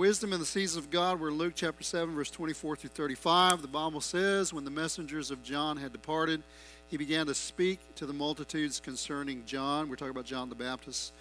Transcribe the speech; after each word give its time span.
wisdom 0.00 0.32
in 0.32 0.40
the 0.40 0.46
Seasons 0.46 0.82
of 0.82 0.90
God. 0.90 1.20
We're 1.20 1.30
Luke 1.30 1.52
chapter 1.54 1.84
7, 1.84 2.14
verse 2.14 2.30
24 2.30 2.76
through 2.76 2.88
35. 2.88 3.60
The 3.60 3.68
Bible 3.68 4.00
says, 4.00 4.50
When 4.50 4.64
the 4.64 4.70
messengers 4.70 5.30
of 5.30 5.42
John 5.42 5.76
had 5.76 5.92
departed, 5.92 6.42
he 6.88 6.96
began 6.96 7.26
to 7.26 7.34
speak 7.34 7.80
to 7.96 8.06
the 8.06 8.14
multitudes 8.14 8.80
concerning 8.80 9.44
John. 9.44 9.90
We're 9.90 9.96
talking 9.96 10.12
about 10.12 10.24
John 10.24 10.48
the 10.48 10.54
Baptist. 10.54 11.12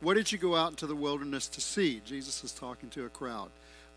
What 0.00 0.14
did 0.14 0.32
you 0.32 0.38
go 0.38 0.56
out 0.56 0.70
into 0.70 0.88
the 0.88 0.96
wilderness 0.96 1.46
to 1.46 1.60
see? 1.60 2.02
Jesus 2.04 2.42
is 2.42 2.50
talking 2.50 2.90
to 2.90 3.04
a 3.04 3.08
crowd. 3.08 3.50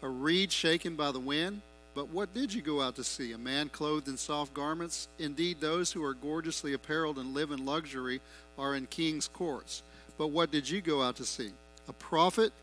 A 0.03 0.07
reed 0.07 0.51
shaken 0.51 0.95
by 0.95 1.11
the 1.11 1.19
wind? 1.19 1.63
But 1.95 2.09
what 2.09 2.31
did 2.35 2.53
you 2.53 2.61
go 2.61 2.79
out 2.79 2.95
to 2.97 3.03
see? 3.03 3.31
A 3.31 3.39
man 3.39 3.69
clothed 3.69 4.07
in 4.07 4.17
soft 4.17 4.53
garments? 4.53 5.07
Indeed, 5.17 5.61
those 5.61 5.91
who 5.91 6.03
are 6.03 6.13
gorgeously 6.13 6.73
apparelled 6.73 7.17
and 7.17 7.33
live 7.33 7.49
in 7.49 7.65
luxury 7.65 8.21
are 8.55 8.75
in 8.75 8.85
king's 8.85 9.27
courts. 9.27 9.81
But 10.15 10.27
what 10.27 10.51
did 10.51 10.69
you 10.69 10.79
go 10.79 11.01
out 11.01 11.15
to 11.15 11.25
see? 11.25 11.49
A 11.87 11.93
prophet? 11.93 12.53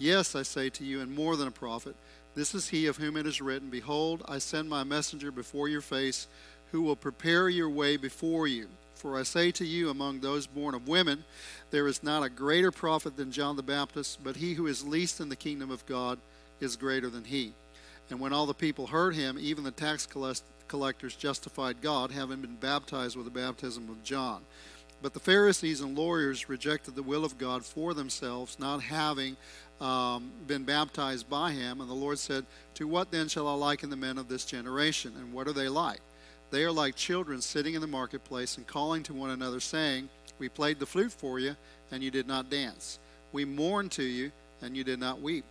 Yes, 0.00 0.34
I 0.34 0.44
say 0.44 0.70
to 0.70 0.84
you, 0.84 1.02
and 1.02 1.14
more 1.14 1.36
than 1.36 1.46
a 1.46 1.52
prophet. 1.52 1.94
This 2.34 2.54
is 2.54 2.70
he 2.70 2.86
of 2.86 2.96
whom 2.96 3.18
it 3.18 3.26
is 3.26 3.42
written 3.42 3.68
Behold, 3.68 4.22
I 4.26 4.38
send 4.38 4.70
my 4.70 4.82
messenger 4.82 5.30
before 5.30 5.68
your 5.68 5.82
face, 5.82 6.26
who 6.72 6.80
will 6.80 6.96
prepare 6.96 7.50
your 7.50 7.68
way 7.68 7.98
before 7.98 8.46
you. 8.46 8.68
For 8.94 9.18
I 9.18 9.24
say 9.24 9.50
to 9.52 9.64
you, 9.64 9.90
among 9.90 10.20
those 10.20 10.46
born 10.46 10.74
of 10.74 10.88
women, 10.88 11.24
there 11.70 11.86
is 11.86 12.02
not 12.02 12.22
a 12.22 12.30
greater 12.30 12.70
prophet 12.70 13.18
than 13.18 13.30
John 13.30 13.56
the 13.56 13.62
Baptist, 13.62 14.24
but 14.24 14.36
he 14.36 14.54
who 14.54 14.66
is 14.66 14.86
least 14.86 15.20
in 15.20 15.28
the 15.28 15.36
kingdom 15.36 15.70
of 15.70 15.84
God 15.84 16.18
is 16.60 16.76
greater 16.76 17.10
than 17.10 17.24
he. 17.24 17.52
And 18.08 18.20
when 18.20 18.32
all 18.32 18.46
the 18.46 18.54
people 18.54 18.86
heard 18.86 19.14
him, 19.14 19.36
even 19.38 19.64
the 19.64 19.70
tax 19.70 20.08
collectors 20.66 21.14
justified 21.14 21.82
God, 21.82 22.10
having 22.10 22.40
been 22.40 22.56
baptized 22.56 23.16
with 23.16 23.26
the 23.26 23.30
baptism 23.30 23.90
of 23.90 24.02
John. 24.02 24.40
But 25.02 25.14
the 25.14 25.20
Pharisees 25.20 25.80
and 25.80 25.96
lawyers 25.96 26.48
rejected 26.48 26.94
the 26.94 27.02
will 27.02 27.24
of 27.24 27.38
God 27.38 27.64
for 27.64 27.94
themselves, 27.94 28.58
not 28.58 28.82
having 28.82 29.36
um, 29.80 30.30
been 30.46 30.64
baptized 30.64 31.28
by 31.30 31.52
him. 31.52 31.80
And 31.80 31.88
the 31.88 31.94
Lord 31.94 32.18
said, 32.18 32.44
To 32.74 32.86
what 32.86 33.10
then 33.10 33.28
shall 33.28 33.48
I 33.48 33.54
liken 33.54 33.90
the 33.90 33.96
men 33.96 34.18
of 34.18 34.28
this 34.28 34.44
generation? 34.44 35.14
And 35.18 35.32
what 35.32 35.48
are 35.48 35.52
they 35.52 35.68
like? 35.68 36.00
They 36.50 36.64
are 36.64 36.72
like 36.72 36.96
children 36.96 37.40
sitting 37.40 37.74
in 37.74 37.80
the 37.80 37.86
marketplace 37.86 38.56
and 38.56 38.66
calling 38.66 39.02
to 39.04 39.14
one 39.14 39.30
another, 39.30 39.60
saying, 39.60 40.08
We 40.38 40.48
played 40.48 40.78
the 40.78 40.86
flute 40.86 41.12
for 41.12 41.38
you, 41.38 41.56
and 41.90 42.02
you 42.02 42.10
did 42.10 42.26
not 42.26 42.50
dance. 42.50 42.98
We 43.32 43.44
mourned 43.44 43.92
to 43.92 44.02
you, 44.02 44.32
and 44.60 44.76
you 44.76 44.84
did 44.84 44.98
not 44.98 45.22
weep. 45.22 45.44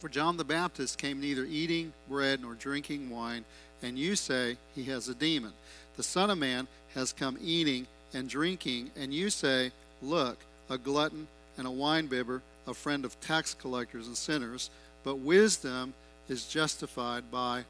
For 0.00 0.08
John 0.08 0.36
the 0.36 0.44
Baptist 0.44 0.98
came 0.98 1.20
neither 1.20 1.44
eating 1.44 1.92
bread 2.08 2.42
nor 2.42 2.54
drinking 2.54 3.08
wine, 3.08 3.44
and 3.82 3.98
you 3.98 4.16
say, 4.16 4.58
He 4.74 4.84
has 4.84 5.08
a 5.08 5.14
demon. 5.14 5.52
The 5.96 6.02
Son 6.02 6.28
of 6.28 6.38
Man 6.38 6.66
has 6.94 7.12
come 7.12 7.38
eating 7.40 7.86
and 8.14 8.28
drinking, 8.28 8.90
and 8.96 9.12
you 9.12 9.28
say, 9.30 9.72
Look, 10.00 10.38
a 10.70 10.78
glutton 10.78 11.26
and 11.58 11.66
a 11.66 11.70
winebibber 11.70 12.40
a 12.66 12.74
friend 12.74 13.04
of 13.04 13.18
tax 13.20 13.54
collectors 13.54 14.06
and 14.06 14.16
sinners, 14.16 14.70
but 15.02 15.16
wisdom 15.16 15.94
is 16.28 16.46
justified 16.46 17.30
by 17.30 17.64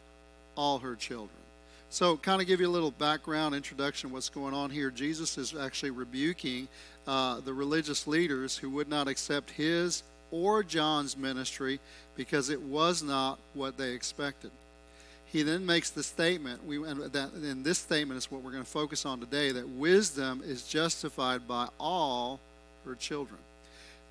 all 0.56 0.78
her 0.78 0.94
children. 0.94 1.30
So, 1.90 2.16
kind 2.16 2.40
of 2.40 2.48
give 2.48 2.60
you 2.60 2.68
a 2.68 2.70
little 2.70 2.90
background 2.90 3.54
introduction 3.54 4.10
what's 4.10 4.28
going 4.28 4.54
on 4.54 4.70
here. 4.70 4.90
Jesus 4.90 5.38
is 5.38 5.54
actually 5.54 5.90
rebuking 5.90 6.66
uh, 7.06 7.40
the 7.40 7.52
religious 7.52 8.06
leaders 8.06 8.56
who 8.56 8.70
would 8.70 8.88
not 8.88 9.06
accept 9.06 9.50
his 9.50 10.02
or 10.30 10.62
John's 10.64 11.16
ministry 11.16 11.78
because 12.16 12.50
it 12.50 12.60
was 12.60 13.02
not 13.02 13.38
what 13.54 13.76
they 13.76 13.92
expected. 13.92 14.50
He 15.34 15.42
then 15.42 15.66
makes 15.66 15.90
the 15.90 16.02
statement, 16.02 16.64
we, 16.64 16.82
and, 16.82 17.02
that, 17.12 17.32
and 17.32 17.62
this 17.62 17.78
statement 17.78 18.16
is 18.16 18.30
what 18.30 18.40
we're 18.40 18.52
going 18.52 18.64
to 18.64 18.70
focus 18.70 19.04
on 19.04 19.20
today, 19.20 19.52
that 19.52 19.68
wisdom 19.68 20.42
is 20.42 20.62
justified 20.66 21.46
by 21.46 21.68
all 21.78 22.40
her 22.86 22.94
children 22.94 23.38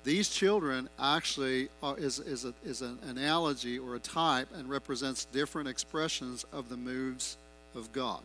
these 0.04 0.28
children 0.28 0.88
actually 1.00 1.70
are, 1.82 1.96
is, 1.96 2.18
is, 2.20 2.44
a, 2.44 2.52
is 2.64 2.82
an 2.82 2.98
analogy 3.08 3.78
or 3.78 3.96
a 3.96 3.98
type 3.98 4.48
and 4.54 4.68
represents 4.68 5.24
different 5.24 5.66
expressions 5.66 6.44
of 6.52 6.68
the 6.68 6.76
moves 6.76 7.38
of 7.74 7.90
God. 7.92 8.20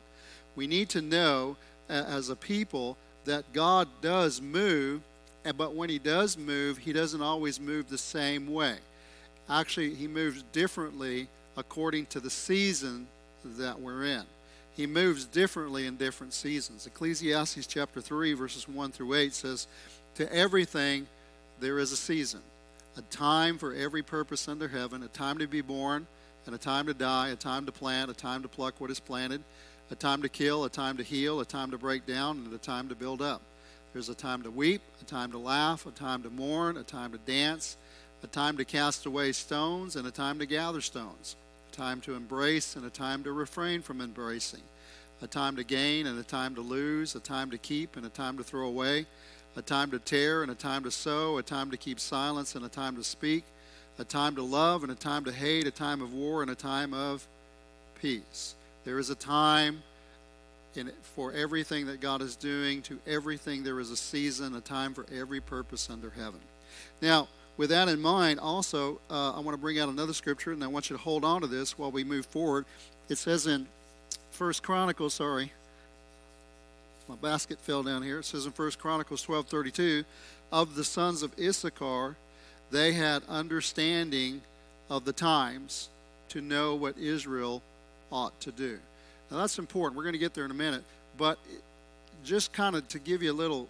We 0.55 0.67
need 0.67 0.89
to 0.89 1.01
know 1.01 1.55
as 1.87 2.29
a 2.29 2.35
people 2.35 2.97
that 3.25 3.51
God 3.53 3.87
does 4.01 4.41
move, 4.41 5.01
but 5.55 5.73
when 5.73 5.89
He 5.89 5.99
does 5.99 6.37
move, 6.37 6.77
He 6.77 6.91
doesn't 6.91 7.21
always 7.21 7.59
move 7.59 7.89
the 7.89 7.97
same 7.97 8.51
way. 8.51 8.75
Actually, 9.49 9.95
He 9.95 10.07
moves 10.07 10.43
differently 10.51 11.29
according 11.59 12.05
to 12.07 12.19
the 12.19 12.29
season 12.29 13.07
that 13.43 13.79
we're 13.79 14.05
in. 14.05 14.23
He 14.75 14.87
moves 14.87 15.25
differently 15.25 15.85
in 15.85 15.97
different 15.97 16.33
seasons. 16.33 16.87
Ecclesiastes 16.87 17.67
chapter 17.67 17.99
3, 17.99 18.33
verses 18.33 18.67
1 18.67 18.91
through 18.91 19.13
8 19.13 19.33
says, 19.33 19.67
To 20.15 20.33
everything, 20.33 21.07
there 21.59 21.79
is 21.79 21.91
a 21.91 21.97
season, 21.97 22.39
a 22.95 23.01
time 23.01 23.57
for 23.57 23.73
every 23.73 24.01
purpose 24.01 24.47
under 24.47 24.69
heaven, 24.69 25.03
a 25.03 25.09
time 25.09 25.37
to 25.39 25.47
be 25.47 25.61
born, 25.61 26.07
and 26.45 26.55
a 26.55 26.57
time 26.57 26.85
to 26.87 26.93
die, 26.93 27.29
a 27.29 27.35
time 27.35 27.65
to 27.65 27.71
plant, 27.73 28.09
a 28.09 28.13
time 28.13 28.41
to 28.41 28.47
pluck 28.47 28.79
what 28.79 28.89
is 28.89 29.01
planted, 29.01 29.43
a 29.91 29.95
time 29.95 30.21
to 30.21 30.29
kill, 30.29 30.63
a 30.63 30.69
time 30.69 30.95
to 30.95 31.03
heal, 31.03 31.41
a 31.41 31.45
time 31.45 31.71
to 31.71 31.77
break 31.77 32.05
down, 32.05 32.37
and 32.37 32.53
a 32.53 32.57
time 32.57 32.87
to 32.87 32.95
build 32.95 33.21
up. 33.21 33.41
There's 33.91 34.09
a 34.09 34.15
time 34.15 34.43
to 34.43 34.51
weep, 34.51 34.81
a 35.01 35.05
time 35.05 35.31
to 35.31 35.37
laugh, 35.37 35.85
a 35.85 35.91
time 35.91 36.23
to 36.23 36.29
mourn, 36.29 36.77
a 36.77 36.83
time 36.83 37.11
to 37.11 37.17
dance, 37.17 37.75
a 38.23 38.27
time 38.27 38.57
to 38.57 38.65
cast 38.65 39.05
away 39.05 39.31
stones, 39.31 39.95
and 39.95 40.07
a 40.07 40.11
time 40.11 40.39
to 40.39 40.45
gather 40.45 40.81
stones, 40.81 41.35
time 41.79 42.01
to 42.01 42.15
embrace, 42.15 42.75
and 42.75 42.85
a 42.85 42.89
time 42.89 43.23
to 43.23 43.31
refrain 43.31 43.81
from 43.81 44.01
embracing, 44.01 44.63
a 45.21 45.27
time 45.27 45.55
to 45.55 45.63
gain, 45.63 46.07
and 46.07 46.19
a 46.19 46.23
time 46.23 46.55
to 46.55 46.61
lose, 46.61 47.15
a 47.15 47.19
time 47.19 47.49
to 47.51 47.57
keep, 47.57 47.95
and 47.95 48.05
a 48.05 48.09
time 48.09 48.37
to 48.37 48.43
throw 48.43 48.67
away 48.67 49.05
a 49.55 49.61
time 49.61 49.91
to 49.91 49.99
tear 49.99 50.41
and 50.41 50.51
a 50.51 50.55
time 50.55 50.83
to 50.83 50.91
sow, 50.91 51.37
a 51.37 51.43
time 51.43 51.71
to 51.71 51.77
keep 51.77 51.99
silence 51.99 52.55
and 52.55 52.65
a 52.65 52.69
time 52.69 52.95
to 52.95 53.03
speak, 53.03 53.43
a 53.97 54.03
time 54.03 54.35
to 54.35 54.41
love 54.41 54.83
and 54.83 54.91
a 54.91 54.95
time 54.95 55.25
to 55.25 55.31
hate, 55.31 55.67
a 55.67 55.71
time 55.71 56.01
of 56.01 56.13
war 56.13 56.41
and 56.41 56.49
a 56.49 56.55
time 56.55 56.93
of 56.93 57.27
peace. 58.01 58.55
There 58.85 58.99
is 58.99 59.09
a 59.09 59.15
time 59.15 59.83
in, 60.75 60.91
for 61.15 61.33
everything 61.33 61.87
that 61.87 61.99
God 61.99 62.21
is 62.21 62.35
doing. 62.35 62.81
To 62.83 62.97
everything, 63.05 63.63
there 63.63 63.79
is 63.79 63.91
a 63.91 63.97
season, 63.97 64.55
a 64.55 64.61
time 64.61 64.93
for 64.93 65.05
every 65.13 65.41
purpose 65.41 65.89
under 65.89 66.09
heaven. 66.09 66.39
Now, 67.01 67.27
with 67.59 67.71
that 67.71 67.89
in 67.89 67.99
mind, 67.99 68.39
also, 68.39 69.01
uh, 69.11 69.33
I 69.33 69.41
want 69.41 69.53
to 69.53 69.57
bring 69.57 69.79
out 69.79 69.89
another 69.89 70.13
scripture, 70.13 70.53
and 70.53 70.63
I 70.63 70.67
want 70.67 70.89
you 70.89 70.95
to 70.95 71.01
hold 71.03 71.25
on 71.25 71.41
to 71.41 71.47
this 71.47 71.77
while 71.77 71.91
we 71.91 72.05
move 72.05 72.25
forward. 72.25 72.63
It 73.09 73.17
says 73.17 73.47
in 73.47 73.67
First 74.31 74.63
Chronicles, 74.63 75.15
sorry, 75.15 75.51
my 77.09 77.17
basket 77.17 77.59
fell 77.59 77.83
down 77.83 78.01
here. 78.01 78.19
It 78.19 78.23
says 78.23 78.45
in 78.45 78.53
First 78.53 78.79
Chronicles 78.79 79.25
12:32, 79.25 80.05
of 80.53 80.75
the 80.75 80.85
sons 80.85 81.21
of 81.21 81.37
Issachar, 81.37 82.15
they 82.71 82.93
had 82.93 83.23
understanding 83.27 84.41
of 84.89 85.03
the 85.03 85.11
times 85.11 85.89
to 86.29 86.39
know 86.39 86.75
what 86.75 86.97
Israel 86.97 87.61
ought 88.09 88.39
to 88.39 88.53
do. 88.53 88.79
Now 89.29 89.39
that's 89.39 89.59
important. 89.59 89.97
We're 89.97 90.03
going 90.03 90.13
to 90.13 90.19
get 90.19 90.33
there 90.33 90.45
in 90.45 90.51
a 90.51 90.53
minute, 90.53 90.85
but 91.17 91.37
just 92.23 92.53
kind 92.53 92.77
of 92.77 92.87
to 92.87 92.99
give 92.99 93.21
you 93.21 93.33
a 93.33 93.33
little 93.33 93.67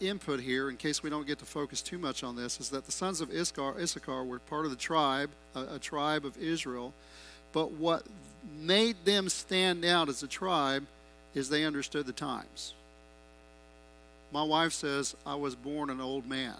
input 0.00 0.40
here, 0.40 0.70
in 0.70 0.76
case 0.76 1.02
we 1.02 1.10
don't 1.10 1.26
get 1.26 1.38
to 1.40 1.44
focus 1.44 1.82
too 1.82 1.98
much 1.98 2.22
on 2.22 2.36
this, 2.36 2.60
is 2.60 2.70
that 2.70 2.86
the 2.86 2.92
sons 2.92 3.20
of 3.20 3.30
Issachar, 3.30 3.78
Issachar 3.78 4.24
were 4.24 4.38
part 4.38 4.64
of 4.64 4.70
the 4.70 4.76
tribe, 4.76 5.30
a, 5.54 5.74
a 5.74 5.78
tribe 5.78 6.24
of 6.24 6.36
Israel. 6.38 6.92
But 7.52 7.72
what 7.72 8.04
made 8.60 9.04
them 9.04 9.28
stand 9.28 9.84
out 9.84 10.08
as 10.08 10.22
a 10.22 10.28
tribe 10.28 10.86
is 11.34 11.48
they 11.48 11.64
understood 11.64 12.06
the 12.06 12.12
times. 12.12 12.74
My 14.32 14.42
wife 14.42 14.72
says 14.72 15.16
I 15.24 15.34
was 15.36 15.54
born 15.54 15.90
an 15.90 16.00
old 16.00 16.26
man 16.28 16.56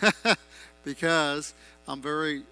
because 0.84 1.52
I'm 1.86 2.00
very 2.00 2.42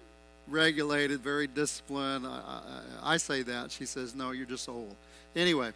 regulated, 0.47 1.21
very 1.21 1.47
disciplined. 1.47 2.25
I, 2.25 2.29
I, 2.29 3.13
I, 3.13 3.17
say 3.17 3.41
that. 3.43 3.71
She 3.71 3.85
says, 3.85 4.15
no, 4.15 4.31
you're 4.31 4.45
just 4.45 4.69
old. 4.69 4.95
Anyway, 5.35 5.71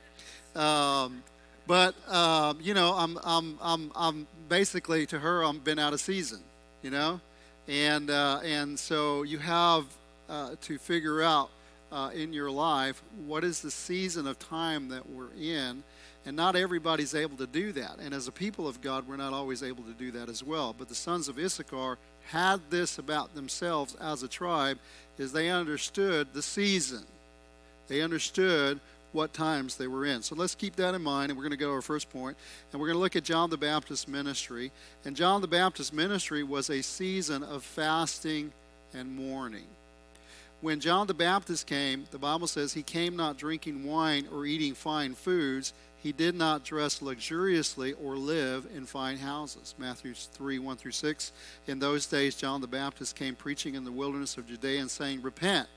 um, 0.55 1.23
but 1.71 1.95
um, 2.13 2.57
you 2.61 2.73
know, 2.73 2.93
I'm, 2.97 3.17
I'm, 3.23 3.57
I'm, 3.61 3.91
I'm 3.95 4.27
basically 4.49 5.05
to 5.05 5.17
her, 5.19 5.41
I'm 5.41 5.59
been 5.59 5.79
out 5.79 5.93
of 5.93 6.01
season, 6.01 6.41
you 6.83 6.89
know, 6.89 7.21
and 7.65 8.09
uh, 8.09 8.41
and 8.43 8.77
so 8.77 9.23
you 9.23 9.37
have 9.37 9.85
uh, 10.27 10.55
to 10.63 10.77
figure 10.77 11.21
out 11.21 11.49
uh, 11.89 12.09
in 12.13 12.33
your 12.33 12.51
life 12.51 13.01
what 13.25 13.45
is 13.45 13.61
the 13.61 13.71
season 13.71 14.27
of 14.27 14.37
time 14.37 14.89
that 14.89 15.09
we're 15.11 15.31
in 15.39 15.81
and 16.25 16.35
not 16.35 16.57
everybody's 16.57 17.15
able 17.15 17.37
to 17.37 17.47
do 17.47 17.71
that. 17.71 17.99
And 18.01 18.13
as 18.13 18.27
a 18.27 18.33
people 18.33 18.67
of 18.67 18.81
God, 18.81 19.07
we're 19.07 19.15
not 19.15 19.31
always 19.31 19.63
able 19.63 19.85
to 19.85 19.93
do 19.93 20.11
that 20.11 20.27
as 20.27 20.43
well. 20.43 20.75
But 20.77 20.89
the 20.89 20.95
sons 20.95 21.29
of 21.29 21.39
Issachar 21.39 21.97
had 22.25 22.59
this 22.69 22.97
about 22.97 23.33
themselves 23.33 23.95
as 23.95 24.23
a 24.23 24.27
tribe 24.27 24.77
is 25.17 25.31
they 25.31 25.49
understood 25.49 26.33
the 26.33 26.41
season. 26.41 27.05
They 27.87 28.01
understood 28.01 28.81
what 29.11 29.33
times 29.33 29.75
they 29.75 29.87
were 29.87 30.05
in. 30.05 30.21
So 30.21 30.35
let's 30.35 30.55
keep 30.55 30.75
that 30.77 30.93
in 30.93 31.01
mind, 31.01 31.31
and 31.31 31.37
we're 31.37 31.43
going 31.43 31.51
to 31.51 31.57
go 31.57 31.67
to 31.67 31.73
our 31.73 31.81
first 31.81 32.09
point, 32.09 32.37
and 32.71 32.79
we're 32.79 32.87
going 32.87 32.97
to 32.97 33.01
look 33.01 33.15
at 33.15 33.23
John 33.23 33.49
the 33.49 33.57
Baptist 33.57 34.07
ministry. 34.07 34.71
And 35.05 35.15
John 35.15 35.41
the 35.41 35.47
Baptist 35.47 35.93
ministry 35.93 36.43
was 36.43 36.69
a 36.69 36.81
season 36.81 37.43
of 37.43 37.63
fasting 37.63 38.51
and 38.93 39.15
mourning. 39.15 39.67
When 40.61 40.79
John 40.79 41.07
the 41.07 41.13
Baptist 41.15 41.65
came, 41.65 42.05
the 42.11 42.19
Bible 42.19 42.47
says 42.47 42.73
he 42.73 42.83
came 42.83 43.15
not 43.15 43.37
drinking 43.37 43.83
wine 43.83 44.27
or 44.31 44.45
eating 44.45 44.75
fine 44.75 45.15
foods, 45.15 45.73
He 46.03 46.11
did 46.11 46.35
not 46.35 46.63
dress 46.63 47.01
luxuriously 47.01 47.93
or 47.93 48.15
live 48.15 48.67
in 48.75 48.85
fine 48.85 49.17
houses. 49.17 49.75
Matthew 49.77 50.13
3 50.13 50.59
1 50.59 50.77
through 50.77 50.91
6. 50.91 51.31
In 51.67 51.79
those 51.79 52.05
days, 52.05 52.35
John 52.35 52.61
the 52.61 52.67
Baptist 52.67 53.15
came 53.15 53.35
preaching 53.35 53.75
in 53.75 53.83
the 53.83 53.91
wilderness 53.91 54.37
of 54.37 54.47
Judea 54.47 54.81
and 54.81 54.89
saying, 54.89 55.21
Repent, 55.21 55.67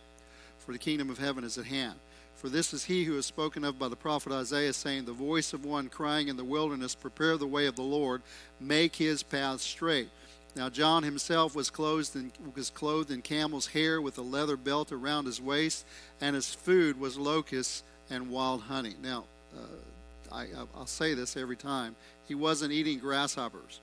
for 0.58 0.72
the 0.72 0.78
kingdom 0.78 1.10
of 1.10 1.18
heaven 1.18 1.44
is 1.44 1.58
at 1.58 1.66
hand. 1.66 1.98
For 2.44 2.50
this 2.50 2.74
is 2.74 2.84
he 2.84 3.04
who 3.04 3.16
is 3.16 3.24
spoken 3.24 3.64
of 3.64 3.78
by 3.78 3.88
the 3.88 3.96
prophet 3.96 4.30
Isaiah, 4.30 4.74
saying, 4.74 5.06
The 5.06 5.14
voice 5.14 5.54
of 5.54 5.64
one 5.64 5.88
crying 5.88 6.28
in 6.28 6.36
the 6.36 6.44
wilderness, 6.44 6.94
Prepare 6.94 7.38
the 7.38 7.46
way 7.46 7.64
of 7.64 7.74
the 7.74 7.80
Lord, 7.80 8.20
make 8.60 8.96
his 8.96 9.22
path 9.22 9.62
straight. 9.62 10.10
Now 10.54 10.68
John 10.68 11.04
himself 11.04 11.56
was 11.56 11.70
clothed 11.70 12.14
in, 12.14 12.32
was 12.54 12.68
clothed 12.68 13.10
in 13.10 13.22
camel's 13.22 13.68
hair 13.68 13.98
with 13.98 14.18
a 14.18 14.20
leather 14.20 14.58
belt 14.58 14.92
around 14.92 15.24
his 15.24 15.40
waist, 15.40 15.86
and 16.20 16.36
his 16.36 16.52
food 16.52 17.00
was 17.00 17.16
locusts 17.16 17.82
and 18.10 18.28
wild 18.28 18.60
honey. 18.60 18.92
Now, 19.02 19.24
uh, 19.56 20.34
I, 20.34 20.48
I'll 20.76 20.84
say 20.84 21.14
this 21.14 21.38
every 21.38 21.56
time. 21.56 21.96
He 22.28 22.34
wasn't 22.34 22.72
eating 22.72 22.98
grasshoppers. 22.98 23.80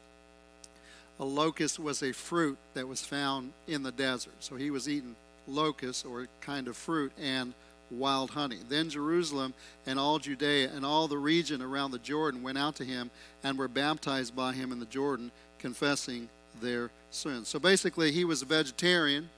A 1.20 1.26
locust 1.26 1.80
was 1.80 2.04
a 2.04 2.12
fruit 2.12 2.60
that 2.76 2.88
was 2.88 3.02
found 3.04 3.54
in 3.68 3.82
the 3.82 3.92
desert. 3.92 4.36
So 4.40 4.56
he 4.56 4.70
was 4.70 4.88
eating 4.88 5.16
locusts 5.48 6.06
or 6.06 6.22
a 6.22 6.28
kind 6.42 6.68
of 6.68 6.78
fruit 6.78 7.12
and 7.20 7.56
wild 7.92 8.32
honey. 8.32 8.60
Then 8.68 8.90
Jerusalem 8.90 9.54
and 9.86 10.00
all 10.00 10.20
Judea 10.20 10.72
and 10.74 10.86
all 10.86 11.08
the 11.08 11.18
region 11.18 11.62
around 11.62 11.92
the 11.92 12.00
Jordan 12.00 12.42
went 12.42 12.58
out 12.58 12.76
to 12.78 12.86
him 12.86 13.12
and 13.44 13.58
were 13.58 13.68
baptized 13.68 14.36
by 14.36 14.54
him 14.54 14.72
in 14.72 14.80
the 14.80 14.86
Jordan, 14.86 15.32
confessing 15.60 16.30
their 16.62 16.90
sins. 17.12 17.48
So 17.48 17.60
basically, 17.60 18.12
he 18.12 18.26
was 18.26 18.42
a 18.42 18.46
vegetarian. 18.46 19.30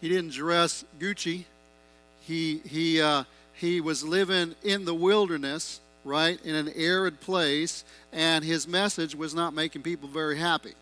He 0.00 0.08
didn't 0.08 0.32
dress 0.32 0.84
Gucci. 0.98 1.44
He, 2.22 2.58
he, 2.64 3.00
uh, 3.00 3.24
he 3.54 3.80
was 3.80 4.04
living 4.04 4.54
in 4.62 4.84
the 4.84 4.94
wilderness, 4.94 5.80
right, 6.04 6.40
in 6.44 6.54
an 6.54 6.70
arid 6.74 7.20
place, 7.20 7.84
and 8.12 8.44
his 8.44 8.66
message 8.66 9.14
was 9.14 9.34
not 9.34 9.54
making 9.54 9.82
people 9.82 10.08
very 10.08 10.38
happy, 10.38 10.74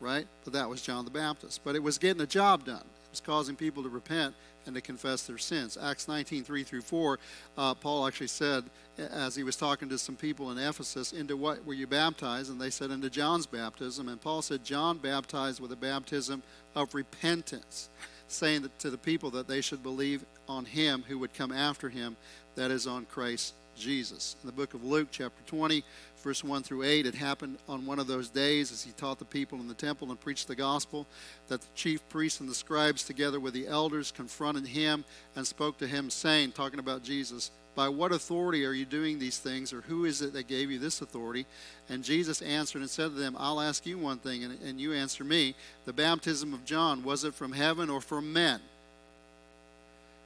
right? 0.00 0.26
But 0.44 0.52
that 0.54 0.68
was 0.68 0.82
John 0.82 1.04
the 1.04 1.10
Baptist. 1.10 1.60
But 1.64 1.76
it 1.76 1.82
was 1.82 1.98
getting 1.98 2.18
the 2.18 2.26
job 2.26 2.64
done. 2.64 2.84
Causing 3.20 3.56
people 3.56 3.82
to 3.82 3.88
repent 3.88 4.34
and 4.66 4.74
to 4.74 4.80
confess 4.80 5.26
their 5.26 5.38
sins. 5.38 5.78
Acts 5.80 6.08
19, 6.08 6.44
3 6.44 6.62
through 6.64 6.82
4, 6.82 7.18
uh, 7.56 7.74
Paul 7.74 8.06
actually 8.06 8.26
said, 8.26 8.64
as 8.98 9.36
he 9.36 9.44
was 9.44 9.56
talking 9.56 9.88
to 9.88 9.98
some 9.98 10.16
people 10.16 10.50
in 10.50 10.58
Ephesus, 10.58 11.12
Into 11.12 11.36
what 11.36 11.64
were 11.64 11.74
you 11.74 11.86
baptized? 11.86 12.50
And 12.50 12.60
they 12.60 12.70
said, 12.70 12.90
Into 12.90 13.10
John's 13.10 13.46
baptism. 13.46 14.08
And 14.08 14.20
Paul 14.20 14.42
said, 14.42 14.64
John 14.64 14.98
baptized 14.98 15.60
with 15.60 15.72
a 15.72 15.76
baptism 15.76 16.42
of 16.74 16.94
repentance 16.94 17.88
saying 18.28 18.62
that, 18.62 18.78
to 18.80 18.90
the 18.90 18.98
people 18.98 19.30
that 19.30 19.48
they 19.48 19.60
should 19.60 19.82
believe 19.82 20.24
on 20.48 20.64
him 20.64 21.04
who 21.06 21.18
would 21.18 21.34
come 21.34 21.52
after 21.52 21.88
him, 21.88 22.16
that 22.56 22.70
is, 22.70 22.86
on 22.86 23.04
Christ 23.04 23.54
Jesus. 23.76 24.36
In 24.42 24.46
the 24.46 24.52
book 24.52 24.74
of 24.74 24.84
Luke, 24.84 25.08
chapter 25.10 25.42
20, 25.46 25.84
verse 26.26 26.42
1 26.42 26.64
through 26.64 26.82
8, 26.82 27.06
it 27.06 27.14
happened 27.14 27.56
on 27.68 27.86
one 27.86 28.00
of 28.00 28.08
those 28.08 28.28
days 28.28 28.72
as 28.72 28.82
he 28.82 28.90
taught 28.90 29.20
the 29.20 29.24
people 29.24 29.60
in 29.60 29.68
the 29.68 29.74
temple 29.74 30.10
and 30.10 30.20
preached 30.20 30.48
the 30.48 30.56
gospel 30.56 31.06
that 31.46 31.60
the 31.60 31.66
chief 31.76 32.06
priests 32.08 32.40
and 32.40 32.48
the 32.48 32.54
scribes, 32.54 33.04
together 33.04 33.38
with 33.38 33.54
the 33.54 33.68
elders, 33.68 34.10
confronted 34.10 34.66
him 34.66 35.04
and 35.36 35.46
spoke 35.46 35.78
to 35.78 35.86
him, 35.86 36.10
saying, 36.10 36.50
talking 36.50 36.80
about 36.80 37.04
Jesus, 37.04 37.52
by 37.76 37.88
what 37.88 38.10
authority 38.10 38.66
are 38.66 38.72
you 38.72 38.84
doing 38.84 39.20
these 39.20 39.38
things, 39.38 39.72
or 39.72 39.82
who 39.82 40.04
is 40.04 40.20
it 40.20 40.32
that 40.32 40.48
gave 40.48 40.68
you 40.68 40.80
this 40.80 41.00
authority? 41.00 41.46
And 41.88 42.02
Jesus 42.02 42.42
answered 42.42 42.80
and 42.80 42.90
said 42.90 43.10
to 43.10 43.20
them, 43.20 43.36
I'll 43.38 43.60
ask 43.60 43.86
you 43.86 43.96
one 43.96 44.18
thing, 44.18 44.42
and, 44.42 44.60
and 44.62 44.80
you 44.80 44.94
answer 44.94 45.22
me. 45.22 45.54
The 45.84 45.92
baptism 45.92 46.52
of 46.52 46.64
John, 46.64 47.04
was 47.04 47.22
it 47.22 47.34
from 47.34 47.52
heaven 47.52 47.88
or 47.88 48.00
from 48.00 48.32
men? 48.32 48.60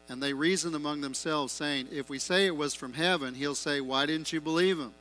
And 0.08 0.22
they 0.22 0.32
reasoned 0.32 0.74
among 0.74 1.02
themselves, 1.02 1.52
saying, 1.52 1.88
If 1.92 2.08
we 2.08 2.18
say 2.18 2.46
it 2.46 2.56
was 2.56 2.72
from 2.72 2.94
heaven, 2.94 3.34
he'll 3.34 3.54
say, 3.54 3.82
Why 3.82 4.06
didn't 4.06 4.32
you 4.32 4.40
believe 4.40 4.78
him? 4.78 4.94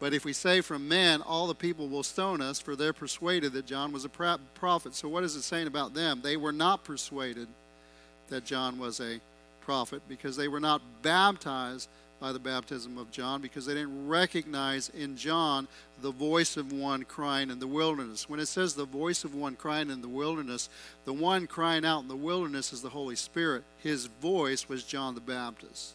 But 0.00 0.14
if 0.14 0.24
we 0.24 0.32
say 0.32 0.60
from 0.60 0.88
men, 0.88 1.22
all 1.22 1.46
the 1.46 1.54
people 1.54 1.88
will 1.88 2.04
stone 2.04 2.40
us, 2.40 2.60
for 2.60 2.76
they're 2.76 2.92
persuaded 2.92 3.52
that 3.54 3.66
John 3.66 3.92
was 3.92 4.04
a 4.04 4.08
prophet. 4.08 4.94
So, 4.94 5.08
what 5.08 5.24
is 5.24 5.34
it 5.34 5.42
saying 5.42 5.66
about 5.66 5.94
them? 5.94 6.20
They 6.22 6.36
were 6.36 6.52
not 6.52 6.84
persuaded 6.84 7.48
that 8.28 8.44
John 8.44 8.78
was 8.78 9.00
a 9.00 9.20
prophet 9.60 10.02
because 10.08 10.36
they 10.36 10.48
were 10.48 10.60
not 10.60 10.80
baptized 11.02 11.88
by 12.20 12.32
the 12.32 12.38
baptism 12.38 12.98
of 12.98 13.10
John 13.10 13.40
because 13.40 13.66
they 13.66 13.74
didn't 13.74 14.08
recognize 14.08 14.88
in 14.88 15.16
John 15.16 15.68
the 16.02 16.10
voice 16.10 16.56
of 16.56 16.72
one 16.72 17.04
crying 17.04 17.50
in 17.50 17.58
the 17.58 17.66
wilderness. 17.66 18.28
When 18.28 18.40
it 18.40 18.46
says 18.46 18.74
the 18.74 18.84
voice 18.84 19.24
of 19.24 19.34
one 19.34 19.56
crying 19.56 19.90
in 19.90 20.00
the 20.00 20.08
wilderness, 20.08 20.68
the 21.04 21.12
one 21.12 21.46
crying 21.46 21.84
out 21.84 22.02
in 22.02 22.08
the 22.08 22.16
wilderness 22.16 22.72
is 22.72 22.82
the 22.82 22.88
Holy 22.88 23.16
Spirit. 23.16 23.64
His 23.78 24.06
voice 24.06 24.68
was 24.68 24.84
John 24.84 25.14
the 25.14 25.20
Baptist. 25.20 25.94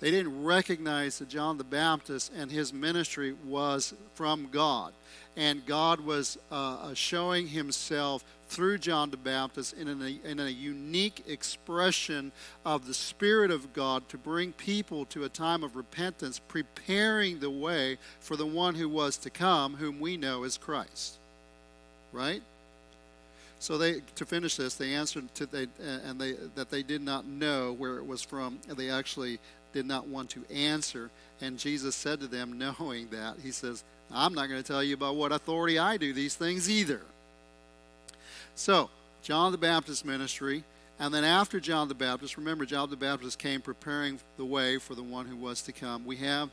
They 0.00 0.10
didn't 0.10 0.44
recognize 0.44 1.18
that 1.18 1.28
John 1.28 1.58
the 1.58 1.64
Baptist 1.64 2.32
and 2.36 2.50
his 2.50 2.72
ministry 2.72 3.34
was 3.44 3.94
from 4.14 4.48
God. 4.50 4.92
And 5.36 5.64
God 5.66 6.00
was 6.00 6.38
uh, 6.50 6.94
showing 6.94 7.48
himself 7.48 8.24
through 8.48 8.78
John 8.78 9.10
the 9.10 9.16
Baptist 9.16 9.74
in 9.74 9.88
a, 9.88 10.28
in 10.28 10.40
a 10.40 10.48
unique 10.48 11.24
expression 11.26 12.32
of 12.64 12.86
the 12.86 12.94
Spirit 12.94 13.50
of 13.50 13.72
God 13.72 14.08
to 14.08 14.18
bring 14.18 14.52
people 14.52 15.04
to 15.06 15.24
a 15.24 15.28
time 15.28 15.62
of 15.62 15.76
repentance, 15.76 16.38
preparing 16.38 17.40
the 17.40 17.50
way 17.50 17.98
for 18.20 18.36
the 18.36 18.46
one 18.46 18.74
who 18.74 18.88
was 18.88 19.16
to 19.18 19.30
come, 19.30 19.74
whom 19.74 20.00
we 20.00 20.16
know 20.16 20.44
as 20.44 20.56
Christ. 20.56 21.18
Right? 22.12 22.42
So 23.60 23.76
they, 23.76 24.00
to 24.14 24.24
finish 24.24 24.56
this, 24.56 24.74
they 24.74 24.94
answered 24.94 25.34
to 25.34 25.46
they, 25.46 25.66
and 25.80 26.20
they 26.20 26.34
that 26.54 26.70
they 26.70 26.82
did 26.82 27.02
not 27.02 27.26
know 27.26 27.72
where 27.72 27.96
it 27.98 28.06
was 28.06 28.22
from. 28.22 28.60
And 28.68 28.76
they 28.76 28.88
actually 28.88 29.40
did 29.78 29.86
not 29.86 30.08
want 30.08 30.30
to 30.30 30.44
answer. 30.52 31.08
And 31.40 31.56
Jesus 31.56 31.94
said 31.94 32.18
to 32.20 32.26
them, 32.26 32.58
knowing 32.78 33.08
that, 33.10 33.36
He 33.42 33.52
says, 33.52 33.84
"I'm 34.12 34.34
not 34.34 34.48
going 34.48 34.60
to 34.60 34.66
tell 34.66 34.82
you 34.82 34.94
about 34.94 35.14
what 35.14 35.30
authority 35.30 35.78
I 35.78 35.96
do 35.96 36.12
these 36.12 36.34
things 36.34 36.68
either." 36.68 37.00
So, 38.56 38.90
John 39.22 39.52
the 39.52 39.58
Baptist 39.58 40.04
ministry, 40.04 40.64
and 40.98 41.14
then 41.14 41.22
after 41.22 41.60
John 41.60 41.86
the 41.86 41.94
Baptist, 41.94 42.36
remember, 42.36 42.66
John 42.66 42.90
the 42.90 42.96
Baptist 42.96 43.38
came 43.38 43.60
preparing 43.60 44.18
the 44.36 44.44
way 44.44 44.78
for 44.78 44.96
the 44.96 45.02
one 45.02 45.26
who 45.26 45.36
was 45.36 45.62
to 45.62 45.72
come. 45.72 46.04
We 46.04 46.16
have 46.16 46.50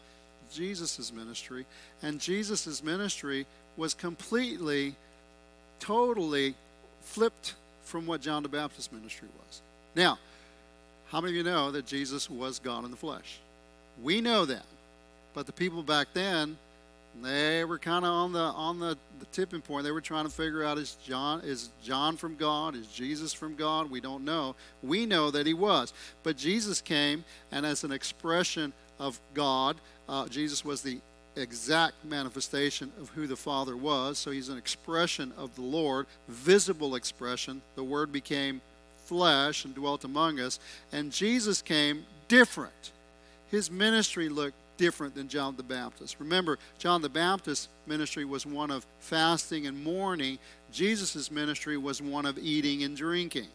Jesus' 0.54 1.12
ministry, 1.12 1.66
and 2.04 2.20
Jesus' 2.20 2.84
ministry 2.84 3.48
was 3.76 3.96
completely, 3.96 4.96
totally 5.80 6.54
flipped 7.02 7.56
from 7.86 8.06
what 8.06 8.22
John 8.22 8.44
the 8.44 8.50
Baptist 8.50 8.94
ministry 8.94 9.28
was. 9.40 9.62
Now, 9.96 10.20
how 11.16 11.22
many 11.22 11.32
of 11.32 11.38
you 11.38 11.50
know 11.50 11.72
that 11.72 11.86
Jesus 11.86 12.30
was 12.30 12.60
God 12.60 12.84
in 12.84 12.92
the 12.92 12.98
flesh? 12.98 13.40
We 14.04 14.20
know 14.20 14.44
that. 14.44 14.66
But 15.34 15.46
the 15.46 15.54
people 15.54 15.82
back 15.82 16.08
then 16.14 16.58
they 17.24 17.64
were 17.64 17.80
kind 17.80 18.04
of 18.04 18.12
on 18.12 18.34
the 18.34 18.42
on 18.42 18.80
the, 18.80 18.98
the 19.20 19.26
tipping 19.32 19.62
point. 19.62 19.86
They 19.86 19.92
were 19.92 20.02
trying 20.02 20.26
to 20.26 20.30
figure 20.30 20.66
out 20.66 20.78
is 20.78 20.98
John 21.06 21.40
is 21.46 21.70
John 21.82 22.18
from 22.18 22.36
God? 22.36 22.76
Is 22.76 22.88
Jesus 22.88 23.32
from 23.32 23.56
God? 23.56 23.90
We 23.90 24.02
don't 24.02 24.26
know. 24.26 24.56
We 24.84 25.06
know 25.06 25.32
that 25.32 25.48
he 25.48 25.54
was, 25.54 25.94
but 26.22 26.36
Jesus 26.36 26.82
came, 26.82 27.24
and 27.50 27.66
as 27.66 27.86
an 27.86 27.94
expression 27.94 28.74
of 29.00 29.18
God, 29.34 29.78
uh, 30.10 30.28
Jesus 30.28 30.66
was 30.66 30.82
the 30.82 31.00
exact 31.38 32.04
manifestation 32.04 32.92
of 33.00 33.08
who 33.12 33.26
the 33.26 33.38
Father 33.38 33.78
was. 33.78 34.18
So 34.18 34.32
he's 34.32 34.50
an 34.50 34.58
expression 34.58 35.32
of 35.38 35.56
the 35.56 35.62
Lord, 35.62 36.08
visible 36.28 36.94
expression. 36.94 37.62
The 37.76 37.86
Word 37.86 38.12
became 38.12 38.60
flesh 39.06 39.66
and 39.66 39.74
dwelt 39.74 40.04
among 40.04 40.40
us, 40.40 40.60
and 40.92 41.12
Jesus 41.12 41.62
came 41.62 42.06
different. 42.28 42.92
His 43.50 43.72
ministry 43.72 44.30
looked 44.30 44.58
different 44.78 45.16
than 45.16 45.28
John 45.28 45.56
the 45.56 45.64
Baptist. 45.64 46.18
Remember, 46.20 46.60
John 46.78 47.02
the 47.02 47.10
Baptist's 47.10 47.70
ministry 47.88 48.26
was 48.26 48.46
one 48.46 48.72
of 48.72 48.86
fasting 49.00 49.68
and 49.68 49.84
mourning. 49.84 50.38
Jesus' 50.72 51.32
ministry 51.32 51.78
was 51.78 52.02
one 52.02 52.26
of 52.26 52.38
eating 52.38 52.84
and 52.84 52.98
drinking. 52.98 53.48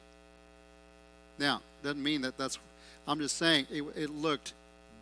Now, 1.38 1.60
doesn't 1.82 2.02
mean 2.02 2.22
that 2.22 2.38
that's, 2.38 2.58
I'm 3.06 3.18
just 3.18 3.36
saying 3.36 3.66
it, 3.70 3.82
it 3.96 4.10
looked 4.10 4.52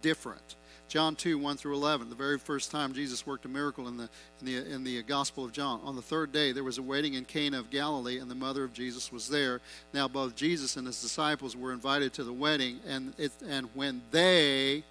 different. 0.02 0.56
John 0.88 1.14
2, 1.16 1.38
1 1.38 1.56
through 1.58 1.74
11, 1.74 2.08
the 2.08 2.14
very 2.14 2.38
first 2.38 2.70
time 2.70 2.94
Jesus 2.94 3.26
worked 3.26 3.44
a 3.44 3.48
miracle 3.48 3.88
in 3.88 3.98
the, 3.98 4.08
in 4.40 4.46
the, 4.46 4.74
in 4.74 4.84
the 4.84 5.02
Gospel 5.02 5.44
of 5.44 5.52
John. 5.52 5.80
On 5.84 5.94
the 5.94 6.02
third 6.02 6.32
day, 6.32 6.50
there 6.52 6.64
was 6.64 6.78
a 6.78 6.82
wedding 6.82 7.12
in 7.12 7.26
Cana 7.26 7.58
of 7.58 7.68
Galilee, 7.68 8.18
and 8.18 8.30
the 8.30 8.34
mother 8.34 8.64
of 8.64 8.72
Jesus 8.72 9.12
was 9.12 9.28
there. 9.28 9.60
Now, 9.92 10.08
both 10.08 10.34
Jesus 10.34 10.78
and 10.78 10.86
his 10.86 11.00
disciples 11.00 11.54
were 11.54 11.74
invited 11.74 12.14
to 12.14 12.24
the 12.24 12.32
wedding, 12.32 12.80
and, 12.88 13.12
it, 13.18 13.32
and 13.46 13.68
when 13.74 14.00
they 14.12 14.82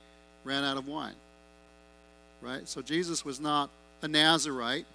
ran 0.44 0.64
out 0.64 0.78
of 0.78 0.88
wine. 0.88 1.16
Right? 2.42 2.68
So 2.68 2.84
Jesus 2.84 3.26
was 3.26 3.40
not 3.40 3.72
a 4.04 4.08
Nazarite, 4.08 4.86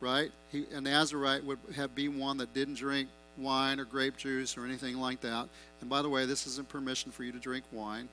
right? 0.00 0.32
He, 0.50 0.64
a 0.74 0.80
Nazarite 0.80 1.44
would 1.44 1.58
have 1.76 1.94
been 1.94 2.18
one 2.18 2.38
that 2.38 2.52
didn't 2.52 2.74
drink 2.74 3.08
wine 3.38 3.78
or 3.78 3.84
grape 3.84 4.16
juice 4.16 4.58
or 4.58 4.64
anything 4.64 4.98
like 4.98 5.20
that. 5.20 5.48
And 5.80 5.88
by 5.88 6.02
the 6.02 6.08
way, 6.08 6.26
this 6.26 6.46
isn't 6.48 6.68
permission 6.68 7.12
for 7.12 7.22
you 7.22 7.30
to 7.30 7.38
drink 7.38 7.64
wine. 7.70 8.08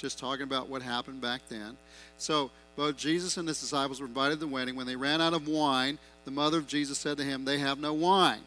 Just 0.00 0.18
talking 0.18 0.42
about 0.42 0.68
what 0.68 0.82
happened 0.82 1.20
back 1.20 1.42
then. 1.48 1.76
So 2.18 2.50
both 2.76 2.96
Jesus 2.96 3.36
and 3.36 3.48
his 3.48 3.60
disciples 3.60 4.00
were 4.00 4.06
invited 4.06 4.34
to 4.34 4.40
the 4.40 4.52
wedding. 4.52 4.76
When 4.76 4.86
they 4.86 4.96
ran 4.96 5.20
out 5.20 5.34
of 5.34 5.48
wine, 5.48 5.98
the 6.24 6.30
mother 6.30 6.58
of 6.58 6.66
Jesus 6.66 6.98
said 6.98 7.16
to 7.18 7.24
him, 7.24 7.44
They 7.44 7.58
have 7.58 7.78
no 7.78 7.92
wine. 7.92 8.40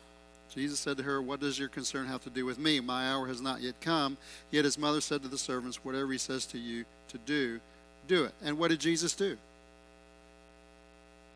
Jesus 0.54 0.80
said 0.80 0.98
to 0.98 1.04
her, 1.04 1.22
What 1.22 1.40
does 1.40 1.60
your 1.60 1.70
concern 1.70 2.08
have 2.08 2.24
to 2.24 2.30
do 2.30 2.46
with 2.46 2.60
me? 2.60 2.80
My 2.80 3.10
hour 3.10 3.28
has 3.28 3.42
not 3.42 3.62
yet 3.62 3.80
come. 3.82 4.18
Yet 4.52 4.66
his 4.66 4.78
mother 4.78 5.02
said 5.02 5.22
to 5.24 5.28
the 5.28 5.38
servants, 5.38 5.84
Whatever 5.84 6.12
he 6.12 6.18
says 6.18 6.46
to 6.48 6.58
you 6.58 6.86
to 7.10 7.18
do, 7.20 7.60
do 8.08 8.26
it. 8.26 8.34
And 8.44 8.58
what 8.58 8.70
did 8.70 8.80
Jesus 8.80 9.14
do? 9.14 9.38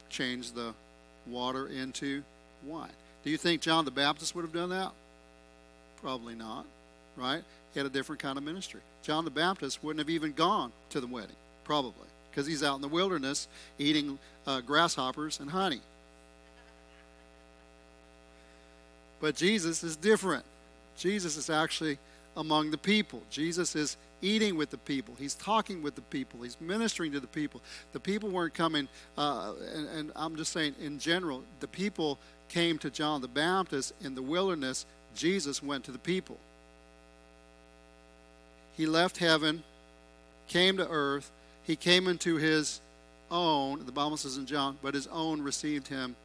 Change 0.09 0.51
the 0.51 0.73
water 1.27 1.67
into 1.67 2.23
wine. 2.65 2.89
Do 3.23 3.29
you 3.29 3.37
think 3.37 3.61
John 3.61 3.85
the 3.85 3.91
Baptist 3.91 4.35
would 4.35 4.43
have 4.43 4.53
done 4.53 4.69
that? 4.69 4.91
Probably 6.01 6.35
not, 6.35 6.65
right? 7.15 7.43
He 7.73 7.79
had 7.79 7.87
a 7.87 7.89
different 7.89 8.21
kind 8.21 8.37
of 8.37 8.43
ministry. 8.43 8.81
John 9.01 9.25
the 9.25 9.31
Baptist 9.31 9.83
wouldn't 9.83 9.99
have 9.99 10.09
even 10.09 10.33
gone 10.33 10.71
to 10.91 11.01
the 11.01 11.07
wedding, 11.07 11.35
probably, 11.63 12.07
because 12.29 12.45
he's 12.45 12.63
out 12.63 12.75
in 12.75 12.81
the 12.81 12.87
wilderness 12.87 13.47
eating 13.79 14.19
uh, 14.45 14.61
grasshoppers 14.61 15.39
and 15.39 15.49
honey. 15.49 15.81
But 19.19 19.35
Jesus 19.35 19.83
is 19.83 19.95
different. 19.95 20.43
Jesus 20.97 21.37
is 21.37 21.49
actually 21.49 21.97
among 22.35 22.71
the 22.71 22.77
people. 22.77 23.23
Jesus 23.31 23.75
is 23.75 23.97
eating 24.21 24.55
with 24.55 24.69
the 24.69 24.77
people. 24.77 25.15
He's 25.17 25.33
talking 25.33 25.81
with 25.81 25.95
the 25.95 26.01
people. 26.01 26.41
He's 26.41 26.59
ministering 26.59 27.11
to 27.13 27.19
the 27.19 27.27
people. 27.27 27.61
The 27.91 27.99
people 27.99 28.29
weren't 28.29 28.53
coming, 28.53 28.87
uh, 29.17 29.53
and, 29.73 29.87
and 29.89 30.11
I'm 30.15 30.35
just 30.35 30.51
saying 30.51 30.75
in 30.81 30.99
general, 30.99 31.43
the 31.59 31.67
people 31.67 32.17
came 32.49 32.77
to 32.79 32.89
John 32.89 33.21
the 33.21 33.27
Baptist 33.27 33.93
in 34.03 34.15
the 34.15 34.21
wilderness. 34.21 34.85
Jesus 35.15 35.63
went 35.63 35.83
to 35.85 35.91
the 35.91 35.99
people. 35.99 36.37
He 38.75 38.85
left 38.85 39.17
heaven, 39.17 39.63
came 40.47 40.77
to 40.77 40.87
earth. 40.89 41.31
He 41.63 41.75
came 41.75 42.07
into 42.07 42.35
his 42.35 42.81
own, 43.31 43.85
the 43.85 43.91
Bible 43.91 44.17
says 44.17 44.37
in 44.37 44.45
John, 44.45 44.77
but 44.81 44.93
his 44.93 45.07
own 45.07 45.41
received 45.41 45.87
him 45.87 46.15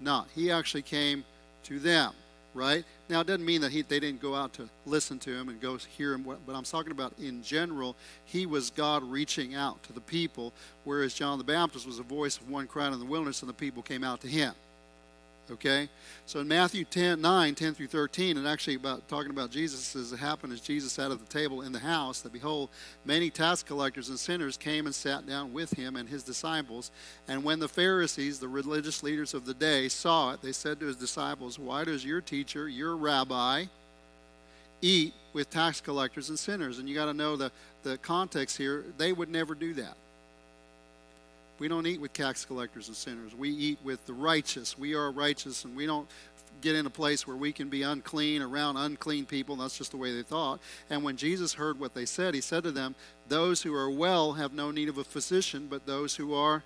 not. 0.00 0.28
He 0.34 0.50
actually 0.50 0.82
came 0.82 1.24
to 1.64 1.78
them 1.78 2.12
right? 2.56 2.84
Now, 3.08 3.20
it 3.20 3.26
doesn't 3.26 3.44
mean 3.44 3.60
that 3.60 3.70
he, 3.70 3.82
they 3.82 4.00
didn't 4.00 4.20
go 4.20 4.34
out 4.34 4.54
to 4.54 4.68
listen 4.86 5.18
to 5.20 5.30
him 5.30 5.50
and 5.50 5.60
go 5.60 5.76
hear 5.76 6.14
him, 6.14 6.22
but 6.22 6.54
I'm 6.54 6.64
talking 6.64 6.90
about 6.90 7.12
in 7.20 7.42
general, 7.42 7.94
he 8.24 8.46
was 8.46 8.70
God 8.70 9.04
reaching 9.04 9.54
out 9.54 9.82
to 9.84 9.92
the 9.92 10.00
people, 10.00 10.52
whereas 10.84 11.14
John 11.14 11.38
the 11.38 11.44
Baptist 11.44 11.86
was 11.86 11.98
a 11.98 12.02
voice 12.02 12.38
of 12.38 12.48
one 12.48 12.66
crying 12.66 12.94
in 12.94 12.98
the 12.98 13.04
wilderness, 13.04 13.42
and 13.42 13.48
the 13.48 13.54
people 13.54 13.82
came 13.82 14.02
out 14.02 14.22
to 14.22 14.28
him. 14.28 14.54
Okay? 15.50 15.88
So 16.26 16.40
in 16.40 16.48
Matthew 16.48 16.84
10, 16.84 17.20
9, 17.20 17.54
10 17.54 17.74
through 17.74 17.86
13, 17.86 18.36
and 18.36 18.46
actually 18.46 18.74
about 18.74 19.06
talking 19.08 19.30
about 19.30 19.50
Jesus 19.50 19.94
as 19.94 20.12
it 20.12 20.18
happened 20.18 20.52
as 20.52 20.60
Jesus 20.60 20.92
sat 20.92 21.10
at 21.10 21.18
the 21.18 21.26
table 21.26 21.62
in 21.62 21.72
the 21.72 21.78
house, 21.78 22.20
that 22.20 22.32
behold, 22.32 22.68
many 23.04 23.30
tax 23.30 23.62
collectors 23.62 24.08
and 24.08 24.18
sinners 24.18 24.56
came 24.56 24.86
and 24.86 24.94
sat 24.94 25.26
down 25.26 25.52
with 25.52 25.72
him 25.72 25.96
and 25.96 26.08
his 26.08 26.22
disciples. 26.22 26.90
And 27.28 27.44
when 27.44 27.60
the 27.60 27.68
Pharisees, 27.68 28.38
the 28.38 28.48
religious 28.48 29.02
leaders 29.02 29.34
of 29.34 29.46
the 29.46 29.54
day, 29.54 29.88
saw 29.88 30.32
it, 30.32 30.42
they 30.42 30.52
said 30.52 30.80
to 30.80 30.86
his 30.86 30.96
disciples, 30.96 31.58
Why 31.58 31.84
does 31.84 32.04
your 32.04 32.20
teacher, 32.20 32.68
your 32.68 32.96
rabbi, 32.96 33.66
eat 34.82 35.14
with 35.32 35.50
tax 35.50 35.80
collectors 35.80 36.28
and 36.28 36.38
sinners? 36.38 36.78
And 36.78 36.88
you 36.88 36.94
got 36.94 37.06
to 37.06 37.14
know 37.14 37.36
the, 37.36 37.52
the 37.82 37.98
context 37.98 38.56
here. 38.56 38.84
They 38.98 39.12
would 39.12 39.28
never 39.28 39.54
do 39.54 39.74
that. 39.74 39.96
We 41.58 41.68
don't 41.68 41.86
eat 41.86 42.00
with 42.00 42.12
tax 42.12 42.44
collectors 42.44 42.88
and 42.88 42.96
sinners. 42.96 43.34
We 43.34 43.50
eat 43.50 43.78
with 43.82 44.04
the 44.06 44.12
righteous. 44.12 44.78
We 44.78 44.94
are 44.94 45.10
righteous, 45.10 45.64
and 45.64 45.74
we 45.74 45.86
don't 45.86 46.08
get 46.60 46.74
in 46.74 46.86
a 46.86 46.90
place 46.90 47.26
where 47.26 47.36
we 47.36 47.52
can 47.52 47.68
be 47.68 47.82
unclean 47.82 48.42
around 48.42 48.76
unclean 48.76 49.26
people. 49.26 49.56
That's 49.56 49.76
just 49.76 49.90
the 49.90 49.96
way 49.96 50.14
they 50.14 50.22
thought. 50.22 50.60
And 50.90 51.02
when 51.02 51.16
Jesus 51.16 51.54
heard 51.54 51.78
what 51.78 51.94
they 51.94 52.06
said, 52.06 52.34
he 52.34 52.40
said 52.40 52.62
to 52.64 52.72
them, 52.72 52.94
Those 53.28 53.62
who 53.62 53.74
are 53.74 53.90
well 53.90 54.34
have 54.34 54.52
no 54.52 54.70
need 54.70 54.88
of 54.88 54.98
a 54.98 55.04
physician, 55.04 55.66
but 55.68 55.86
those 55.86 56.16
who 56.16 56.34
are 56.34 56.62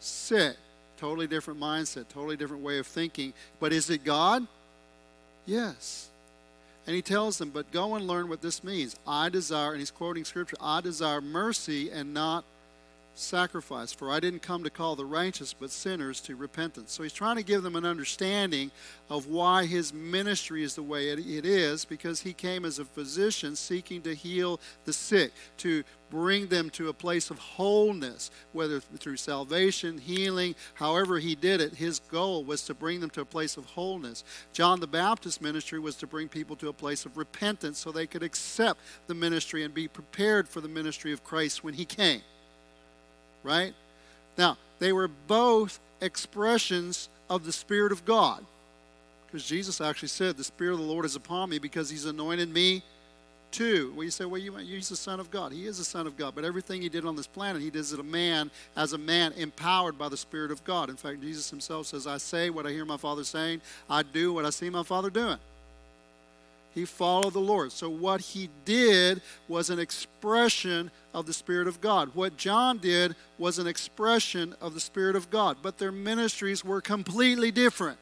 sick. 0.00 0.56
Totally 0.98 1.26
different 1.26 1.58
mindset, 1.58 2.08
totally 2.08 2.36
different 2.36 2.62
way 2.62 2.78
of 2.78 2.86
thinking. 2.86 3.32
But 3.60 3.72
is 3.72 3.90
it 3.90 4.04
God? 4.04 4.46
Yes. 5.46 6.08
And 6.86 6.94
he 6.94 7.02
tells 7.02 7.38
them, 7.38 7.50
But 7.50 7.70
go 7.72 7.94
and 7.94 8.06
learn 8.06 8.28
what 8.28 8.42
this 8.42 8.62
means. 8.62 8.96
I 9.06 9.28
desire, 9.28 9.70
and 9.70 9.80
he's 9.80 9.90
quoting 9.90 10.24
scripture, 10.24 10.56
I 10.60 10.80
desire 10.80 11.20
mercy 11.20 11.90
and 11.90 12.14
not 12.14 12.44
sacrifice. 13.14 13.92
For 13.92 14.10
I 14.10 14.20
didn't 14.20 14.42
come 14.42 14.64
to 14.64 14.70
call 14.70 14.96
the 14.96 15.04
righteous, 15.04 15.52
but 15.52 15.70
sinners 15.70 16.20
to 16.22 16.36
repentance. 16.36 16.92
So 16.92 17.02
he's 17.02 17.12
trying 17.12 17.36
to 17.36 17.42
give 17.42 17.62
them 17.62 17.76
an 17.76 17.84
understanding 17.84 18.70
of 19.10 19.26
why 19.26 19.66
his 19.66 19.92
ministry 19.92 20.62
is 20.62 20.74
the 20.74 20.82
way 20.82 21.08
it, 21.08 21.18
it 21.18 21.44
is, 21.44 21.84
because 21.84 22.20
he 22.20 22.32
came 22.32 22.64
as 22.64 22.78
a 22.78 22.84
physician 22.84 23.56
seeking 23.56 24.02
to 24.02 24.14
heal 24.14 24.60
the 24.84 24.92
sick, 24.92 25.32
to 25.58 25.84
bring 26.10 26.46
them 26.48 26.68
to 26.68 26.90
a 26.90 26.92
place 26.92 27.30
of 27.30 27.38
wholeness, 27.38 28.30
whether 28.52 28.80
through 28.80 29.16
salvation, 29.16 29.96
healing, 29.96 30.54
however 30.74 31.18
he 31.18 31.34
did 31.34 31.60
it. 31.60 31.74
His 31.74 32.00
goal 32.00 32.44
was 32.44 32.62
to 32.64 32.74
bring 32.74 33.00
them 33.00 33.08
to 33.10 33.22
a 33.22 33.26
place 33.26 33.56
of 33.56 33.64
wholeness. 33.64 34.22
John 34.52 34.80
the 34.80 34.86
Baptist 34.86 35.40
ministry 35.40 35.78
was 35.78 35.96
to 35.96 36.06
bring 36.06 36.28
people 36.28 36.54
to 36.56 36.68
a 36.68 36.72
place 36.74 37.06
of 37.06 37.16
repentance 37.16 37.78
so 37.78 37.90
they 37.90 38.06
could 38.06 38.22
accept 38.22 38.80
the 39.06 39.14
ministry 39.14 39.64
and 39.64 39.72
be 39.72 39.88
prepared 39.88 40.48
for 40.48 40.60
the 40.60 40.68
ministry 40.68 41.12
of 41.12 41.24
Christ 41.24 41.64
when 41.64 41.74
he 41.74 41.86
came 41.86 42.20
right? 43.42 43.74
Now, 44.36 44.56
they 44.78 44.92
were 44.92 45.08
both 45.08 45.78
expressions 46.00 47.08
of 47.28 47.44
the 47.44 47.52
Spirit 47.52 47.92
of 47.92 48.04
God. 48.04 48.44
Because 49.26 49.46
Jesus 49.46 49.80
actually 49.80 50.08
said, 50.08 50.36
The 50.36 50.44
Spirit 50.44 50.74
of 50.74 50.80
the 50.80 50.84
Lord 50.84 51.04
is 51.04 51.16
upon 51.16 51.50
me 51.50 51.58
because 51.58 51.88
He's 51.88 52.04
anointed 52.04 52.52
me 52.52 52.82
too. 53.50 53.92
Well, 53.94 54.04
you 54.04 54.10
say, 54.10 54.24
Well, 54.24 54.40
you, 54.40 54.54
He's 54.56 54.88
the 54.88 54.96
Son 54.96 55.20
of 55.20 55.30
God. 55.30 55.52
He 55.52 55.66
is 55.66 55.78
the 55.78 55.84
Son 55.84 56.06
of 56.06 56.16
God. 56.16 56.34
But 56.34 56.44
everything 56.44 56.82
He 56.82 56.88
did 56.88 57.06
on 57.06 57.16
this 57.16 57.26
planet, 57.26 57.62
He 57.62 57.70
did 57.70 57.80
as 57.80 57.92
a 57.92 58.02
man, 58.02 58.50
as 58.76 58.92
a 58.92 58.98
man 58.98 59.32
empowered 59.32 59.96
by 59.96 60.08
the 60.08 60.16
Spirit 60.16 60.50
of 60.50 60.62
God. 60.64 60.90
In 60.90 60.96
fact, 60.96 61.22
Jesus 61.22 61.48
Himself 61.48 61.86
says, 61.86 62.06
I 62.06 62.18
say 62.18 62.50
what 62.50 62.66
I 62.66 62.70
hear 62.70 62.84
my 62.84 62.98
Father 62.98 63.24
saying, 63.24 63.62
I 63.88 64.02
do 64.02 64.34
what 64.34 64.44
I 64.44 64.50
see 64.50 64.68
my 64.68 64.82
Father 64.82 65.08
doing. 65.08 65.38
He 66.74 66.84
followed 66.84 67.34
the 67.34 67.40
Lord. 67.40 67.70
So, 67.72 67.88
what 67.90 68.20
he 68.20 68.48
did 68.64 69.20
was 69.46 69.68
an 69.68 69.78
expression 69.78 70.90
of 71.12 71.26
the 71.26 71.32
Spirit 71.32 71.68
of 71.68 71.80
God. 71.80 72.10
What 72.14 72.36
John 72.36 72.78
did 72.78 73.14
was 73.38 73.58
an 73.58 73.66
expression 73.66 74.54
of 74.60 74.74
the 74.74 74.80
Spirit 74.80 75.14
of 75.14 75.30
God, 75.30 75.58
but 75.62 75.78
their 75.78 75.92
ministries 75.92 76.64
were 76.64 76.80
completely 76.80 77.50
different. 77.50 77.98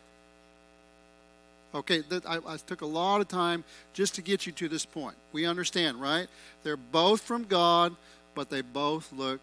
Okay, 1.75 2.01
that, 2.09 2.27
I, 2.27 2.39
I, 2.47 2.57
took 2.57 2.81
a 2.81 2.87
lot 2.87 3.21
of 3.21 3.29
time 3.29 3.63
just 3.93 4.17
to 4.17 4.23
get 4.23 4.45
you 4.45 4.53
to 4.53 4.69
this 4.69 4.85
point. 4.85 5.15
We 5.33 5.47
understand, 5.47 6.01
right? 6.01 6.27
They're 6.65 6.77
both 6.77 7.21
from 7.21 7.45
God, 7.45 7.95
but 8.35 8.51
they 8.51 8.61
both 8.61 9.13
look 9.13 9.41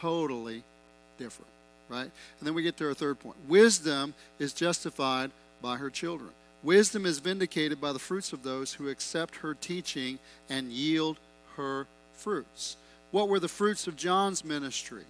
totally 0.00 0.62
different, 1.18 1.50
right? 1.88 2.10
And 2.38 2.46
then 2.46 2.54
we 2.54 2.62
get 2.62 2.76
to 2.76 2.86
our 2.86 2.94
third 2.94 3.18
point 3.18 3.36
wisdom 3.48 4.14
is 4.38 4.52
justified 4.52 5.32
by 5.60 5.76
her 5.76 5.90
children. 5.90 6.30
Wisdom 6.62 7.06
is 7.06 7.18
vindicated 7.18 7.80
by 7.80 7.92
the 7.92 7.98
fruits 7.98 8.32
of 8.32 8.42
those 8.42 8.74
who 8.74 8.88
accept 8.88 9.36
her 9.36 9.54
teaching 9.54 10.18
and 10.48 10.70
yield 10.70 11.18
her 11.56 11.86
fruits. 12.14 12.76
What 13.10 13.28
were 13.28 13.40
the 13.40 13.48
fruits 13.48 13.86
of 13.86 13.96
John's 13.96 14.44
ministry? 14.44 15.04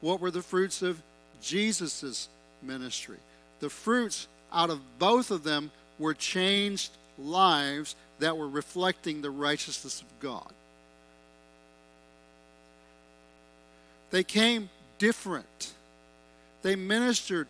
What 0.00 0.20
were 0.20 0.30
the 0.30 0.42
fruits 0.42 0.82
of 0.82 1.00
Jesus' 1.40 2.28
ministry? 2.62 3.18
The 3.60 3.70
fruits 3.70 4.26
out 4.52 4.70
of 4.70 4.80
both 4.98 5.30
of 5.30 5.44
them 5.44 5.70
were 5.98 6.14
changed 6.14 6.90
lives 7.18 7.94
that 8.18 8.36
were 8.36 8.48
reflecting 8.48 9.22
the 9.22 9.30
righteousness 9.30 10.00
of 10.00 10.06
God. 10.20 10.52
They 14.10 14.24
came 14.24 14.70
different, 14.98 15.72
they 16.62 16.74
ministered 16.74 17.46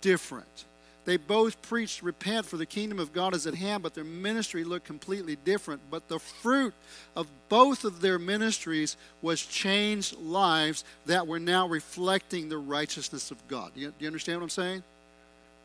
different. 0.00 0.64
They 1.04 1.18
both 1.18 1.60
preached, 1.62 2.02
Repent, 2.02 2.46
for 2.46 2.56
the 2.56 2.66
kingdom 2.66 2.98
of 2.98 3.12
God 3.12 3.34
is 3.34 3.46
at 3.46 3.54
hand, 3.54 3.82
but 3.82 3.94
their 3.94 4.04
ministry 4.04 4.64
looked 4.64 4.86
completely 4.86 5.36
different. 5.36 5.82
But 5.90 6.08
the 6.08 6.18
fruit 6.18 6.72
of 7.14 7.26
both 7.48 7.84
of 7.84 8.00
their 8.00 8.18
ministries 8.18 8.96
was 9.20 9.44
changed 9.44 10.16
lives 10.18 10.84
that 11.06 11.26
were 11.26 11.40
now 11.40 11.68
reflecting 11.68 12.48
the 12.48 12.58
righteousness 12.58 13.30
of 13.30 13.48
God. 13.48 13.72
Do 13.74 13.80
you, 13.80 13.92
you 13.98 14.06
understand 14.06 14.38
what 14.38 14.44
I'm 14.44 14.50
saying? 14.50 14.82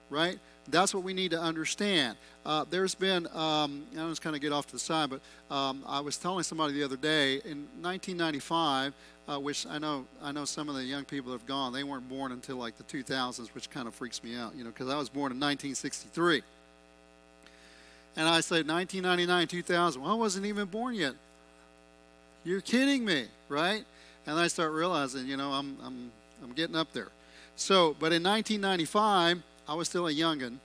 Right? 0.10 0.39
That's 0.67 0.93
what 0.93 1.03
we 1.03 1.13
need 1.13 1.31
to 1.31 1.39
understand. 1.39 2.17
Uh, 2.46 2.65
there's 2.69 2.96
been, 2.96 3.27
um, 3.34 3.84
I 3.93 4.08
just 4.10 4.22
kind 4.22 4.36
of 4.36 4.41
get 4.41 4.51
off 4.51 4.67
to 4.67 4.74
the 4.74 4.79
side, 4.79 5.10
but 5.10 5.22
um, 5.53 5.84
I 5.88 6.00
was 6.00 6.17
telling 6.17 6.43
somebody 6.43 6.74
the 6.74 6.84
other 6.84 6.98
day 6.98 7.36
in 7.46 7.67
1995, 7.81 8.93
uh, 9.29 9.39
which 9.39 9.67
I 9.67 9.77
know 9.77 10.05
I 10.24 10.31
know 10.31 10.45
some 10.45 10.69
of 10.69 10.75
the 10.75 10.83
young 10.83 11.05
people 11.05 11.31
have 11.31 11.45
gone. 11.45 11.71
They 11.71 11.83
weren't 11.83 12.09
born 12.09 12.31
until 12.31 12.55
like 12.55 12.77
the 12.77 12.83
2000s, 12.83 13.50
which 13.53 13.69
kind 13.69 13.88
of 13.88 13.93
freaks 13.93 14.24
me 14.24 14.36
out, 14.36 14.55
you 14.55 14.63
know, 14.63 14.71
because 14.71 14.89
I 14.89 14.98
was 14.98 15.09
born 15.09 15.31
in 15.31 15.39
1963. 15.39 16.41
And 18.15 18.27
I 18.27 18.41
said 18.41 18.67
1999, 18.67 19.48
2000. 19.48 20.01
Well, 20.01 20.12
I 20.12 20.15
wasn't 20.15 20.45
even 20.48 20.65
born 20.65 20.95
yet. 20.95 21.13
You're 22.43 22.62
kidding 22.62 23.05
me, 23.05 23.25
right? 23.48 23.86
And 24.25 24.39
I 24.39 24.48
start 24.48 24.71
realizing, 24.71 25.27
you 25.27 25.38
know, 25.38 25.51
I'm 25.51 25.77
I'm 25.83 26.12
I'm 26.43 26.53
getting 26.53 26.75
up 26.75 26.91
there. 26.91 27.09
So, 27.55 27.95
but 28.00 28.12
in 28.13 28.24
1995, 28.24 29.43
I 29.67 29.74
was 29.74 29.88
still 29.88 30.07
a 30.07 30.13
youngin. 30.13 30.57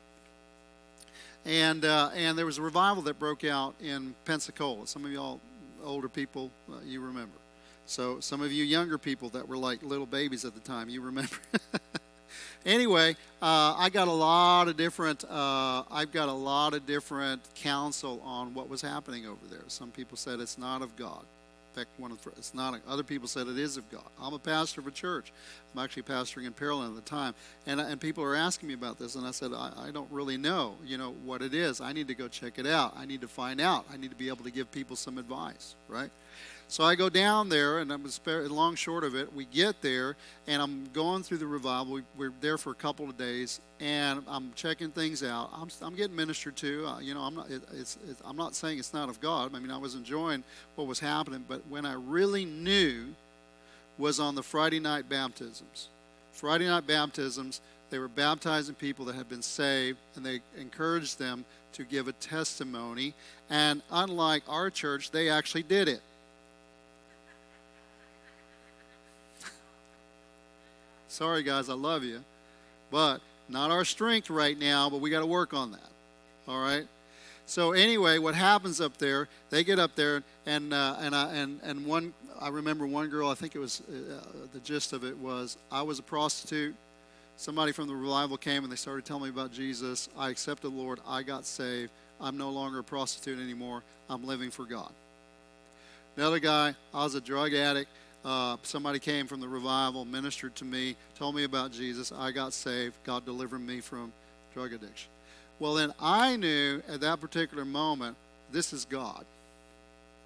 And, 1.44 1.85
uh, 1.85 2.11
and 2.14 2.38
there 2.38 2.47
was 2.47 2.56
a 2.56 2.62
revival 2.62 3.02
that 3.02 3.18
broke 3.18 3.44
out 3.44 3.75
in 3.83 4.14
Pensacola. 4.25 4.87
Some 4.87 5.04
of 5.04 5.12
y'all 5.12 5.40
older 5.85 6.09
people, 6.09 6.50
uh, 6.71 6.76
you 6.87 7.00
remember. 7.00 7.37
So 7.87 8.21
some 8.21 8.41
of 8.43 8.53
you 8.53 8.64
younger 8.64 8.99
people 8.99 9.29
that 9.31 9.47
were 9.47 9.59
like 9.59 9.83
little 9.83 10.07
babies 10.07 10.45
at 10.45 10.55
the 10.55 10.61
time, 10.61 10.88
you 10.88 11.00
remember. 11.00 11.37
anyway, 12.67 13.17
uh, 13.43 13.75
I 13.76 13.91
got 13.91 14.09
a 14.09 14.12
lot 14.12 14.69
of 14.69 14.76
different. 14.76 15.25
Uh, 15.25 15.83
I've 15.91 16.12
got 16.12 16.29
a 16.29 16.33
lot 16.33 16.75
of 16.75 16.87
different 16.87 17.43
counsel 17.55 18.21
on 18.25 18.55
what 18.55 18.69
was 18.69 18.81
happening 18.81 19.26
over 19.26 19.47
there. 19.50 19.64
Some 19.69 19.91
people 19.91 20.17
said 20.17 20.41
it's 20.41 20.59
not 20.59 20.83
of 20.83 20.97
God. 20.97 21.25
In 21.75 21.81
fact, 21.81 21.91
one 21.99 22.12
of 22.12 22.19
it's 22.38 22.55
not. 22.55 22.81
Other 22.88 23.03
people 23.03 23.26
said 23.26 23.49
it 23.49 23.59
is 23.59 23.76
of 23.76 23.91
God. 23.91 24.05
I'm 24.23 24.33
a 24.33 24.38
pastor 24.38 24.81
of 24.81 24.87
a 24.87 24.93
church. 24.93 25.33
I'm 25.75 25.83
actually 25.83 26.05
pastoring 26.05 26.47
in 26.47 26.53
Pearland 26.53 26.91
at 26.91 26.95
the 26.95 27.11
time, 27.11 27.35
and 27.67 27.81
and 27.81 28.00
people 28.00 28.23
are 28.23 28.37
asking 28.37 28.69
me 28.69 28.75
about 28.75 28.99
this, 28.99 29.17
and 29.17 29.26
I 29.26 29.33
said 29.33 29.53
I, 29.53 29.73
I 29.88 29.91
don't 29.91 30.11
really 30.12 30.37
know. 30.37 30.76
You 30.87 30.99
know 30.99 31.17
what 31.25 31.43
it 31.43 31.53
is. 31.53 31.81
I 31.81 31.93
need 31.93 32.07
to 32.09 32.14
go 32.14 32.29
check 32.29 32.61
it 32.61 32.67
out. 32.67 32.95
I 32.97 33.07
need 33.07 33.23
to 33.23 33.29
find 33.29 33.61
out. 33.61 33.87
I 33.93 33.97
need 33.97 34.11
to 34.11 34.17
be 34.17 34.29
able 34.29 34.45
to 34.45 34.53
give 34.53 34.71
people 34.71 34.95
some 34.95 35.19
advice. 35.19 35.75
Right. 35.88 36.11
So 36.68 36.83
I 36.83 36.94
go 36.94 37.09
down 37.09 37.49
there, 37.49 37.78
and 37.78 37.92
I'm 37.92 38.04
long 38.26 38.75
short 38.75 39.04
of 39.04 39.14
it. 39.14 39.33
We 39.33 39.44
get 39.44 39.80
there, 39.83 40.16
and 40.47 40.61
I'm 40.61 40.88
going 40.92 41.23
through 41.23 41.38
the 41.38 41.47
revival. 41.47 42.00
We, 42.16 42.26
are 42.26 42.33
there 42.40 42.59
for 42.59 42.71
a 42.71 42.75
couple 42.75 43.09
of 43.09 43.16
days, 43.16 43.61
and 43.80 44.25
I'm 44.26 44.52
checking 44.56 44.90
things 44.90 45.23
out. 45.23 45.50
I'm, 45.54 45.68
I'm 45.83 45.94
getting 45.94 46.16
ministered 46.16 46.56
to. 46.56 46.87
Uh, 46.87 47.00
you 47.00 47.14
know, 47.14 47.21
I'm 47.21 47.35
not. 47.35 47.50
It, 47.50 47.62
it's, 47.73 47.99
it's, 48.09 48.21
I'm 48.25 48.37
not 48.37 48.54
saying 48.54 48.78
it's 48.78 48.94
not 48.94 49.09
of 49.09 49.21
God. 49.21 49.54
I 49.54 49.59
mean, 49.59 49.71
I 49.71 49.78
was 49.78 49.94
enjoying 49.94 50.42
what 50.75 50.87
was 50.87 51.00
happening, 51.00 51.44
but 51.47 51.61
when 51.68 51.87
I 51.87 51.94
really 51.94 52.44
knew 52.44 53.14
was 53.99 54.18
on 54.18 54.35
the 54.35 54.42
Friday 54.42 54.80
night 54.80 55.09
baptisms. 55.09 55.88
Friday 56.33 56.66
night 56.66 56.87
baptisms. 56.87 57.61
They 57.90 57.99
were 57.99 58.09
baptizing 58.09 58.75
people 58.75 59.04
that 59.04 59.14
had 59.14 59.28
been 59.28 59.42
saved, 59.42 59.99
and 60.16 60.26
they 60.26 60.40
encouraged 60.59 61.18
them 61.18 61.44
to 61.75 61.85
give 61.85 62.09
a 62.09 62.12
testimony. 62.12 63.14
And 63.49 63.83
unlike 63.90 64.42
our 64.49 64.71
church, 64.71 65.11
they 65.11 65.28
actually 65.28 65.62
did 65.62 65.88
it. 65.88 66.00
Sorry, 71.14 71.44
guys, 71.44 71.68
I 71.68 71.75
love 71.75 72.02
you. 72.02 72.25
But 72.90 73.21
not 73.49 73.71
our 73.71 73.85
strength 73.85 74.30
right 74.30 74.59
now, 74.59 74.90
but 74.90 75.00
we 75.00 75.11
got 75.11 75.21
to 75.21 75.26
work 75.26 75.54
on 75.54 75.71
that. 75.71 75.90
All 76.49 76.61
right? 76.61 76.88
So 77.47 77.71
anyway, 77.71 78.18
what 78.18 78.35
happens 78.35 78.80
up 78.80 78.99
there? 78.99 79.28
They 79.49 79.62
get 79.62 79.78
up 79.78 79.94
there, 79.94 80.25
and 80.44 80.75
uh, 80.75 80.97
and 80.99 81.14
I, 81.14 81.33
and 81.33 81.61
and 81.62 81.87
one. 81.87 82.14
I 82.40 82.49
remember 82.49 82.85
one 82.85 83.11
girl. 83.11 83.28
I 83.28 83.35
think 83.35 83.54
it 83.54 83.61
was 83.61 83.80
uh, 83.88 84.26
the 84.52 84.59
gist 84.59 84.92
of 84.92 85.04
it 85.04 85.16
was 85.16 85.56
I 85.71 85.83
was 85.83 86.00
a 86.00 86.02
prostitute. 86.02 86.75
Somebody 87.37 87.71
from 87.71 87.87
the 87.87 87.94
revival 87.94 88.37
came 88.37 88.64
and 88.64 88.73
they 88.73 88.76
started 88.76 89.04
telling 89.04 89.23
me 89.23 89.28
about 89.28 89.52
Jesus. 89.52 90.09
I 90.18 90.30
accepted 90.30 90.73
the 90.73 90.75
Lord. 90.75 90.99
I 91.06 91.23
got 91.23 91.47
saved. 91.47 91.92
I'm 92.21 92.37
no 92.37 92.50
longer 92.50 92.80
a 92.80 92.85
prostitute 92.85 93.38
anymore. 93.38 93.85
I'm 94.11 94.26
living 94.26 94.50
for 94.50 94.64
God. 94.64 94.90
Another 96.16 96.40
guy. 96.40 96.75
I 96.92 97.04
was 97.04 97.14
a 97.14 97.21
drug 97.21 97.54
addict. 97.54 97.88
Uh, 98.25 98.57
somebody 98.62 98.99
came 98.99 99.26
from 99.26 99.40
the 99.40 99.49
revival, 99.49 100.04
ministered 100.04 100.54
to 100.57 100.64
me, 100.64 100.97
told 101.19 101.35
me 101.35 101.45
about 101.45 101.73
Jesus. 101.73 102.11
I 102.11 102.31
got 102.31 102.52
saved. 102.52 102.95
God 103.04 103.26
delivered 103.26 103.59
me 103.59 103.81
from 103.81 104.12
drug 104.54 104.73
addiction. 104.73 105.11
Well, 105.59 105.75
then 105.75 105.93
I 106.00 106.37
knew 106.37 106.83
at 106.88 107.00
that 107.00 107.21
particular 107.21 107.64
moment, 107.64 108.16
this 108.50 108.73
is 108.73 108.85
God. 108.87 109.25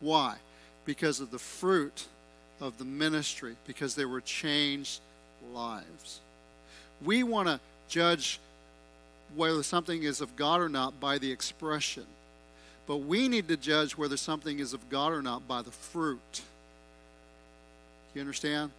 Why? 0.00 0.36
Because 0.84 1.20
of 1.20 1.30
the 1.30 1.38
fruit 1.38 2.06
of 2.60 2.78
the 2.78 2.84
ministry, 2.84 3.56
because 3.66 3.94
they 3.94 4.04
were 4.04 4.20
changed 4.20 5.00
lives. 5.52 6.20
We 7.04 7.22
want 7.22 7.48
to 7.48 7.60
judge 7.88 8.38
whether 9.34 9.62
something 9.62 10.02
is 10.02 10.20
of 10.20 10.36
God 10.36 10.60
or 10.60 10.68
not 10.68 10.98
by 11.00 11.18
the 11.18 11.30
expression, 11.30 12.06
but 12.86 12.98
we 12.98 13.28
need 13.28 13.48
to 13.48 13.56
judge 13.56 13.96
whether 13.96 14.16
something 14.16 14.58
is 14.58 14.72
of 14.72 14.88
God 14.88 15.12
or 15.12 15.22
not 15.22 15.46
by 15.46 15.62
the 15.62 15.70
fruit. 15.70 16.42
You 18.18 18.22
understand? 18.22 18.72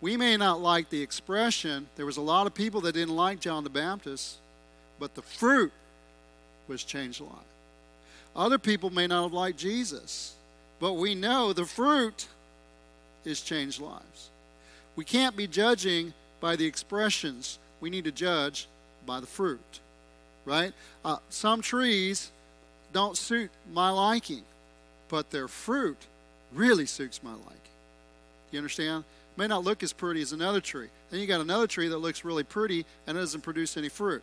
We 0.00 0.16
may 0.16 0.38
not 0.38 0.62
like 0.62 0.88
the 0.88 1.02
expression. 1.02 1.88
There 1.96 2.06
was 2.06 2.16
a 2.16 2.22
lot 2.22 2.46
of 2.46 2.54
people 2.54 2.80
that 2.80 2.94
didn't 2.94 3.14
like 3.14 3.38
John 3.38 3.64
the 3.64 3.70
Baptist, 3.70 4.38
but 4.98 5.14
the 5.14 5.20
fruit 5.20 5.70
was 6.68 6.82
changed 6.82 7.20
life. 7.20 7.32
Other 8.34 8.56
people 8.56 8.88
may 8.88 9.06
not 9.06 9.24
have 9.24 9.34
liked 9.34 9.58
Jesus, 9.58 10.36
but 10.80 10.94
we 10.94 11.14
know 11.14 11.52
the 11.52 11.66
fruit 11.66 12.28
is 13.26 13.42
changed 13.42 13.78
lives. 13.78 14.30
We 14.96 15.04
can't 15.04 15.36
be 15.36 15.46
judging 15.46 16.14
by 16.40 16.56
the 16.56 16.64
expressions. 16.64 17.58
We 17.82 17.90
need 17.90 18.04
to 18.04 18.10
judge 18.10 18.68
by 19.04 19.20
the 19.20 19.26
fruit, 19.26 19.80
right? 20.46 20.72
Uh, 21.04 21.18
some 21.28 21.60
trees 21.60 22.30
don't 22.94 23.18
suit 23.18 23.50
my 23.70 23.90
liking, 23.90 24.44
but 25.10 25.30
their 25.30 25.46
fruit 25.46 25.98
really 26.54 26.86
suits 26.86 27.22
my 27.22 27.32
liking. 27.32 27.71
You 28.52 28.58
understand? 28.58 29.04
It 29.34 29.38
may 29.38 29.46
not 29.46 29.64
look 29.64 29.82
as 29.82 29.92
pretty 29.92 30.22
as 30.22 30.32
another 30.32 30.60
tree. 30.60 30.88
Then 31.10 31.20
you 31.20 31.26
got 31.26 31.40
another 31.40 31.66
tree 31.66 31.88
that 31.88 31.98
looks 31.98 32.24
really 32.24 32.44
pretty 32.44 32.84
and 33.06 33.16
it 33.16 33.20
doesn't 33.20 33.40
produce 33.40 33.76
any 33.76 33.88
fruit. 33.88 34.22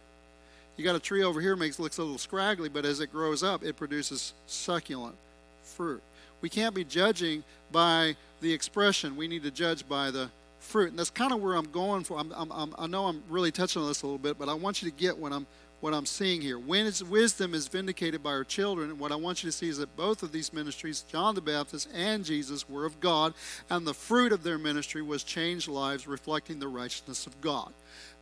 You 0.77 0.85
got 0.85 0.95
a 0.95 0.99
tree 0.99 1.23
over 1.23 1.41
here 1.41 1.57
makes 1.57 1.77
looks 1.77 1.97
a 1.97 2.03
little 2.03 2.17
scraggly, 2.17 2.69
but 2.69 2.85
as 2.85 3.01
it 3.01 3.11
grows 3.11 3.43
up, 3.43 3.63
it 3.65 3.75
produces 3.75 4.33
succulent 4.47 5.15
fruit. 5.61 6.01
We 6.41 6.47
can't 6.47 6.73
be 6.73 6.85
judging 6.85 7.43
by 7.71 8.15
the 8.39 8.53
expression. 8.53 9.17
We 9.17 9.27
need 9.27 9.43
to 9.43 9.51
judge 9.51 9.87
by 9.89 10.11
the 10.11 10.29
fruit. 10.59 10.91
And 10.91 10.99
that's 10.99 11.09
kind 11.09 11.33
of 11.33 11.41
where 11.41 11.55
I'm 11.55 11.69
going 11.71 12.03
for. 12.03 12.17
I'm, 12.17 12.33
I'm, 12.33 12.73
i 12.77 12.87
know 12.87 13.07
I'm 13.07 13.23
really 13.29 13.51
touching 13.51 13.81
on 13.81 13.87
this 13.87 14.03
a 14.03 14.05
little 14.05 14.19
bit, 14.19 14.39
but 14.39 14.47
I 14.47 14.53
want 14.53 14.81
you 14.81 14.89
to 14.89 14.95
get 14.95 15.17
what 15.17 15.33
I'm 15.33 15.47
what 15.81 15.93
I'm 15.93 16.05
seeing 16.05 16.41
here. 16.41 16.59
When 16.59 16.91
wisdom 17.09 17.53
is 17.53 17.67
vindicated 17.67 18.21
by 18.21 18.31
our 18.31 18.43
children, 18.43 18.97
what 18.97 19.11
I 19.11 19.15
want 19.15 19.43
you 19.43 19.49
to 19.49 19.55
see 19.55 19.69
is 19.69 19.77
that 19.77 19.95
both 19.95 20.23
of 20.23 20.31
these 20.31 20.51
ministries, 20.53 21.01
John 21.01 21.35
the 21.35 21.41
Baptist 21.41 21.87
and 21.93 22.25
Jesus, 22.25 22.67
were 22.67 22.85
of 22.85 22.99
God, 22.99 23.33
and 23.69 23.85
the 23.85 23.93
fruit 23.93 24.31
of 24.31 24.43
their 24.43 24.57
ministry 24.57 25.01
was 25.01 25.23
changed 25.23 25.67
lives 25.67 26.07
reflecting 26.07 26.59
the 26.59 26.67
righteousness 26.67 27.25
of 27.27 27.39
God. 27.41 27.73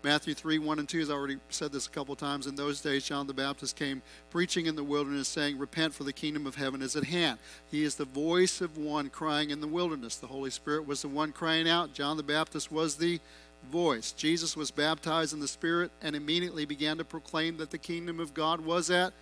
Matthew 0.04 0.36
3 0.36 0.60
1 0.60 0.80
and 0.80 0.88
2, 0.88 1.02
as 1.02 1.10
I 1.10 1.14
already 1.14 1.38
said 1.50 1.72
this 1.72 1.88
a 1.88 1.90
couple 1.90 2.14
of 2.14 2.20
times, 2.20 2.46
in 2.46 2.56
those 2.56 2.82
days 2.82 3.06
John 3.06 3.26
the 3.26 3.34
Baptist 3.34 3.76
came 3.76 4.04
preaching 4.30 4.68
in 4.68 4.76
the 4.76 4.84
wilderness, 4.84 5.28
saying, 5.28 5.58
Repent, 5.58 5.94
for 5.94 6.04
the 6.04 6.14
kingdom 6.14 6.46
of 6.46 6.56
heaven 6.56 6.82
is 6.82 6.96
at 6.96 7.06
hand. 7.06 7.40
He 7.70 7.84
is 7.84 7.96
the 7.96 8.06
voice 8.06 8.62
of 8.62 8.78
one 8.78 9.10
crying 9.10 9.50
in 9.50 9.60
the 9.60 9.68
wilderness. 9.68 10.16
The 10.16 10.28
Holy 10.28 10.52
Spirit 10.52 10.86
was 10.88 11.02
the 11.02 11.08
one 11.08 11.32
crying 11.32 11.68
out. 11.68 11.94
John 11.94 12.16
the 12.16 12.24
Baptist 12.24 12.72
was 12.72 12.96
the 12.96 13.20
voice. 13.68 14.12
Jesus 14.12 14.56
was 14.56 14.72
baptized 14.72 15.34
in 15.34 15.40
the 15.40 15.48
Spirit 15.48 15.92
and 16.02 16.16
immediately 16.16 16.66
began 16.66 16.98
to 16.98 17.06
proclaim 17.06 17.58
that 17.58 17.72
the 17.72 17.78
kingdom 17.78 18.20
of 18.20 18.34
God 18.34 18.62
was 18.62 18.90
at 18.90 19.14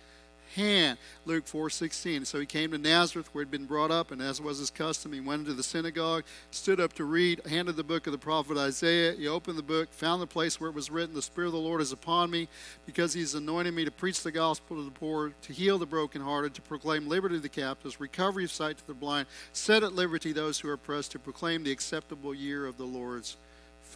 hand. 0.54 0.96
Luke 1.24 1.44
4:16. 1.44 2.24
So 2.24 2.38
he 2.38 2.46
came 2.46 2.70
to 2.70 2.78
Nazareth 2.78 3.28
where 3.32 3.44
he'd 3.44 3.50
been 3.50 3.66
brought 3.66 3.90
up, 3.90 4.12
and 4.12 4.22
as 4.22 4.40
was 4.40 4.58
his 4.58 4.70
custom, 4.70 5.12
he 5.12 5.18
went 5.18 5.40
into 5.40 5.54
the 5.54 5.62
synagogue, 5.64 6.22
stood 6.52 6.78
up 6.78 6.92
to 6.94 7.04
read, 7.04 7.44
handed 7.46 7.74
the 7.74 7.82
book 7.82 8.06
of 8.06 8.12
the 8.12 8.18
prophet 8.18 8.56
Isaiah. 8.56 9.14
He 9.14 9.26
opened 9.26 9.58
the 9.58 9.62
book, 9.62 9.92
found 9.92 10.22
the 10.22 10.26
place 10.26 10.60
where 10.60 10.70
it 10.70 10.76
was 10.76 10.88
written, 10.88 11.16
"The 11.16 11.22
Spirit 11.22 11.48
of 11.48 11.54
the 11.54 11.58
Lord 11.58 11.80
is 11.80 11.90
upon 11.90 12.30
me, 12.30 12.48
because 12.86 13.12
He's 13.12 13.34
anointed 13.34 13.74
me 13.74 13.84
to 13.84 13.90
preach 13.90 14.22
the 14.22 14.30
gospel 14.30 14.76
to 14.76 14.84
the 14.84 14.90
poor, 14.92 15.34
to 15.42 15.52
heal 15.52 15.78
the 15.78 15.84
brokenhearted, 15.84 16.54
to 16.54 16.62
proclaim 16.62 17.08
liberty 17.08 17.34
to 17.34 17.40
the 17.40 17.48
captives, 17.48 17.98
recovery 17.98 18.44
of 18.44 18.52
sight 18.52 18.78
to 18.78 18.86
the 18.86 18.94
blind, 18.94 19.26
set 19.52 19.82
at 19.82 19.94
liberty 19.94 20.32
those 20.32 20.60
who 20.60 20.68
are 20.68 20.74
oppressed, 20.74 21.10
to 21.10 21.18
proclaim 21.18 21.64
the 21.64 21.72
acceptable 21.72 22.32
year 22.32 22.66
of 22.66 22.76
the 22.76 22.86
Lord's 22.86 23.36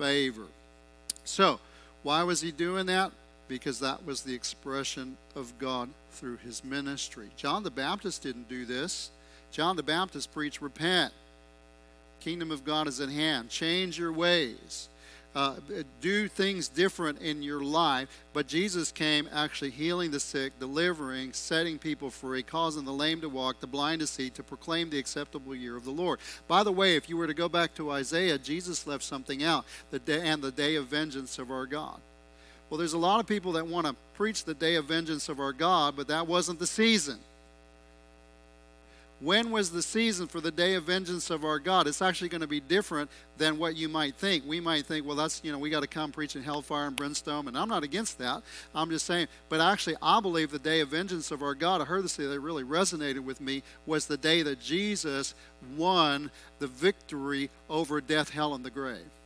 favor. 0.01 0.47
So, 1.25 1.61
why 2.03 2.23
was 2.23 2.41
he 2.41 2.51
doing 2.51 2.87
that? 2.87 3.13
Because 3.49 3.81
that 3.81 4.07
was 4.07 4.23
the 4.23 4.35
expression 4.35 5.17
of 5.37 5.59
God 5.59 5.91
through 6.13 6.39
his 6.39 6.65
ministry. 6.65 7.29
John 7.37 7.63
the 7.63 7.71
Baptist 7.71 8.23
didn't 8.23 8.49
do 8.49 8.65
this. 8.65 9.11
John 9.53 9.77
the 9.77 9.83
Baptist 9.83 10.33
preached, 10.33 10.63
Repent. 10.63 11.13
Kingdom 12.21 12.51
of 12.51 12.65
God 12.65 12.87
is 12.87 13.01
at 13.01 13.09
hand. 13.09 13.51
Change 13.51 13.99
your 13.99 14.13
ways 14.13 14.90
uh, 15.35 15.57
do 16.01 16.29
things 16.29 16.69
different 16.69 17.21
in 17.21 17.43
your 17.43 17.63
life. 17.63 18.09
But 18.33 18.47
Jesus 18.47 18.91
came 18.91 19.29
actually 19.33 19.71
healing 19.71 20.11
the 20.11 20.21
sick, 20.21 20.59
delivering, 20.59 21.33
setting 21.33 21.79
people 21.79 22.11
free, 22.11 22.43
causing 22.43 22.85
the 22.85 22.93
lame 22.93 23.21
to 23.21 23.29
walk, 23.29 23.61
the 23.61 23.67
blind 23.67 24.01
to 24.01 24.07
see, 24.07 24.31
to 24.31 24.43
proclaim 24.43 24.91
the 24.91 24.99
acceptable 24.99 25.55
year 25.55 25.77
of 25.77 25.85
the 25.85 25.91
Lord. 25.91 26.21
By 26.49 26.63
the 26.63 26.73
way, 26.73 26.97
if 26.97 27.09
you 27.09 27.17
were 27.17 27.27
to 27.27 27.35
go 27.35 27.49
back 27.49 27.75
to 27.75 27.91
Isaiah, 27.91 28.39
Jesus 28.39 28.87
left 28.87 29.05
something 29.05 29.43
out 29.43 29.65
the 29.91 29.99
day 29.99 30.21
and 30.27 30.43
the 30.43 30.53
day 30.53 30.75
of 30.77 30.87
vengeance 30.87 31.39
of 31.39 31.51
our 31.51 31.67
God. 31.67 32.01
Well, 32.69 32.79
there's 32.79 32.93
a 32.93 32.99
lot 32.99 33.21
of 33.21 33.27
people 33.27 33.53
that 33.53 33.67
want 33.67 33.87
to 33.87 33.97
preach 34.15 34.45
the 34.45 34.55
day 34.55 34.77
of 34.77 34.85
vengeance 34.85 35.29
of 35.29 35.41
our 35.41 35.53
God, 35.53 35.97
but 35.97 36.09
that 36.09 36.27
wasn't 36.27 36.61
the 36.61 36.67
season. 36.67 37.19
When 39.21 39.51
was 39.51 39.71
the 39.71 39.83
season 39.83 40.29
for 40.29 40.41
the 40.41 40.51
day 40.51 40.75
of 40.75 40.85
vengeance 40.85 41.29
of 41.29 41.45
our 41.45 41.59
God? 41.59 41.87
It's 41.87 42.01
actually 42.01 42.31
going 42.31 42.41
to 42.41 42.47
be 42.47 42.61
different 42.61 43.11
than 43.37 43.59
what 43.59 43.77
you 43.77 43.87
might 43.87 44.15
think. 44.15 44.45
We 44.47 44.61
might 44.61 44.87
think, 44.87 45.07
well, 45.07 45.15
that's, 45.15 45.43
you 45.45 45.53
know, 45.53 45.59
we 45.59 45.69
got 45.69 45.81
to 45.81 45.87
come 45.87 46.11
preaching 46.11 46.43
hellfire 46.43 46.87
and 46.87 46.97
brimstone, 46.97 47.47
and 47.47 47.57
I'm 47.57 47.69
not 47.69 47.83
against 47.83 48.17
that. 48.19 48.43
I'm 48.75 48.89
just 48.89 49.05
saying, 49.05 49.29
but 49.51 49.61
actually, 49.61 49.97
I 50.01 50.21
believe 50.21 50.51
the 50.51 50.59
day 50.59 50.81
of 50.81 50.89
vengeance 50.89 51.31
of 51.31 51.43
our 51.43 51.55
God, 51.55 51.83
I 51.83 51.85
heard 51.85 52.03
this 52.03 52.17
that 52.17 52.41
really 52.41 52.65
resonated 52.65 53.21
with 53.21 53.43
me, 53.43 53.63
was 53.85 54.07
the 54.07 54.17
day 54.17 54.43
that 54.43 54.59
Jesus 54.59 55.35
won 55.77 56.31
the 56.59 56.67
victory 56.67 57.51
over 57.69 58.01
death, 58.01 58.31
hell, 58.31 58.55
and 58.55 58.65
the 58.65 58.71
grave. 58.71 59.20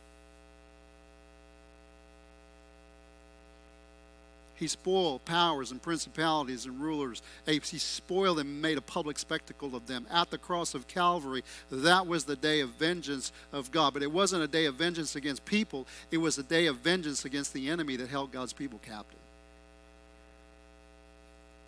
He 4.55 4.67
spoiled 4.67 5.25
powers 5.25 5.71
and 5.71 5.81
principalities 5.81 6.65
and 6.65 6.81
rulers. 6.81 7.21
He 7.45 7.59
spoiled 7.59 8.37
them 8.37 8.47
and 8.47 8.61
made 8.61 8.77
a 8.77 8.81
public 8.81 9.19
spectacle 9.19 9.75
of 9.75 9.87
them 9.87 10.07
at 10.09 10.29
the 10.31 10.37
cross 10.37 10.73
of 10.73 10.87
Calvary. 10.87 11.43
That 11.69 12.07
was 12.07 12.23
the 12.23 12.37
day 12.37 12.61
of 12.61 12.69
vengeance 12.69 13.31
of 13.51 13.71
God. 13.71 13.93
But 13.93 14.03
it 14.03 14.11
wasn't 14.11 14.43
a 14.43 14.47
day 14.47 14.65
of 14.65 14.75
vengeance 14.75 15.15
against 15.15 15.45
people, 15.45 15.87
it 16.09 16.17
was 16.17 16.37
a 16.37 16.43
day 16.43 16.67
of 16.67 16.77
vengeance 16.77 17.25
against 17.25 17.53
the 17.53 17.69
enemy 17.69 17.97
that 17.97 18.09
held 18.09 18.31
God's 18.31 18.53
people 18.53 18.79
captive. 18.85 19.19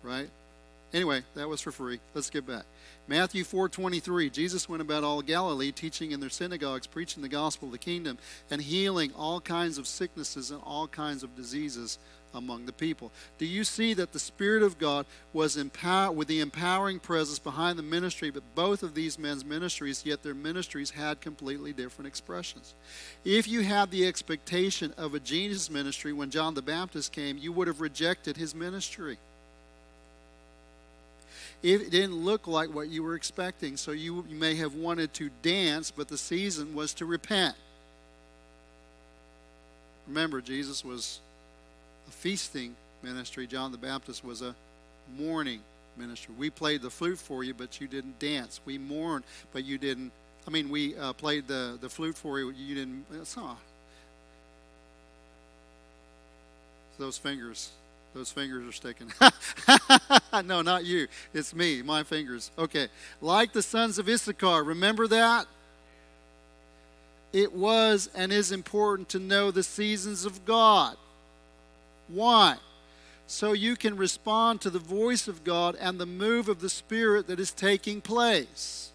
Right? 0.02 0.30
Anyway, 0.94 1.22
that 1.34 1.48
was 1.48 1.60
for 1.60 1.70
free. 1.70 2.00
Let's 2.14 2.30
get 2.30 2.46
back. 2.46 2.64
Matthew 3.06 3.44
4:23 3.44 4.30
Jesus 4.30 4.68
went 4.68 4.82
about 4.82 5.04
all 5.04 5.22
Galilee 5.22 5.72
teaching 5.72 6.12
in 6.12 6.20
their 6.20 6.30
synagogues 6.30 6.86
preaching 6.86 7.22
the 7.22 7.28
gospel 7.28 7.68
of 7.68 7.72
the 7.72 7.78
kingdom 7.78 8.18
and 8.50 8.60
healing 8.60 9.12
all 9.14 9.40
kinds 9.40 9.78
of 9.78 9.86
sicknesses 9.86 10.50
and 10.50 10.60
all 10.62 10.86
kinds 10.88 11.22
of 11.22 11.34
diseases 11.34 11.98
among 12.38 12.64
the 12.64 12.72
people. 12.72 13.12
Do 13.36 13.44
you 13.44 13.64
see 13.64 13.92
that 13.94 14.12
the 14.12 14.18
spirit 14.18 14.62
of 14.62 14.78
God 14.78 15.04
was 15.32 15.56
empowered 15.56 16.16
with 16.16 16.28
the 16.28 16.40
empowering 16.40 16.98
presence 16.98 17.38
behind 17.38 17.78
the 17.78 17.82
ministry 17.82 18.30
but 18.30 18.42
both 18.54 18.82
of 18.82 18.94
these 18.94 19.18
men's 19.18 19.44
ministries 19.44 20.06
yet 20.06 20.22
their 20.22 20.34
ministries 20.34 20.90
had 20.90 21.20
completely 21.20 21.72
different 21.72 22.08
expressions. 22.08 22.74
If 23.24 23.46
you 23.46 23.60
had 23.60 23.90
the 23.90 24.06
expectation 24.06 24.94
of 24.96 25.14
a 25.14 25.20
Jesus 25.20 25.70
ministry 25.70 26.12
when 26.12 26.30
John 26.30 26.54
the 26.54 26.62
Baptist 26.62 27.12
came, 27.12 27.36
you 27.36 27.52
would 27.52 27.68
have 27.68 27.80
rejected 27.80 28.36
his 28.36 28.54
ministry 28.54 29.18
it 31.62 31.90
didn't 31.90 32.14
look 32.14 32.46
like 32.46 32.72
what 32.72 32.88
you 32.88 33.02
were 33.02 33.14
expecting. 33.14 33.76
So 33.76 33.90
you, 33.90 34.24
may 34.28 34.54
have 34.56 34.74
wanted 34.74 35.12
to 35.14 35.30
dance, 35.42 35.90
but 35.90 36.08
the 36.08 36.18
season 36.18 36.74
was 36.74 36.94
to 36.94 37.06
repent. 37.06 37.56
Remember, 40.06 40.40
Jesus 40.40 40.84
was 40.84 41.20
a 42.08 42.10
feasting 42.10 42.74
ministry, 43.02 43.46
John 43.46 43.70
the 43.70 43.78
Baptist 43.78 44.24
was 44.24 44.42
a 44.42 44.54
mourning 45.16 45.60
ministry. 45.96 46.34
We 46.36 46.50
played 46.50 46.82
the 46.82 46.90
flute 46.90 47.18
for 47.18 47.44
you, 47.44 47.54
but 47.54 47.80
you 47.80 47.86
didn't 47.86 48.18
dance. 48.18 48.60
We 48.64 48.78
mourned, 48.78 49.24
but 49.52 49.64
you 49.64 49.78
didn't. 49.78 50.12
I 50.46 50.50
mean, 50.50 50.70
we 50.70 50.96
uh, 50.96 51.12
played 51.12 51.46
the, 51.46 51.78
the 51.80 51.88
flute 51.88 52.16
for 52.16 52.38
you, 52.38 52.50
you 52.50 52.74
didn't. 52.74 53.04
Oh. 53.36 53.56
Those 56.98 57.18
fingers. 57.18 57.70
Those 58.14 58.32
fingers 58.32 58.66
are 58.66 58.72
sticking. 58.72 59.12
no, 60.46 60.62
not 60.62 60.84
you. 60.84 61.08
It's 61.34 61.54
me, 61.54 61.82
my 61.82 62.02
fingers. 62.02 62.50
Okay. 62.58 62.88
Like 63.20 63.52
the 63.52 63.62
sons 63.62 63.98
of 63.98 64.08
Issachar. 64.08 64.64
Remember 64.64 65.06
that? 65.08 65.46
It 67.32 67.52
was 67.52 68.08
and 68.14 68.32
is 68.32 68.50
important 68.50 69.10
to 69.10 69.18
know 69.18 69.50
the 69.50 69.62
seasons 69.62 70.24
of 70.24 70.46
God. 70.46 70.96
Why? 72.08 72.56
So 73.26 73.52
you 73.52 73.76
can 73.76 73.96
respond 73.96 74.62
to 74.62 74.70
the 74.70 74.78
voice 74.78 75.28
of 75.28 75.44
God 75.44 75.76
and 75.78 76.00
the 76.00 76.06
move 76.06 76.48
of 76.48 76.60
the 76.60 76.70
Spirit 76.70 77.26
that 77.26 77.38
is 77.38 77.52
taking 77.52 78.00
place. 78.00 78.90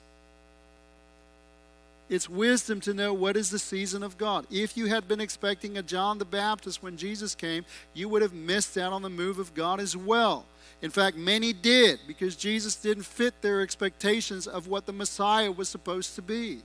It's 2.09 2.29
wisdom 2.29 2.81
to 2.81 2.93
know 2.93 3.13
what 3.13 3.37
is 3.37 3.49
the 3.49 3.59
season 3.59 4.03
of 4.03 4.17
God. 4.17 4.45
If 4.51 4.75
you 4.75 4.87
had 4.87 5.07
been 5.07 5.21
expecting 5.21 5.77
a 5.77 5.83
John 5.83 6.17
the 6.17 6.25
Baptist 6.25 6.83
when 6.83 6.97
Jesus 6.97 7.33
came, 7.33 7.65
you 7.93 8.09
would 8.09 8.21
have 8.21 8.33
missed 8.33 8.77
out 8.77 8.91
on 8.91 9.01
the 9.01 9.09
move 9.09 9.39
of 9.39 9.53
God 9.53 9.79
as 9.79 9.95
well. 9.95 10.45
In 10.81 10.91
fact, 10.91 11.15
many 11.15 11.53
did 11.53 11.99
because 12.05 12.35
Jesus 12.35 12.75
didn't 12.75 13.03
fit 13.03 13.41
their 13.41 13.61
expectations 13.61 14.47
of 14.47 14.67
what 14.67 14.85
the 14.85 14.93
Messiah 14.93 15.51
was 15.51 15.69
supposed 15.69 16.15
to 16.15 16.21
be. 16.21 16.59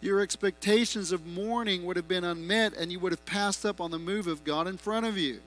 Your 0.00 0.20
expectations 0.20 1.12
of 1.12 1.26
mourning 1.26 1.84
would 1.84 1.96
have 1.96 2.08
been 2.08 2.24
unmet 2.24 2.74
and 2.74 2.92
you 2.92 3.00
would 3.00 3.12
have 3.12 3.24
passed 3.24 3.64
up 3.64 3.80
on 3.80 3.90
the 3.90 3.98
move 3.98 4.26
of 4.26 4.44
God 4.44 4.66
in 4.66 4.76
front 4.76 5.06
of 5.06 5.16
you. 5.16 5.40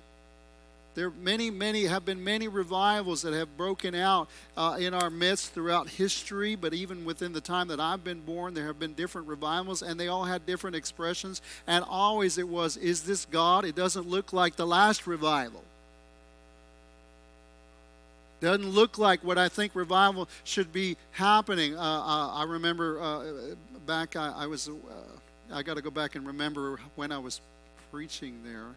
There 0.96 1.12
many, 1.12 1.50
many 1.52 1.86
have 1.86 2.04
been 2.04 2.24
many 2.24 2.48
revivals 2.48 3.22
that 3.22 3.34
have 3.34 3.56
broken 3.56 3.94
out 3.94 4.28
uh, 4.58 4.78
in 4.80 4.94
our 4.94 5.10
midst 5.10 5.54
throughout 5.54 5.88
history, 5.88 6.56
but 6.56 6.74
even 6.74 7.06
within 7.06 7.32
the 7.32 7.42
time 7.42 7.68
that 7.68 7.80
I've 7.80 8.04
been 8.04 8.20
born, 8.20 8.54
there 8.54 8.66
have 8.66 8.80
been 8.80 8.96
different 8.96 9.28
revivals, 9.28 9.82
and 9.82 10.00
they 10.00 10.08
all 10.08 10.26
had 10.26 10.46
different 10.46 10.76
expressions. 10.76 11.42
And 11.68 11.86
always 11.88 12.38
it 12.38 12.50
was, 12.50 12.76
is 12.76 13.04
this 13.04 13.26
God? 13.26 13.66
It 13.66 13.76
doesn't 13.76 14.10
look 14.10 14.34
like 14.34 14.56
the 14.56 14.68
last 14.68 15.06
revival. 15.06 15.64
Doesn't 18.42 18.70
look 18.70 18.98
like 18.98 19.24
what 19.24 19.38
I 19.38 19.50
think 19.50 19.76
revival 19.76 20.30
should 20.44 20.72
be 20.72 20.96
happening. 21.12 21.76
Uh, 21.76 21.82
uh, 21.82 22.34
I 22.34 22.44
remember 22.44 23.02
uh, 23.02 23.24
back, 23.86 24.16
I, 24.16 24.34
I 24.36 24.48
was, 24.48 24.70
uh, 24.70 24.74
I 25.54 25.62
got 25.62 25.76
to 25.76 25.82
go 25.82 25.92
back 25.92 26.16
and 26.16 26.26
remember 26.26 26.80
when 26.96 27.12
I 27.12 27.20
was 27.20 27.42
preaching 27.92 28.42
there. 28.46 28.68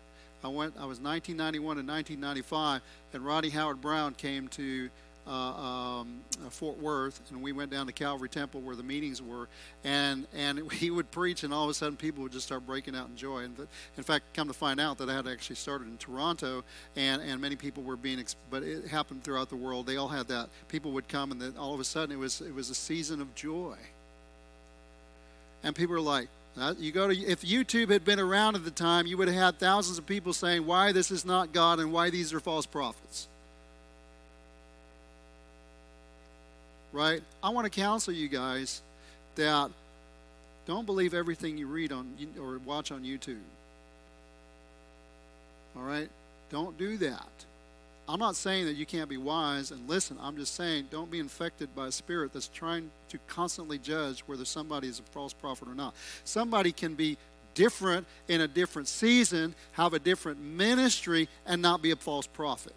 I 0.45 0.49
went. 0.49 0.75
I 0.77 0.87
was 0.87 0.99
1991 0.99 1.79
and 1.79 1.89
1995, 1.89 2.83
and 3.13 3.25
Rodney 3.25 3.51
Howard-Browne 3.51 4.15
came 4.15 4.49
to 4.49 4.91
um, 5.27 6.21
uh, 6.45 6.51
Fort 6.51 6.79
Worth, 6.79 7.21
and 7.31 7.43
we 7.43 7.53
went 7.53 7.71
down 7.71 7.87
to 7.87 7.93
Calvary 7.93 8.29
Temple 8.29 8.61
where 8.61 8.75
the 8.75 8.83
meetings 8.83 9.23
were, 9.23 9.49
and 9.85 10.27
and 10.35 10.71
he 10.73 10.91
would 10.91 11.11
preach, 11.11 11.45
and 11.45 11.55
all 11.55 11.65
of 11.65 11.71
a 11.71 11.75
sudden 11.75 11.97
people 11.97 12.23
would 12.25 12.33
just 12.33 12.47
start 12.47 12.67
breaking 12.67 12.97
out 12.97 13.09
in 13.09 13.17
joy. 13.17 13.41
And 13.41 13.57
in 13.97 14.03
fact, 14.03 14.25
come 14.35 14.49
to 14.49 14.55
find 14.55 14.81
out 14.81 14.99
that 14.99 15.09
I 15.09 15.15
had 15.15 15.29
actually 15.29 15.57
started 15.57 15.89
in 15.89 15.97
Toronto, 15.99 16.65
and 16.97 17.23
and 17.23 17.41
many 17.41 17.57
people 17.57 17.83
were 17.83 17.97
being, 17.97 18.25
but 18.51 18.63
it 18.63 18.89
happened 18.89 19.23
throughout 19.23 19.49
the 19.49 19.57
world. 19.57 19.87
They 19.87 19.97
all 19.97 20.09
had 20.09 20.29
that. 20.29 20.49
People 20.69 20.93
would 20.93 21.09
come, 21.09 21.31
and 21.31 21.41
then 21.41 21.57
all 21.57 21.75
of 21.75 21.81
a 21.81 21.85
sudden 21.85 22.15
it 22.15 22.19
was 22.19 22.41
it 22.41 22.55
was 22.55 22.71
a 22.71 22.75
season 22.75 23.21
of 23.21 23.33
joy, 23.35 23.77
and 25.63 25.77
people 25.77 25.95
were 25.95 26.01
like, 26.01 26.29
uh, 26.59 26.75
you 26.79 26.93
go 26.93 27.09
to 27.09 27.17
if 27.17 27.43
YouTube 27.43 27.91
had 27.91 28.05
been 28.05 28.19
around 28.19 28.57
at 28.57 28.65
the 28.65 28.71
time, 28.71 29.07
you 29.07 29.17
would 29.17 29.29
have 29.29 29.37
had 29.37 29.59
thousands 29.59 29.99
of 29.99 30.07
people 30.07 30.33
saying 30.33 30.67
why 30.67 30.93
this 30.93 31.11
is 31.11 31.25
not 31.25 31.53
God 31.53 31.79
and 31.79 31.93
why 31.93 32.11
these 32.11 32.33
are 32.35 32.41
false 32.41 32.67
prophets. 32.67 33.29
Right? 36.93 37.23
I 37.43 37.51
want 37.51 37.65
to 37.65 37.71
counsel 37.71 38.13
you 38.13 38.29
guys 38.29 38.83
that 39.37 39.71
don't 40.67 40.87
believe 40.87 41.15
everything 41.15 41.59
you 41.59 41.67
read 41.67 41.93
on 41.93 42.15
or 42.41 42.59
watch 42.65 42.93
on 42.93 43.03
YouTube. 43.03 43.39
All 45.77 45.83
right? 45.83 46.09
Don't 46.51 46.77
do 46.77 46.97
that. 46.99 47.27
I'm 48.09 48.19
not 48.19 48.37
saying 48.37 48.67
that 48.67 48.75
you 48.75 48.85
can't 48.85 49.09
be 49.09 49.17
wise 49.17 49.71
and 49.71 49.89
listen. 49.89 50.19
I'm 50.21 50.37
just 50.37 50.55
saying 50.55 50.89
don't 50.91 51.11
be 51.11 51.19
infected 51.19 51.75
by 51.75 51.87
a 51.87 51.93
spirit 51.93 52.33
that's 52.33 52.49
trying 52.49 52.91
to 53.09 53.19
constantly 53.27 53.79
judge 53.79 54.21
whether 54.27 54.45
somebody 54.45 54.89
is 54.89 54.99
a 54.99 55.03
false 55.03 55.33
prophet 55.33 55.69
or 55.69 55.75
not. 55.75 55.95
Somebody 56.25 56.73
can 56.73 56.95
be 56.95 57.17
different 57.55 58.07
in 58.29 58.41
a 58.41 58.49
different 58.49 58.89
season, 58.89 59.55
have 59.73 59.95
a 59.95 59.99
different 59.99 60.41
ministry, 60.41 61.29
and 61.47 61.63
not 61.63 61.81
be 61.81 61.91
a 61.91 61.97
false 61.97 62.27
prophet. 62.27 62.75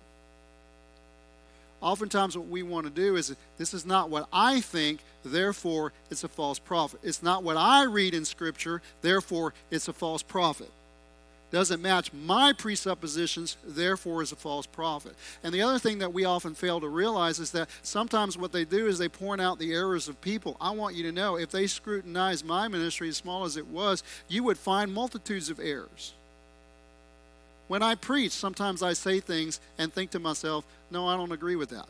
Oftentimes, 1.86 2.36
what 2.36 2.48
we 2.48 2.63
want 2.63 2.88
to 2.88 2.91
do 2.91 3.15
is 3.15 3.36
this 3.58 3.74
is 3.76 3.86
not 3.86 4.10
what 4.10 4.28
I 4.34 4.60
think, 4.60 5.02
therefore, 5.24 5.93
it's 6.10 6.24
a 6.24 6.28
false 6.28 6.58
prophet. 6.58 7.00
It's 7.04 7.21
not 7.21 7.43
what 7.43 7.58
I 7.58 7.84
read 7.84 8.15
in 8.15 8.26
Scripture, 8.26 8.82
therefore, 9.02 9.54
it's 9.69 9.88
a 9.88 9.93
false 9.93 10.24
prophet 10.24 10.71
doesn't 11.52 11.82
match 11.82 12.12
my 12.12 12.52
presuppositions, 12.52 13.56
therefore 13.65 14.21
is 14.21 14.34
a 14.34 14.36
false 14.36 14.65
prophet. 14.65 15.15
And 15.41 15.54
the 15.54 15.62
other 15.62 15.80
thing 15.80 16.00
that 16.00 16.12
we 16.12 16.26
often 16.26 16.54
fail 16.54 16.82
to 16.82 16.89
realize 16.89 17.39
is 17.39 17.52
that 17.52 17.69
sometimes 17.82 18.38
what 18.38 18.52
they 18.52 18.65
do 18.65 18.88
is 18.88 18.98
they 18.98 19.08
point 19.08 19.39
out 19.39 19.58
the 19.58 19.74
errors 19.74 20.10
of 20.10 20.19
people. 20.19 20.58
I 20.60 20.71
want 20.71 20.95
you 20.95 21.04
to 21.04 21.13
know 21.13 21.38
if 21.38 21.52
they 21.52 21.67
scrutinize 21.67 22.43
my 22.43 22.67
ministry 22.67 23.08
as 23.08 23.15
small 23.15 23.45
as 23.45 23.56
it 23.56 23.67
was, 23.67 24.04
you 24.28 24.43
would 24.43 24.58
find 24.58 24.93
multitudes 24.93 25.50
of 25.50 25.62
errors. 25.62 26.13
When 27.67 27.82
I 27.82 27.95
preach, 27.95 28.32
sometimes 28.32 28.84
I 28.84 28.93
say 28.93 29.19
things 29.19 29.60
and 29.78 29.91
think 29.91 30.12
to 30.12 30.19
myself, 30.19 30.65
no, 30.91 31.08
I 31.08 31.17
don't 31.17 31.32
agree 31.32 31.56
with 31.56 31.69
that. 31.69 31.88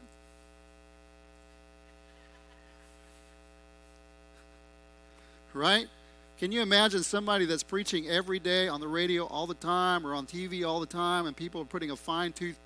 Right? 5.53 5.87
Can 6.37 6.51
you 6.51 6.61
imagine 6.61 7.03
somebody 7.03 7.45
that's 7.45 7.63
preaching 7.63 8.09
every 8.09 8.39
day 8.39 8.67
on 8.67 8.81
the 8.81 8.87
radio 8.87 9.25
all 9.25 9.47
the 9.47 9.53
time 9.53 10.05
or 10.05 10.13
on 10.13 10.25
TV 10.25 10.67
all 10.67 10.81
the 10.81 10.85
time 10.85 11.27
and 11.27 11.35
people 11.35 11.61
are 11.61 11.65
putting 11.65 11.91
a 11.91 11.95
fine 11.95 12.33
tooth 12.33 12.57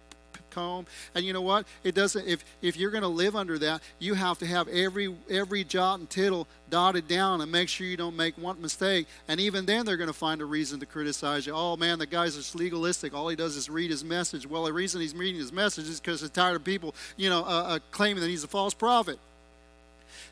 comb 0.50 0.86
and 1.16 1.26
you 1.26 1.34
know 1.34 1.42
what? 1.42 1.66
It 1.84 1.96
doesn't 1.96 2.28
if 2.28 2.44
if 2.62 2.78
you're 2.78 2.92
going 2.92 3.04
to 3.04 3.08
live 3.08 3.36
under 3.36 3.58
that 3.60 3.82
you 4.00 4.14
have 4.14 4.38
to 4.40 4.46
have 4.46 4.68
every 4.68 5.16
every 5.30 5.64
jot 5.64 6.00
and 6.00 6.10
tittle 6.10 6.48
dotted 6.70 7.08
down 7.08 7.42
and 7.42 7.52
make 7.52 7.70
sure 7.70 7.88
you 7.88 7.98
don't 7.98 8.16
make 8.16 8.38
one 8.38 8.62
mistake. 8.62 9.08
And 9.28 9.40
even 9.40 9.66
then 9.66 9.86
they're 9.86 9.98
going 9.98 10.08
to 10.08 10.14
find 10.14 10.42
a 10.42 10.46
reason 10.46 10.80
to 10.80 10.86
criticize 10.86 11.46
you. 11.46 11.54
Oh 11.54 11.78
man 11.78 12.00
the 12.00 12.06
guy's 12.06 12.36
just 12.36 12.56
legalistic. 12.56 13.14
All 13.14 13.30
he 13.30 13.36
does 13.36 13.56
is 13.56 13.70
read 13.70 13.92
his 13.92 14.04
message. 14.04 14.48
Well 14.48 14.64
the 14.64 14.74
reason 14.74 15.02
he's 15.02 15.16
reading 15.16 15.40
his 15.40 15.54
message 15.54 15.88
is 15.88 16.00
because 16.00 16.22
he's 16.22 16.30
tired 16.30 16.56
of 16.56 16.64
people 16.64 16.96
you 17.18 17.30
know 17.30 17.44
uh, 17.44 17.64
uh, 17.76 17.80
claiming 17.92 18.22
that 18.22 18.30
he's 18.30 18.44
a 18.44 18.48
false 18.48 18.74
prophet. 18.74 19.20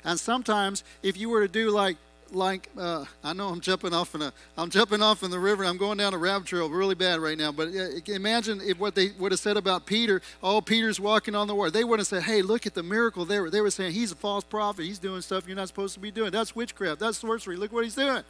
And 0.04 0.20
sometimes 0.20 0.84
if 1.04 1.18
you 1.18 1.30
were 1.30 1.42
to 1.42 1.52
do 1.52 1.70
like 1.70 1.98
like 2.32 2.70
uh, 2.78 3.06
I 3.24 3.34
know 3.34 3.50
I'm 3.50 3.62
jumping 3.62 3.94
off 3.94 4.16
in 4.16 4.22
a 4.22 4.34
I'm 4.58 4.70
jumping 4.70 5.02
off 5.02 5.24
in 5.24 5.32
the 5.32 5.40
river. 5.40 5.64
I'm 5.64 5.78
going 5.78 5.98
down 5.98 6.14
a 6.14 6.18
rabbit 6.18 6.48
trail 6.48 6.70
really 6.70 6.96
bad 6.96 7.20
right 7.20 7.38
now. 7.38 7.52
But 7.52 7.70
imagine 8.08 8.62
if 8.62 8.80
what 8.80 8.96
they 8.96 9.12
would 9.20 9.32
have 9.32 9.40
said 9.40 9.58
about 9.58 9.86
Peter. 9.86 10.22
Oh, 10.42 10.62
Peter's 10.62 11.00
walking 11.00 11.36
on 11.36 11.48
the 11.48 11.56
water. 11.56 11.72
They 11.72 11.84
would 11.84 12.00
have 12.00 12.08
said, 12.08 12.24
"Hey, 12.24 12.42
look 12.42 12.66
at 12.66 12.74
the 12.74 12.84
miracle." 12.84 13.26
They 13.26 13.40
were 13.40 13.50
they 13.50 13.62
were 13.62 13.72
saying 13.72 13.94
he's 13.94 14.12
a 14.12 14.16
false 14.16 14.44
prophet. 14.44 14.84
He's 14.84 15.00
doing 15.00 15.22
stuff 15.22 15.48
you're 15.48 15.56
not 15.56 15.68
supposed 15.68 15.94
to 15.94 16.00
be 16.00 16.12
doing. 16.12 16.32
That's 16.32 16.56
witchcraft. 16.56 17.00
That's 17.00 17.18
sorcery. 17.18 17.56
Look 17.56 17.72
what 17.72 17.84
he's 17.84 17.96
doing. 17.96 18.24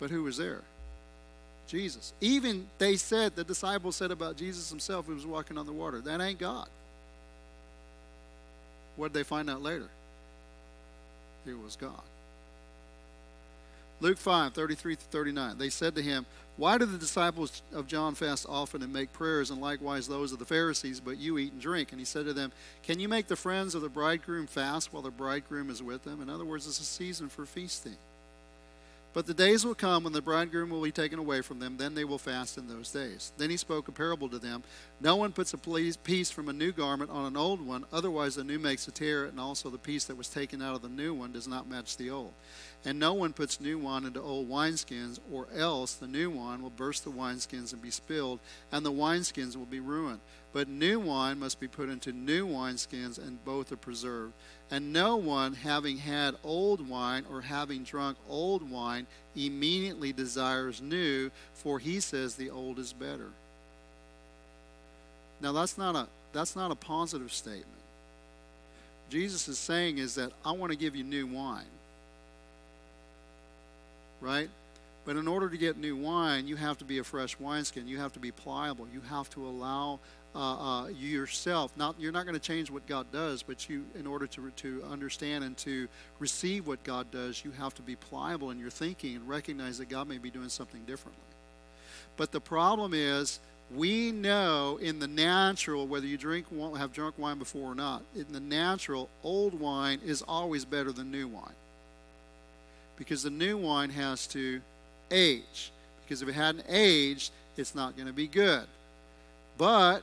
But 0.00 0.10
who 0.10 0.22
was 0.24 0.36
there? 0.36 0.62
Jesus. 1.66 2.12
Even 2.20 2.66
they 2.78 2.96
said, 2.96 3.34
the 3.36 3.44
disciples 3.44 3.96
said 3.96 4.10
about 4.10 4.36
Jesus 4.36 4.68
himself 4.68 5.06
who 5.06 5.14
was 5.14 5.26
walking 5.26 5.56
on 5.56 5.66
the 5.66 5.72
water, 5.72 6.00
that 6.02 6.20
ain't 6.20 6.38
God. 6.38 6.68
What 8.96 9.12
did 9.12 9.18
they 9.18 9.24
find 9.24 9.50
out 9.50 9.62
later? 9.62 9.88
It 11.46 11.58
was 11.62 11.76
God. 11.76 12.02
Luke 14.00 14.18
5, 14.18 14.52
33 14.52 14.96
to 14.96 15.02
39. 15.02 15.58
They 15.58 15.70
said 15.70 15.94
to 15.94 16.02
him, 16.02 16.26
Why 16.56 16.78
do 16.78 16.84
the 16.84 16.98
disciples 16.98 17.62
of 17.72 17.86
John 17.86 18.14
fast 18.14 18.46
often 18.48 18.82
and 18.82 18.92
make 18.92 19.12
prayers, 19.12 19.50
and 19.50 19.60
likewise 19.60 20.08
those 20.08 20.32
of 20.32 20.38
the 20.38 20.44
Pharisees, 20.44 21.00
but 21.00 21.18
you 21.18 21.38
eat 21.38 21.52
and 21.52 21.60
drink? 21.60 21.90
And 21.90 22.00
he 22.00 22.04
said 22.04 22.26
to 22.26 22.32
them, 22.32 22.52
Can 22.82 22.98
you 23.00 23.08
make 23.08 23.28
the 23.28 23.36
friends 23.36 23.74
of 23.74 23.82
the 23.82 23.88
bridegroom 23.88 24.46
fast 24.46 24.92
while 24.92 25.02
the 25.02 25.10
bridegroom 25.10 25.70
is 25.70 25.82
with 25.82 26.04
them? 26.04 26.20
In 26.20 26.28
other 26.28 26.44
words, 26.44 26.66
it's 26.66 26.80
a 26.80 26.84
season 26.84 27.28
for 27.28 27.46
feasting. 27.46 27.96
But 29.14 29.26
the 29.26 29.32
days 29.32 29.64
will 29.64 29.76
come 29.76 30.02
when 30.02 30.12
the 30.12 30.20
bridegroom 30.20 30.70
will 30.70 30.82
be 30.82 30.90
taken 30.90 31.20
away 31.20 31.40
from 31.40 31.60
them, 31.60 31.76
then 31.76 31.94
they 31.94 32.04
will 32.04 32.18
fast 32.18 32.58
in 32.58 32.66
those 32.66 32.90
days. 32.90 33.32
Then 33.36 33.48
he 33.48 33.56
spoke 33.56 33.86
a 33.86 33.92
parable 33.92 34.28
to 34.28 34.40
them 34.40 34.64
No 35.00 35.14
one 35.14 35.30
puts 35.30 35.54
a 35.54 35.58
piece 35.58 36.30
from 36.32 36.48
a 36.48 36.52
new 36.52 36.72
garment 36.72 37.12
on 37.12 37.24
an 37.24 37.36
old 37.36 37.64
one, 37.64 37.84
otherwise 37.92 38.34
the 38.34 38.42
new 38.42 38.58
makes 38.58 38.88
a 38.88 38.90
tear, 38.90 39.26
and 39.26 39.38
also 39.38 39.70
the 39.70 39.78
piece 39.78 40.04
that 40.06 40.16
was 40.16 40.28
taken 40.28 40.60
out 40.60 40.74
of 40.74 40.82
the 40.82 40.88
new 40.88 41.14
one 41.14 41.30
does 41.30 41.46
not 41.46 41.70
match 41.70 41.96
the 41.96 42.10
old. 42.10 42.32
And 42.84 42.98
no 42.98 43.14
one 43.14 43.32
puts 43.32 43.60
new 43.60 43.78
wine 43.78 44.04
into 44.04 44.20
old 44.20 44.50
wineskins, 44.50 45.20
or 45.30 45.46
else 45.54 45.94
the 45.94 46.08
new 46.08 46.28
wine 46.28 46.60
will 46.60 46.70
burst 46.70 47.04
the 47.04 47.10
wineskins 47.12 47.72
and 47.72 47.80
be 47.80 47.90
spilled, 47.90 48.40
and 48.72 48.84
the 48.84 48.92
wineskins 48.92 49.56
will 49.56 49.64
be 49.64 49.80
ruined. 49.80 50.20
But 50.54 50.68
new 50.68 50.98
wine 50.98 51.38
must 51.38 51.60
be 51.60 51.68
put 51.68 51.90
into 51.90 52.12
new 52.12 52.46
wineskins, 52.46 53.18
and 53.18 53.44
both 53.44 53.70
are 53.72 53.76
preserved. 53.76 54.32
And 54.70 54.94
no 54.94 55.16
one, 55.16 55.52
having 55.52 55.98
had 55.98 56.36
old 56.42 56.88
wine 56.88 57.26
or 57.30 57.42
having 57.42 57.84
drunk 57.84 58.16
old 58.26 58.70
wine, 58.70 59.06
immediately 59.36 60.14
desires 60.14 60.80
new, 60.80 61.30
for 61.52 61.78
he 61.78 62.00
says 62.00 62.36
the 62.36 62.48
old 62.48 62.78
is 62.78 62.94
better. 62.94 63.28
Now 65.42 65.52
that's 65.52 65.76
not 65.76 65.94
a 65.94 66.06
that's 66.32 66.56
not 66.56 66.70
a 66.70 66.74
positive 66.74 67.32
statement. 67.32 67.66
Jesus 69.10 69.46
is 69.46 69.58
saying 69.58 69.98
is 69.98 70.14
that 70.14 70.32
I 70.44 70.52
want 70.52 70.72
to 70.72 70.78
give 70.78 70.96
you 70.96 71.04
new 71.04 71.26
wine 71.26 71.66
right? 74.24 74.48
But 75.04 75.16
in 75.16 75.28
order 75.28 75.50
to 75.50 75.56
get 75.56 75.76
new 75.76 75.96
wine, 75.96 76.48
you 76.48 76.56
have 76.56 76.78
to 76.78 76.84
be 76.84 76.98
a 76.98 77.04
fresh 77.04 77.38
wineskin. 77.38 77.86
You 77.86 77.98
have 77.98 78.14
to 78.14 78.18
be 78.18 78.30
pliable. 78.30 78.88
You 78.92 79.02
have 79.02 79.28
to 79.30 79.46
allow 79.46 80.00
uh, 80.34 80.38
uh, 80.38 80.86
you 80.88 81.08
yourself. 81.08 81.72
Not 81.76 81.96
you're 81.98 82.12
not 82.12 82.24
going 82.26 82.34
to 82.34 82.40
change 82.40 82.70
what 82.70 82.86
God 82.86 83.06
does, 83.12 83.42
but 83.42 83.68
you, 83.68 83.84
in 83.98 84.06
order 84.06 84.26
to 84.26 84.50
to 84.50 84.84
understand 84.90 85.44
and 85.44 85.56
to 85.58 85.88
receive 86.18 86.66
what 86.66 86.82
God 86.84 87.10
does, 87.10 87.44
you 87.44 87.50
have 87.52 87.74
to 87.74 87.82
be 87.82 87.96
pliable 87.96 88.50
in 88.50 88.58
your 88.58 88.70
thinking 88.70 89.16
and 89.16 89.28
recognize 89.28 89.78
that 89.78 89.88
God 89.88 90.08
may 90.08 90.18
be 90.18 90.30
doing 90.30 90.48
something 90.48 90.82
differently. 90.84 91.22
But 92.16 92.32
the 92.32 92.40
problem 92.40 92.94
is, 92.94 93.40
we 93.74 94.12
know 94.12 94.78
in 94.80 94.98
the 94.98 95.08
natural, 95.08 95.86
whether 95.86 96.06
you 96.06 96.16
drink 96.16 96.46
have 96.76 96.92
drunk 96.92 97.18
wine 97.18 97.38
before 97.38 97.72
or 97.72 97.74
not, 97.74 98.02
in 98.14 98.32
the 98.32 98.40
natural, 98.40 99.08
old 99.22 99.58
wine 99.58 100.00
is 100.04 100.22
always 100.22 100.64
better 100.64 100.92
than 100.92 101.10
new 101.10 101.28
wine 101.28 101.54
because 102.96 103.22
the 103.22 103.30
new 103.30 103.56
wine 103.56 103.90
has 103.90 104.26
to 104.28 104.60
age. 105.10 105.72
Because 106.04 106.22
if 106.22 106.28
it 106.28 106.34
hadn't 106.34 106.66
aged, 106.68 107.32
it's 107.56 107.74
not 107.74 107.96
going 107.96 108.06
to 108.06 108.12
be 108.12 108.26
good. 108.26 108.66
But 109.56 110.02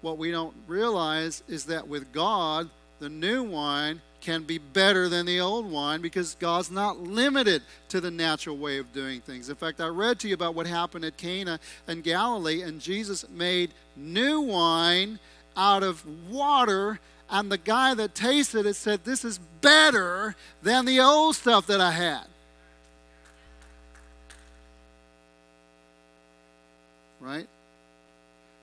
what 0.00 0.18
we 0.18 0.30
don't 0.30 0.54
realize 0.66 1.42
is 1.48 1.64
that 1.66 1.88
with 1.88 2.12
God, 2.12 2.70
the 2.98 3.08
new 3.08 3.42
wine 3.42 4.00
can 4.20 4.42
be 4.42 4.58
better 4.58 5.08
than 5.08 5.24
the 5.24 5.40
old 5.40 5.70
wine 5.70 6.00
because 6.02 6.36
God's 6.38 6.70
not 6.70 7.00
limited 7.00 7.62
to 7.88 8.00
the 8.00 8.10
natural 8.10 8.56
way 8.56 8.78
of 8.78 8.92
doing 8.92 9.20
things. 9.20 9.48
In 9.48 9.56
fact, 9.56 9.80
I 9.80 9.86
read 9.86 10.18
to 10.20 10.28
you 10.28 10.34
about 10.34 10.54
what 10.54 10.66
happened 10.66 11.04
at 11.04 11.16
Cana 11.16 11.58
in 11.88 12.02
Galilee, 12.02 12.62
and 12.62 12.80
Jesus 12.80 13.28
made 13.30 13.72
new 13.96 14.40
wine 14.40 15.18
out 15.56 15.82
of 15.82 16.04
water 16.30 17.00
and 17.30 17.50
the 17.50 17.58
guy 17.58 17.94
that 17.94 18.14
tasted 18.14 18.66
it 18.66 18.74
said, 18.74 19.04
This 19.04 19.24
is 19.24 19.38
better 19.60 20.34
than 20.62 20.84
the 20.84 21.00
old 21.00 21.36
stuff 21.36 21.66
that 21.68 21.80
I 21.80 21.92
had. 21.92 22.24
Right? 27.20 27.46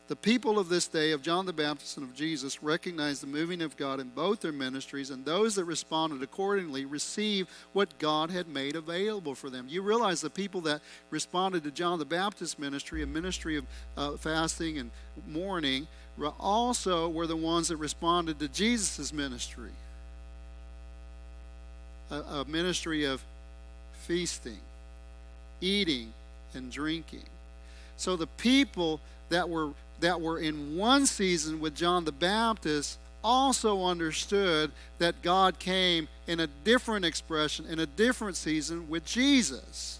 The 0.07 0.15
people 0.15 0.57
of 0.57 0.69
this 0.69 0.87
day, 0.87 1.11
of 1.11 1.21
John 1.21 1.45
the 1.45 1.51
Baptist 1.51 1.97
and 1.97 2.07
of 2.07 2.15
Jesus, 2.15 2.63
recognize 2.63 3.19
the 3.19 3.27
moving 3.27 3.61
of 3.61 3.75
God 3.75 3.99
in 3.99 4.07
both 4.07 4.39
their 4.39 4.53
ministries, 4.53 5.09
and 5.09 5.25
those 5.25 5.55
that 5.55 5.65
responded 5.65 6.23
accordingly 6.23 6.85
receive 6.85 7.49
what 7.73 7.99
God 7.99 8.31
had 8.31 8.47
made 8.47 8.77
available 8.77 9.35
for 9.35 9.49
them. 9.49 9.65
You 9.67 9.81
realize 9.81 10.21
the 10.21 10.29
people 10.29 10.61
that 10.61 10.81
responded 11.09 11.63
to 11.65 11.71
John 11.71 11.99
the 11.99 12.05
Baptist 12.05 12.57
ministry, 12.57 13.03
a 13.03 13.07
ministry 13.07 13.57
of 13.57 13.65
uh, 13.97 14.11
fasting 14.11 14.77
and 14.77 14.91
mourning, 15.27 15.87
also 16.39 17.09
were 17.09 17.27
the 17.27 17.35
ones 17.35 17.67
that 17.67 17.77
responded 17.77 18.39
to 18.39 18.47
Jesus' 18.47 19.11
ministry 19.11 19.71
a, 22.09 22.15
a 22.15 22.45
ministry 22.45 23.05
of 23.05 23.23
feasting, 24.03 24.59
eating, 25.61 26.13
and 26.53 26.71
drinking. 26.71 27.25
So 27.97 28.15
the 28.15 28.27
people 28.27 28.99
that 29.29 29.49
were 29.49 29.71
that 29.99 30.21
were 30.21 30.39
in 30.39 30.77
one 30.77 31.05
season 31.05 31.59
with 31.59 31.75
John 31.75 32.05
the 32.05 32.11
Baptist 32.11 32.99
also 33.23 33.83
understood 33.83 34.71
that 34.99 35.21
God 35.21 35.59
came 35.59 36.07
in 36.27 36.39
a 36.39 36.47
different 36.47 37.05
expression, 37.05 37.65
in 37.65 37.79
a 37.79 37.85
different 37.85 38.37
season 38.37 38.89
with 38.89 39.05
Jesus. 39.05 39.99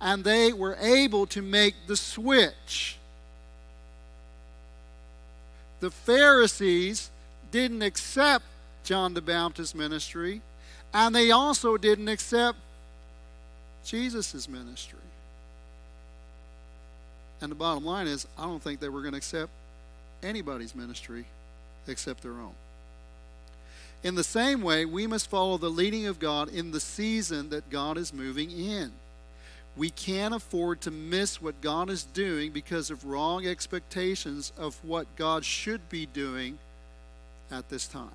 And 0.00 0.24
they 0.24 0.52
were 0.52 0.76
able 0.80 1.26
to 1.26 1.42
make 1.42 1.74
the 1.86 1.96
switch. 1.96 2.96
The 5.80 5.90
Pharisees 5.90 7.10
didn't 7.50 7.82
accept 7.82 8.44
John 8.84 9.14
the 9.14 9.20
Baptist's 9.20 9.74
ministry, 9.74 10.40
and 10.94 11.14
they 11.14 11.30
also 11.30 11.76
didn't 11.76 12.08
accept 12.08 12.58
Jesus' 13.84 14.48
ministry. 14.48 14.99
And 17.40 17.50
the 17.50 17.56
bottom 17.56 17.84
line 17.84 18.06
is, 18.06 18.26
I 18.38 18.42
don't 18.42 18.62
think 18.62 18.80
they 18.80 18.88
were 18.88 19.00
going 19.00 19.12
to 19.12 19.18
accept 19.18 19.50
anybody's 20.22 20.74
ministry 20.74 21.24
except 21.86 22.22
their 22.22 22.32
own. 22.32 22.54
In 24.02 24.14
the 24.14 24.24
same 24.24 24.62
way, 24.62 24.84
we 24.84 25.06
must 25.06 25.28
follow 25.28 25.58
the 25.58 25.68
leading 25.68 26.06
of 26.06 26.18
God 26.18 26.48
in 26.48 26.70
the 26.70 26.80
season 26.80 27.50
that 27.50 27.68
God 27.70 27.98
is 27.98 28.12
moving 28.12 28.50
in. 28.50 28.92
We 29.76 29.90
can't 29.90 30.34
afford 30.34 30.80
to 30.82 30.90
miss 30.90 31.40
what 31.40 31.60
God 31.60 31.90
is 31.90 32.02
doing 32.02 32.50
because 32.50 32.90
of 32.90 33.04
wrong 33.04 33.46
expectations 33.46 34.52
of 34.58 34.82
what 34.84 35.16
God 35.16 35.44
should 35.44 35.88
be 35.88 36.06
doing 36.06 36.58
at 37.50 37.68
this 37.68 37.86
time. 37.86 38.10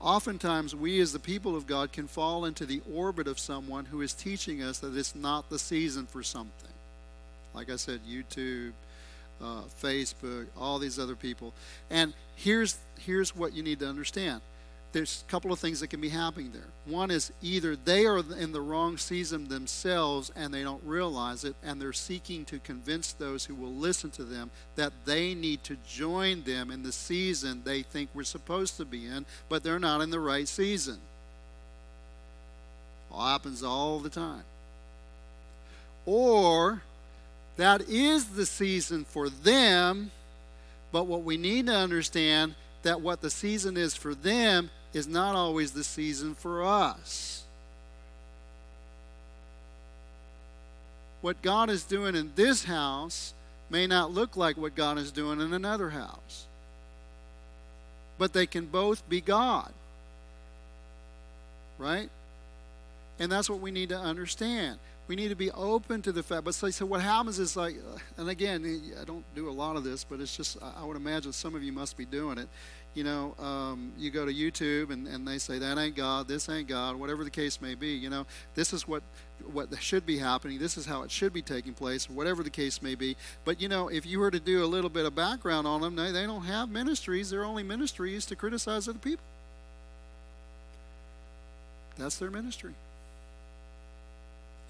Oftentimes, 0.00 0.74
we 0.74 1.00
as 1.00 1.12
the 1.12 1.18
people 1.18 1.56
of 1.56 1.66
God 1.66 1.92
can 1.92 2.06
fall 2.06 2.44
into 2.44 2.64
the 2.64 2.80
orbit 2.92 3.26
of 3.26 3.38
someone 3.38 3.86
who 3.86 4.00
is 4.00 4.12
teaching 4.12 4.62
us 4.62 4.78
that 4.78 4.96
it's 4.96 5.14
not 5.14 5.50
the 5.50 5.58
season 5.58 6.06
for 6.06 6.22
something. 6.22 6.70
Like 7.58 7.70
I 7.70 7.76
said, 7.76 7.98
YouTube, 8.08 8.70
uh, 9.42 9.62
Facebook, 9.82 10.46
all 10.56 10.78
these 10.78 10.96
other 10.96 11.16
people. 11.16 11.52
And 11.90 12.14
here's 12.36 12.78
here's 13.00 13.34
what 13.34 13.52
you 13.52 13.64
need 13.64 13.80
to 13.80 13.88
understand. 13.88 14.42
There's 14.92 15.24
a 15.26 15.30
couple 15.30 15.52
of 15.52 15.58
things 15.58 15.80
that 15.80 15.88
can 15.88 16.00
be 16.00 16.08
happening 16.08 16.52
there. 16.52 16.70
One 16.86 17.10
is 17.10 17.32
either 17.42 17.74
they 17.74 18.06
are 18.06 18.18
in 18.18 18.52
the 18.52 18.60
wrong 18.60 18.96
season 18.96 19.48
themselves 19.48 20.30
and 20.36 20.54
they 20.54 20.62
don't 20.62 20.82
realize 20.84 21.42
it, 21.42 21.56
and 21.64 21.82
they're 21.82 21.92
seeking 21.92 22.44
to 22.44 22.60
convince 22.60 23.12
those 23.12 23.44
who 23.46 23.56
will 23.56 23.74
listen 23.74 24.10
to 24.12 24.22
them 24.22 24.52
that 24.76 24.92
they 25.04 25.34
need 25.34 25.64
to 25.64 25.76
join 25.88 26.44
them 26.44 26.70
in 26.70 26.84
the 26.84 26.92
season 26.92 27.62
they 27.64 27.82
think 27.82 28.08
we're 28.14 28.22
supposed 28.22 28.76
to 28.76 28.84
be 28.84 29.04
in, 29.04 29.26
but 29.48 29.64
they're 29.64 29.80
not 29.80 30.00
in 30.00 30.10
the 30.10 30.20
right 30.20 30.46
season. 30.46 30.98
All 33.10 33.26
happens 33.26 33.64
all 33.64 33.98
the 33.98 34.10
time. 34.10 34.44
Or 36.06 36.82
that 37.58 37.82
is 37.88 38.24
the 38.30 38.46
season 38.46 39.04
for 39.04 39.28
them. 39.28 40.12
But 40.92 41.06
what 41.06 41.24
we 41.24 41.36
need 41.36 41.66
to 41.66 41.74
understand 41.74 42.54
that 42.82 43.00
what 43.00 43.20
the 43.20 43.30
season 43.30 43.76
is 43.76 43.94
for 43.94 44.14
them 44.14 44.70
is 44.94 45.06
not 45.06 45.34
always 45.34 45.72
the 45.72 45.84
season 45.84 46.34
for 46.34 46.64
us. 46.64 47.42
What 51.20 51.42
God 51.42 51.68
is 51.68 51.82
doing 51.82 52.14
in 52.14 52.32
this 52.36 52.64
house 52.64 53.34
may 53.68 53.88
not 53.88 54.12
look 54.12 54.36
like 54.36 54.56
what 54.56 54.76
God 54.76 54.96
is 54.96 55.10
doing 55.10 55.40
in 55.40 55.52
another 55.52 55.90
house. 55.90 56.46
But 58.18 58.32
they 58.32 58.46
can 58.46 58.66
both 58.66 59.06
be 59.08 59.20
God. 59.20 59.72
Right? 61.76 62.08
And 63.18 63.30
that's 63.32 63.50
what 63.50 63.60
we 63.60 63.72
need 63.72 63.88
to 63.88 63.98
understand 63.98 64.78
we 65.08 65.16
need 65.16 65.28
to 65.28 65.34
be 65.34 65.50
open 65.50 66.02
to 66.02 66.12
the 66.12 66.22
fact. 66.22 66.44
But 66.44 66.54
so, 66.54 66.68
so 66.70 66.84
what 66.86 67.00
happens 67.00 67.38
is 67.38 67.56
like, 67.56 67.76
and 68.18 68.28
again, 68.28 68.82
I 69.00 69.04
don't 69.04 69.24
do 69.34 69.48
a 69.48 69.50
lot 69.50 69.76
of 69.76 69.82
this, 69.82 70.04
but 70.04 70.20
it's 70.20 70.36
just 70.36 70.58
I 70.62 70.84
would 70.84 70.96
imagine 70.96 71.32
some 71.32 71.54
of 71.54 71.62
you 71.62 71.72
must 71.72 71.96
be 71.96 72.04
doing 72.04 72.38
it. 72.38 72.48
you 72.94 73.04
know, 73.04 73.34
um, 73.38 73.92
you 73.96 74.10
go 74.10 74.26
to 74.26 74.32
YouTube 74.32 74.90
and, 74.90 75.06
and 75.06 75.26
they 75.26 75.38
say 75.38 75.58
that 75.58 75.78
ain't 75.78 75.94
God, 75.94 76.26
this 76.26 76.48
ain't 76.48 76.68
God, 76.68 76.96
whatever 76.96 77.22
the 77.24 77.30
case 77.30 77.60
may 77.60 77.74
be. 77.74 77.88
You 77.90 78.10
know, 78.10 78.26
this 78.54 78.72
is 78.72 78.86
what 78.86 79.02
what 79.52 79.68
should 79.80 80.04
be 80.04 80.18
happening. 80.18 80.58
This 80.58 80.76
is 80.76 80.84
how 80.84 81.02
it 81.02 81.10
should 81.10 81.32
be 81.32 81.42
taking 81.42 81.74
place, 81.74 82.10
whatever 82.10 82.42
the 82.42 82.50
case 82.50 82.82
may 82.82 82.94
be. 82.94 83.16
But 83.44 83.60
you 83.60 83.68
know, 83.68 83.88
if 83.88 84.04
you 84.04 84.18
were 84.18 84.30
to 84.30 84.40
do 84.40 84.64
a 84.64 84.66
little 84.66 84.90
bit 84.90 85.06
of 85.06 85.14
background 85.14 85.66
on 85.66 85.80
them, 85.80 85.96
they, 85.96 86.10
they 86.10 86.26
don't 86.26 86.44
have 86.44 86.68
ministries. 86.68 87.30
Their 87.30 87.44
only 87.44 87.62
ministry 87.62 88.14
is 88.14 88.26
to 88.26 88.36
criticize 88.36 88.88
other 88.88 88.98
people. 88.98 89.24
That's 91.96 92.18
their 92.18 92.30
ministry. 92.30 92.74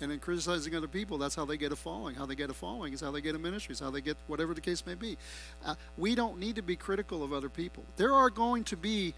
And 0.00 0.12
in 0.12 0.20
criticizing 0.20 0.74
other 0.74 0.88
people, 0.88 1.18
that's 1.18 1.34
how 1.34 1.44
they 1.44 1.56
get 1.56 1.72
a 1.72 1.76
following. 1.76 2.14
How 2.14 2.26
they 2.26 2.37
get 2.37 2.50
a 2.50 2.54
following 2.54 2.92
is 2.92 3.00
how 3.00 3.11
they 3.11 3.20
get 3.20 3.34
a 3.34 3.38
ministry, 3.38 3.72
is 3.72 3.80
how 3.80 3.90
they 3.90 4.00
get 4.00 4.16
whatever 4.26 4.54
the 4.54 4.61
case 4.61 4.84
may 4.87 4.94
be. 4.94 5.16
Uh, 5.64 5.74
we 5.96 6.14
don't 6.14 6.38
need 6.38 6.56
to 6.56 6.62
be 6.62 6.76
critical 6.76 7.24
of 7.24 7.32
other 7.32 7.48
people. 7.48 7.84
There 7.96 8.14
are 8.14 8.30
going 8.30 8.64
to 8.64 8.76
be 8.76 9.14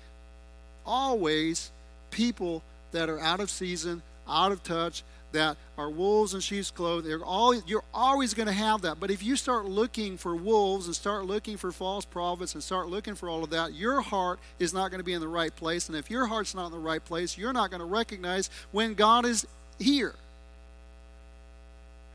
always 0.86 1.70
people 2.10 2.62
that 2.92 3.08
are 3.08 3.20
out 3.20 3.40
of 3.40 3.50
season, 3.50 4.02
out 4.26 4.52
of 4.52 4.62
touch, 4.62 5.02
that 5.32 5.56
are 5.78 5.90
wolves 5.90 6.34
in 6.34 6.40
sheep's 6.40 6.70
clothing. 6.70 7.08
They're 7.08 7.24
all, 7.24 7.54
you're 7.54 7.84
always 7.94 8.34
going 8.34 8.48
to 8.48 8.52
have 8.52 8.82
that. 8.82 8.98
But 8.98 9.10
if 9.10 9.22
you 9.22 9.36
start 9.36 9.66
looking 9.66 10.16
for 10.16 10.34
wolves 10.34 10.86
and 10.86 10.96
start 10.96 11.24
looking 11.26 11.56
for 11.56 11.70
false 11.70 12.04
prophets 12.04 12.54
and 12.54 12.62
start 12.62 12.88
looking 12.88 13.14
for 13.14 13.28
all 13.28 13.44
of 13.44 13.50
that, 13.50 13.74
your 13.74 14.00
heart 14.00 14.40
is 14.58 14.74
not 14.74 14.90
going 14.90 14.98
to 14.98 15.04
be 15.04 15.12
in 15.12 15.20
the 15.20 15.28
right 15.28 15.54
place. 15.54 15.88
And 15.88 15.96
if 15.96 16.10
your 16.10 16.26
heart's 16.26 16.54
not 16.54 16.66
in 16.66 16.72
the 16.72 16.78
right 16.78 17.04
place, 17.04 17.38
you're 17.38 17.52
not 17.52 17.70
going 17.70 17.80
to 17.80 17.86
recognize 17.86 18.50
when 18.72 18.94
God 18.94 19.24
is 19.24 19.46
here. 19.78 20.14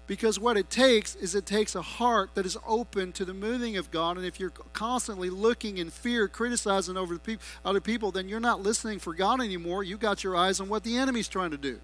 Because 0.08 0.39
what 0.39 0.56
it 0.56 0.70
takes 0.70 1.15
is 1.15 1.34
it 1.34 1.48
takes 1.48 1.74
a 1.74 1.82
heart 1.82 2.30
that 2.36 2.46
is 2.46 2.58
open 2.68 3.12
to 3.13 3.26
the 3.26 3.34
moving 3.34 3.76
of 3.76 3.89
God. 3.89 4.18
And 4.18 4.26
if 4.26 4.39
you're 4.39 4.52
constantly 4.74 5.32
looking 5.32 5.80
in 5.80 5.89
fear, 5.89 6.28
criticizing 6.28 6.96
over 6.96 7.15
the 7.15 7.20
pe- 7.20 7.38
other 7.63 7.82
people, 7.82 8.12
then 8.12 8.30
you're 8.30 8.39
not 8.39 8.62
listening 8.62 9.00
for 9.00 9.13
God 9.13 9.41
anymore. 9.41 9.84
You 9.84 9.98
got 9.98 10.24
your 10.24 10.36
eyes 10.36 10.60
on 10.60 10.70
what 10.70 10.84
the 10.84 10.98
enemy's 10.98 11.28
trying 11.28 11.52
to 11.52 11.58
do. 11.58 11.80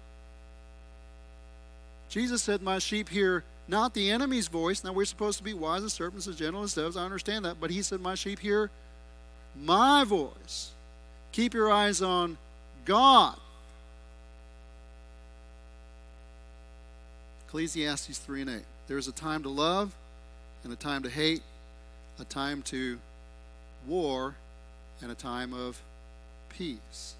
Jesus 2.08 2.42
said, 2.42 2.62
My 2.62 2.78
sheep 2.78 3.08
hear 3.08 3.42
not 3.66 3.94
the 3.94 4.10
enemy's 4.10 4.46
voice. 4.46 4.84
Now 4.84 4.92
we're 4.92 5.04
supposed 5.04 5.38
to 5.38 5.44
be 5.44 5.54
wise 5.54 5.82
as 5.82 5.92
serpents 5.92 6.26
and 6.28 6.36
gentle 6.36 6.62
as 6.62 6.74
doves. 6.74 6.96
I 6.96 7.04
understand 7.04 7.44
that. 7.44 7.60
But 7.60 7.70
he 7.70 7.82
said, 7.82 8.00
My 8.00 8.14
sheep 8.14 8.38
hear 8.38 8.70
my 9.56 10.04
voice. 10.04 10.70
Keep 11.32 11.54
your 11.54 11.72
eyes 11.72 12.02
on 12.02 12.38
God. 12.84 13.36
Ecclesiastes 17.52 18.16
3 18.16 18.40
and 18.40 18.50
8. 18.50 18.62
There 18.88 18.96
is 18.96 19.08
a 19.08 19.12
time 19.12 19.42
to 19.42 19.50
love 19.50 19.94
and 20.64 20.72
a 20.72 20.76
time 20.76 21.02
to 21.02 21.10
hate, 21.10 21.42
a 22.18 22.24
time 22.24 22.62
to 22.62 22.98
war 23.86 24.36
and 25.02 25.12
a 25.12 25.14
time 25.14 25.52
of 25.52 25.78
peace. 26.48 27.14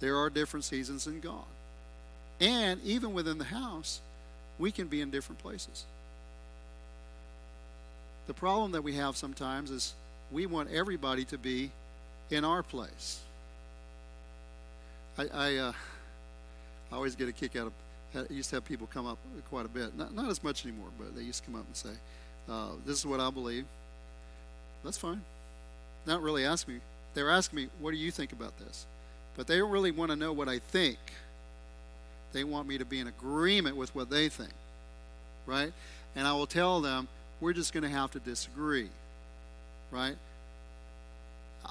There 0.00 0.16
are 0.16 0.30
different 0.30 0.64
seasons 0.64 1.06
in 1.06 1.20
God. 1.20 1.44
And 2.40 2.80
even 2.82 3.12
within 3.12 3.36
the 3.36 3.44
house, 3.44 4.00
we 4.58 4.72
can 4.72 4.86
be 4.86 5.02
in 5.02 5.10
different 5.10 5.42
places. 5.42 5.84
The 8.28 8.34
problem 8.34 8.72
that 8.72 8.82
we 8.82 8.94
have 8.94 9.18
sometimes 9.18 9.70
is 9.70 9.92
we 10.32 10.46
want 10.46 10.70
everybody 10.70 11.26
to 11.26 11.36
be 11.36 11.72
in 12.30 12.42
our 12.42 12.62
place. 12.62 13.20
I, 15.18 15.26
I, 15.34 15.56
uh, 15.56 15.72
I 16.90 16.94
always 16.94 17.14
get 17.14 17.28
a 17.28 17.32
kick 17.32 17.54
out 17.54 17.66
of 17.66 17.72
used 18.30 18.50
to 18.50 18.56
have 18.56 18.64
people 18.64 18.88
come 18.92 19.06
up 19.06 19.18
quite 19.50 19.66
a 19.66 19.68
bit. 19.68 19.96
Not, 19.96 20.14
not 20.14 20.30
as 20.30 20.42
much 20.42 20.64
anymore, 20.64 20.88
but 20.98 21.14
they 21.14 21.22
used 21.22 21.44
to 21.44 21.50
come 21.50 21.58
up 21.58 21.66
and 21.66 21.76
say, 21.76 21.90
uh, 22.48 22.70
This 22.84 22.98
is 22.98 23.06
what 23.06 23.20
I 23.20 23.30
believe. 23.30 23.64
That's 24.84 24.98
fine. 24.98 25.22
Not 26.06 26.22
really 26.22 26.44
ask 26.44 26.68
me. 26.68 26.78
They're 27.14 27.30
asking 27.30 27.56
me, 27.56 27.68
What 27.80 27.90
do 27.90 27.96
you 27.96 28.10
think 28.10 28.32
about 28.32 28.58
this? 28.58 28.86
But 29.36 29.46
they 29.46 29.58
don't 29.58 29.70
really 29.70 29.90
want 29.90 30.10
to 30.10 30.16
know 30.16 30.32
what 30.32 30.48
I 30.48 30.58
think. 30.58 30.98
They 32.32 32.44
want 32.44 32.68
me 32.68 32.78
to 32.78 32.84
be 32.84 33.00
in 33.00 33.06
agreement 33.06 33.76
with 33.76 33.94
what 33.94 34.10
they 34.10 34.28
think. 34.28 34.52
Right? 35.46 35.72
And 36.14 36.26
I 36.26 36.32
will 36.32 36.46
tell 36.46 36.80
them, 36.80 37.08
We're 37.40 37.52
just 37.52 37.72
going 37.72 37.84
to 37.84 37.90
have 37.90 38.12
to 38.12 38.20
disagree. 38.20 38.88
Right? 39.90 40.16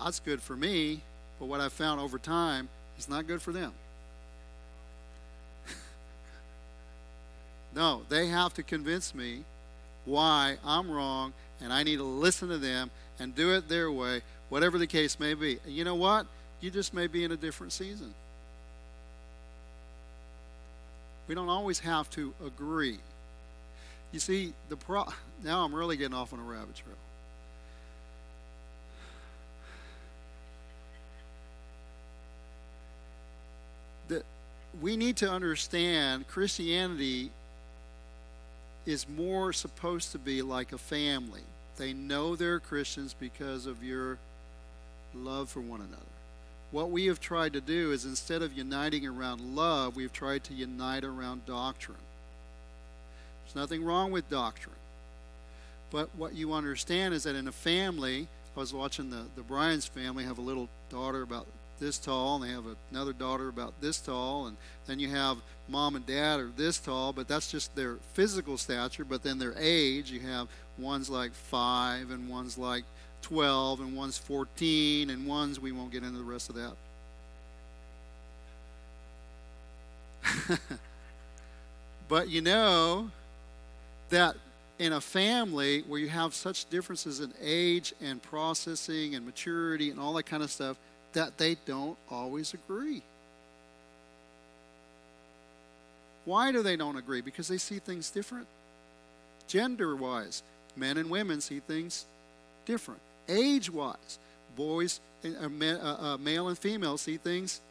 That's 0.04 0.20
good 0.20 0.42
for 0.42 0.56
me, 0.56 1.02
but 1.40 1.46
what 1.46 1.62
I've 1.62 1.74
found 1.74 2.02
over 2.02 2.18
time 2.18 2.70
is 2.98 3.08
not 3.08 3.28
good 3.28 3.42
for 3.42 3.52
them. 3.52 3.72
No, 7.76 8.04
they 8.08 8.28
have 8.28 8.54
to 8.54 8.64
convince 8.64 9.14
me 9.14 9.44
why 10.06 10.58
I'm 10.66 10.90
wrong 10.90 11.34
and 11.62 11.74
I 11.74 11.84
need 11.84 11.98
to 11.98 12.04
listen 12.04 12.48
to 12.50 12.58
them 12.58 12.90
and 13.20 13.36
do 13.36 13.54
it 13.54 13.68
their 13.68 13.92
way, 13.92 14.22
whatever 14.50 14.78
the 14.78 14.88
case 14.88 15.20
may 15.20 15.34
be. 15.34 15.60
You 15.68 15.84
know 15.84 15.96
what? 15.96 16.26
You 16.62 16.72
just 16.72 16.94
may 16.94 17.08
be 17.08 17.24
in 17.24 17.32
a 17.32 17.38
different 17.38 17.74
season. 17.74 18.14
We 21.28 21.36
don't 21.36 21.50
always 21.50 21.80
have 21.80 22.10
to 22.12 22.34
agree. 22.46 23.00
You 24.12 24.20
see, 24.20 24.54
the 24.70 24.78
pro- 24.78 25.12
now 25.44 25.66
I'm 25.66 25.74
really 25.74 25.98
getting 25.98 26.16
off 26.16 26.32
on 26.32 26.40
a 26.40 26.44
rabbit 26.44 26.76
trail. 26.76 26.96
That 34.08 34.24
we 34.80 34.96
need 34.96 35.18
to 35.18 35.30
understand 35.30 36.28
Christianity 36.28 37.32
is 38.86 39.08
more 39.10 39.52
supposed 39.54 40.12
to 40.12 40.20
be 40.20 40.42
like 40.42 40.72
a 40.72 40.78
family. 40.78 41.42
They 41.78 41.94
know 41.94 42.36
they're 42.36 42.60
Christians 42.60 43.16
because 43.18 43.66
of 43.66 43.84
your 43.84 44.18
love 45.14 45.50
for 45.50 45.60
one 45.60 45.82
another. 45.82 46.02
What 46.72 46.92
we 46.92 47.06
have 47.06 47.20
tried 47.20 47.54
to 47.54 47.62
do 47.62 47.92
is 47.92 48.06
instead 48.06 48.42
of 48.42 48.54
uniting 48.54 49.06
around 49.08 49.56
love, 49.56 49.96
we've 49.96 50.14
tried 50.14 50.44
to 50.46 50.54
unite 50.54 51.04
around 51.04 51.46
doctrine. 51.46 51.98
There's 53.46 53.56
nothing 53.56 53.84
wrong 53.84 54.12
with 54.12 54.30
doctrine. 54.30 54.76
But 55.92 56.10
what 56.16 56.36
you 56.36 56.54
understand 56.54 57.14
is 57.14 57.24
that 57.24 57.36
in 57.36 57.48
a 57.48 57.54
family, 57.54 58.28
I 58.56 58.60
was 58.60 58.74
watching 58.74 59.10
the, 59.10 59.24
the 59.36 59.42
Bryan's 59.42 59.86
family 59.86 60.26
have 60.26 60.38
a 60.38 60.42
little 60.42 60.70
daughter 60.90 61.22
about 61.22 61.46
this 61.80 61.98
tall, 61.98 62.36
and 62.36 62.44
they 62.44 62.54
have 62.54 62.66
another 62.92 63.14
daughter 63.14 63.50
about 63.50 63.74
this 63.82 64.00
tall, 64.00 64.48
and 64.48 64.58
then 64.86 65.00
you 65.00 65.10
have 65.10 65.38
mom 65.68 65.96
and 65.96 66.06
dad 66.06 66.40
are 66.40 66.52
this 66.56 66.78
tall, 66.78 67.14
but 67.14 67.28
that's 67.28 67.52
just 67.52 67.76
their 67.76 67.96
physical 68.14 68.58
stature. 68.58 69.06
But 69.06 69.24
then 69.24 69.40
their 69.40 69.54
age, 69.58 70.12
you 70.12 70.20
have 70.22 70.48
one's 70.78 71.10
like 71.10 71.34
five, 71.34 72.12
and 72.12 72.30
one's 72.30 72.58
like 72.58 72.84
12, 73.24 73.82
and 73.82 73.96
one's 73.96 74.18
14, 74.18 75.10
and 75.10 75.26
one's, 75.26 75.60
we 75.60 75.72
won't 75.72 75.92
get 75.92 76.04
into 76.04 76.18
the 76.18 76.24
rest 76.24 76.50
of 76.50 76.56
that. 76.56 76.74
but 82.08 82.30
you 82.30 82.42
know 82.42 83.10
that 84.10 84.36
in 84.78 84.94
a 84.94 85.02
family 85.02 85.84
where 85.88 86.00
you 86.00 86.10
have 86.10 86.34
such 86.34 86.70
differences 86.70 87.20
in 87.20 87.34
age 87.42 87.94
and 88.02 88.22
processing 88.22 89.16
and 89.16 89.26
maturity 89.26 89.90
and 89.90 90.00
all 90.00 90.14
that 90.14 90.26
kind 90.26 90.44
of 90.44 90.52
stuff, 90.52 90.78
that 91.16 91.38
they 91.38 91.58
don't 91.66 91.98
always 92.10 92.54
agree. 92.54 93.02
Why 96.26 96.52
do 96.52 96.64
they 96.64 96.76
don't 96.76 96.98
agree? 96.98 97.22
Because 97.22 97.48
they 97.48 97.58
see 97.58 97.80
things 97.80 98.10
different. 98.10 98.48
Gender 99.48 99.96
wise, 99.96 100.44
men 100.76 100.98
and 100.98 101.10
women 101.10 101.42
see 101.42 101.60
things 101.60 102.06
different. 102.66 103.00
Age 103.28 103.70
wise, 103.70 104.20
boys, 104.56 105.00
uh, 105.24 105.46
uh, 105.46 106.18
male 106.18 106.48
and 106.48 106.58
female 106.58 106.98
see 106.98 107.18
things 107.18 107.62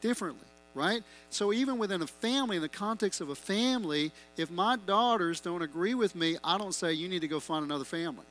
differently, 0.00 0.46
right? 0.74 1.02
So 1.30 1.52
even 1.52 1.78
within 1.78 2.02
a 2.02 2.06
family, 2.06 2.56
in 2.56 2.62
the 2.62 2.68
context 2.68 3.20
of 3.20 3.28
a 3.28 3.34
family, 3.34 4.12
if 4.36 4.50
my 4.50 4.76
daughters 4.76 5.40
don't 5.40 5.62
agree 5.62 5.94
with 5.94 6.14
me, 6.14 6.36
I 6.42 6.58
don't 6.58 6.74
say 6.74 6.92
you 6.92 7.08
need 7.08 7.20
to 7.20 7.28
go 7.28 7.40
find 7.40 7.64
another 7.64 7.84
family. 7.84 8.24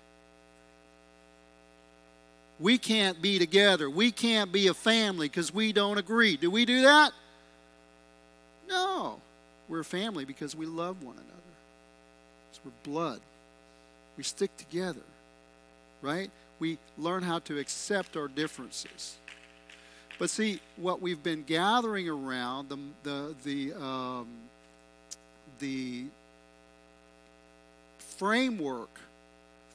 We 2.63 2.78
can't 2.78 3.21
be 3.21 3.39
together. 3.39 3.89
We 3.89 4.10
can't 4.10 4.49
be 4.49 4.67
a 4.67 4.73
family 4.73 5.28
because 5.28 5.54
we 5.54 5.73
don't 5.73 5.97
agree. 5.97 6.38
Do 6.38 6.49
we 6.49 6.63
do 6.63 6.84
that? 6.84 7.12
No. 8.69 9.19
We're 9.67 9.82
a 9.82 9.86
family 9.86 10.23
because 10.23 10.56
we 10.56 10.65
love 10.65 11.04
one 11.04 11.15
another. 11.15 11.30
We're 12.63 12.71
blood. 12.89 13.19
We 14.15 14.23
stick 14.23 14.56
together, 14.56 15.02
right? 16.02 16.32
We 16.60 16.78
learn 16.97 17.23
how 17.23 17.39
to 17.39 17.60
accept 17.60 18.15
our 18.15 18.30
differences. 18.30 19.17
But 20.17 20.30
see, 20.30 20.62
what 20.78 21.02
we've 21.02 21.21
been 21.21 21.43
gathering 21.43 22.07
around 22.07 22.70
the 22.70 22.78
the 23.03 23.36
the 23.43 23.74
um, 23.74 24.28
the 25.59 26.05
framework 28.18 29.01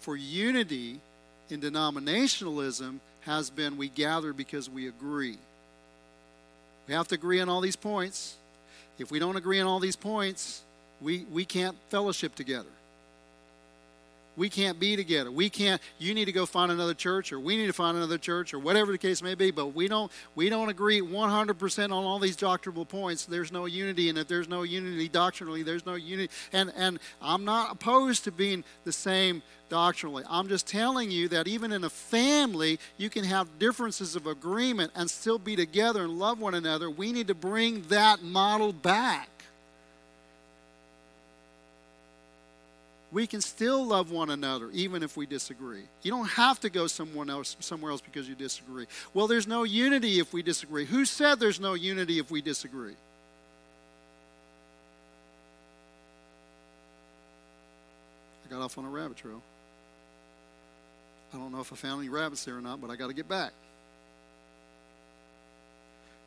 for 0.01 0.17
unity 0.17 1.01
in 1.51 1.61
denominationalism 1.61 2.99
has 3.23 3.51
been 3.51 3.77
we 3.77 3.89
gather 3.89 4.33
because 4.33 4.69
we 4.69 4.89
agree. 4.89 5.39
We 6.87 6.95
have 6.95 7.09
to 7.09 7.15
agree 7.15 7.41
on 7.41 7.49
all 7.49 7.61
these 7.61 7.77
points. 7.77 8.37
If 8.99 9.11
we 9.11 9.19
don't 9.19 9.37
agree 9.37 9.61
on 9.61 9.67
all 9.67 9.81
these 9.81 9.97
points, 9.97 10.63
we, 11.01 11.25
we 11.31 11.45
can't 11.45 11.77
fellowship 11.91 12.35
together. 12.35 12.69
We 14.39 14.49
can't 14.49 14.79
be 14.79 14.97
together. 14.97 15.31
We 15.31 15.51
can't. 15.51 15.83
You 15.99 16.15
need 16.15 16.27
to 16.27 16.33
go 16.33 16.47
find 16.47 16.71
another 16.71 16.95
church, 16.95 17.33
or 17.33 17.41
we 17.41 17.57
need 17.57 17.67
to 17.67 17.73
find 17.73 17.97
another 17.97 18.17
church, 18.17 18.55
or 18.55 18.59
whatever 18.59 18.93
the 18.93 18.99
case 18.99 19.21
may 19.21 19.35
be. 19.35 19.51
But 19.51 19.75
we 19.75 19.89
don't. 19.89 20.11
We 20.35 20.49
don't 20.49 20.69
agree 20.69 21.01
100% 21.01 21.85
on 21.85 21.93
all 21.93 22.19
these 22.19 22.37
doctrinal 22.37 22.87
points. 22.87 23.27
There's 23.27 23.53
no 23.53 23.67
unity, 23.67 24.09
and 24.09 24.17
if 24.17 24.29
there's 24.29 24.49
no 24.49 24.63
unity 24.63 25.09
doctrinally, 25.09 25.63
there's 25.63 25.85
no 25.85 25.95
unity. 25.95 26.33
And 26.53 26.73
and 26.77 26.99
I'm 27.21 27.45
not 27.45 27.73
opposed 27.73 28.25
to 28.25 28.33
being 28.33 28.65
the 28.85 28.93
same 28.93 29.43
doctrinally. 29.69 30.25
I'm 30.29 30.49
just 30.49 30.67
telling 30.67 31.11
you 31.11 31.29
that 31.29 31.49
even 31.49 31.73
in 31.73 31.85
a 31.85 31.91
family, 31.91 32.79
you 32.97 33.11
can 33.11 33.25
have 33.25 33.59
differences 33.59 34.17
of 34.17 34.27
agreement 34.27 34.93
and 34.95 35.11
still 35.11 35.39
be 35.39 35.57
together 35.57 36.05
and 36.05 36.19
love 36.19 36.39
one 36.41 36.55
another. 36.55 36.89
We 36.89 37.13
need 37.13 37.27
to 37.29 37.35
bring 37.35 37.83
that 37.89 38.23
model 38.23 38.73
back. 38.73 39.29
We 43.11 43.27
can 43.27 43.41
still 43.41 43.87
love 43.87 44.11
one 44.11 44.31
another 44.31 44.71
even 44.73 45.03
if 45.03 45.17
we 45.17 45.27
disagree. 45.27 45.83
You 46.03 46.11
don't 46.11 46.29
have 46.29 46.61
to 46.61 46.71
go 46.71 46.87
someone 46.87 47.31
else 47.31 47.57
somewhere 47.61 47.91
else 47.91 48.03
because 48.03 48.29
you 48.29 48.35
disagree. 48.35 48.87
Well, 49.15 49.27
there's 49.27 49.47
no 49.47 49.63
unity 49.63 50.21
if 50.21 50.33
we 50.33 50.43
disagree. 50.43 50.85
Who 50.85 51.05
said 51.05 51.41
there's 51.41 51.61
no 51.61 51.75
unity 51.75 52.19
if 52.19 52.31
we 52.31 52.43
disagree? 52.43 52.97
I 58.47 58.51
got 58.51 58.63
off 58.63 58.77
on 58.77 58.85
a 58.85 58.91
rabbit 58.91 59.17
trail. 59.17 59.43
I 61.33 61.37
don't 61.37 61.53
know 61.53 61.61
if 61.61 61.73
I 61.73 61.77
found 61.77 62.01
any 62.01 62.09
rabbits 62.09 62.45
there 62.45 62.57
or 62.57 62.61
not, 62.61 62.81
but 62.81 62.91
I 62.91 62.97
got 62.97 63.09
to 63.09 63.15
get 63.15 63.29
back. 63.29 63.53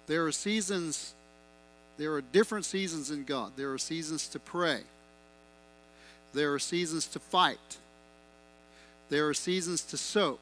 There 0.07 0.25
are 0.25 0.31
seasons, 0.31 1.13
there 1.97 2.13
are 2.13 2.21
different 2.21 2.65
seasons 2.65 3.11
in 3.11 3.23
God. 3.23 3.53
There 3.55 3.71
are 3.71 3.77
seasons 3.77 4.27
to 4.29 4.39
pray. 4.39 4.81
There 6.33 6.53
are 6.53 6.59
seasons 6.59 7.07
to 7.07 7.19
fight. 7.19 7.77
There 9.09 9.27
are 9.27 9.33
seasons 9.33 9.83
to 9.85 9.97
soak. 9.97 10.39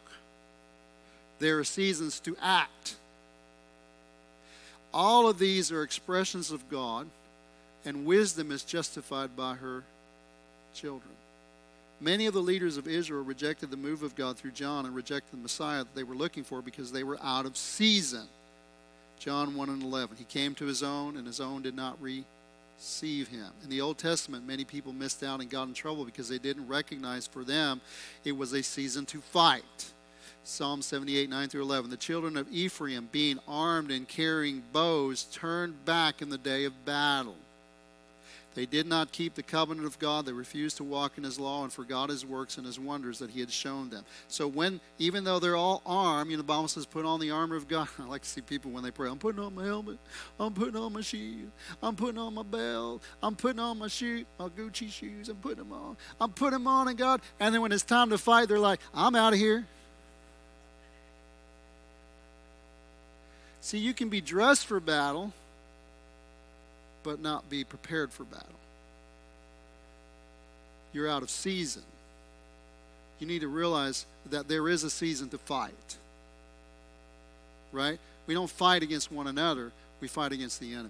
There 1.39 1.57
are 1.59 1.63
seasons 1.63 2.19
to 2.21 2.35
act. 2.41 2.95
All 4.93 5.27
of 5.27 5.39
these 5.39 5.71
are 5.71 5.83
expressions 5.83 6.51
of 6.51 6.69
God, 6.69 7.07
and 7.85 8.05
wisdom 8.05 8.51
is 8.51 8.63
justified 8.63 9.35
by 9.35 9.55
her 9.55 9.83
children. 10.73 11.11
Many 12.01 12.27
of 12.27 12.33
the 12.33 12.41
leaders 12.41 12.77
of 12.77 12.87
Israel 12.87 13.23
rejected 13.23 13.71
the 13.71 13.77
move 13.77 14.03
of 14.03 14.15
God 14.15 14.37
through 14.37 14.51
John 14.51 14.85
and 14.85 14.95
rejected 14.95 15.31
the 15.33 15.41
Messiah 15.41 15.79
that 15.79 15.95
they 15.95 16.03
were 16.03 16.15
looking 16.15 16.43
for 16.43 16.61
because 16.61 16.91
they 16.91 17.03
were 17.03 17.17
out 17.21 17.45
of 17.45 17.57
season. 17.57 18.27
John 19.19 19.55
1 19.55 19.69
and 19.69 19.83
11. 19.83 20.17
He 20.17 20.23
came 20.23 20.55
to 20.55 20.65
his 20.65 20.81
own, 20.81 21.17
and 21.17 21.27
his 21.27 21.41
own 21.41 21.61
did 21.61 21.75
not 21.75 22.01
receive 22.01 22.25
receive 22.79 23.27
him. 23.27 23.51
In 23.61 23.69
the 23.69 23.81
Old 23.81 23.97
Testament, 23.97 24.47
many 24.47 24.63
people 24.63 24.93
missed 24.93 25.21
out 25.21 25.41
and 25.41 25.49
got 25.49 25.67
in 25.67 25.73
trouble 25.73 26.05
because 26.05 26.29
they 26.29 26.37
didn't 26.37 26.65
recognize 26.65 27.27
for 27.27 27.43
them 27.43 27.81
it 28.23 28.31
was 28.31 28.53
a 28.53 28.63
season 28.63 29.05
to 29.07 29.19
fight. 29.19 29.91
Psalm 30.45 30.81
78, 30.81 31.29
9 31.29 31.49
through 31.49 31.63
11. 31.63 31.89
The 31.89 31.97
children 31.97 32.37
of 32.37 32.47
Ephraim, 32.49 33.09
being 33.11 33.37
armed 33.49 33.91
and 33.91 34.07
carrying 34.07 34.63
bows, 34.71 35.25
turned 35.25 35.83
back 35.83 36.21
in 36.21 36.29
the 36.29 36.37
day 36.37 36.63
of 36.63 36.85
battle. 36.85 37.35
They 38.59 38.65
did 38.65 38.87
not 38.87 39.13
keep 39.13 39.35
the 39.35 39.41
covenant 39.41 39.87
of 39.87 39.97
God. 39.99 40.25
They 40.25 40.33
refused 40.33 40.75
to 40.77 40.83
walk 40.83 41.17
in 41.17 41.23
his 41.23 41.39
law 41.39 41.63
and 41.63 41.71
forgot 41.71 42.09
his 42.09 42.25
works 42.25 42.57
and 42.57 42.67
his 42.67 42.77
wonders 42.77 43.19
that 43.19 43.29
he 43.29 43.39
had 43.39 43.49
shown 43.49 43.89
them. 43.89 44.03
So 44.27 44.49
when, 44.49 44.81
even 44.97 45.23
though 45.23 45.39
they're 45.39 45.55
all 45.55 45.81
armed, 45.85 46.29
you 46.29 46.35
know, 46.35 46.41
the 46.41 46.47
Bible 46.47 46.67
says, 46.67 46.85
put 46.85 47.05
on 47.05 47.21
the 47.21 47.31
armor 47.31 47.55
of 47.55 47.69
God. 47.69 47.87
I 47.99 48.03
like 48.03 48.23
to 48.23 48.27
see 48.27 48.41
people 48.41 48.71
when 48.71 48.83
they 48.83 48.91
pray, 48.91 49.09
I'm 49.09 49.17
putting 49.17 49.41
on 49.41 49.55
my 49.55 49.63
helmet. 49.63 49.97
I'm 50.37 50.53
putting 50.53 50.75
on 50.75 50.91
my 50.91 50.99
shield. 50.99 51.51
I'm 51.81 51.95
putting 51.95 52.17
on 52.17 52.33
my 52.33 52.43
belt. 52.43 53.01
I'm 53.23 53.33
putting 53.33 53.61
on 53.61 53.79
my 53.79 53.87
shoe, 53.87 54.25
my 54.37 54.49
Gucci 54.49 54.91
shoes. 54.91 55.29
I'm 55.29 55.37
putting 55.37 55.59
them 55.59 55.71
on. 55.71 55.95
I'm 56.19 56.33
putting 56.33 56.59
them 56.59 56.67
on 56.67 56.89
in 56.89 56.97
God. 56.97 57.21
And 57.39 57.55
then 57.55 57.61
when 57.61 57.71
it's 57.71 57.83
time 57.83 58.09
to 58.09 58.17
fight, 58.17 58.49
they're 58.49 58.59
like, 58.59 58.81
I'm 58.93 59.15
out 59.15 59.31
of 59.31 59.39
here. 59.39 59.65
See, 63.61 63.77
you 63.77 63.93
can 63.93 64.09
be 64.09 64.19
dressed 64.19 64.65
for 64.65 64.81
battle 64.81 65.31
but 67.03 67.19
not 67.19 67.49
be 67.49 67.63
prepared 67.63 68.11
for 68.11 68.23
battle. 68.23 68.47
You're 70.93 71.07
out 71.07 71.23
of 71.23 71.29
season. 71.29 71.83
You 73.19 73.27
need 73.27 73.41
to 73.41 73.47
realize 73.47 74.05
that 74.29 74.47
there 74.47 74.69
is 74.69 74.83
a 74.83 74.89
season 74.89 75.29
to 75.29 75.37
fight. 75.37 75.97
Right? 77.71 77.99
We 78.27 78.33
don't 78.33 78.49
fight 78.49 78.83
against 78.83 79.11
one 79.11 79.27
another, 79.27 79.71
we 80.01 80.07
fight 80.07 80.31
against 80.31 80.59
the 80.59 80.73
enemy. 80.73 80.89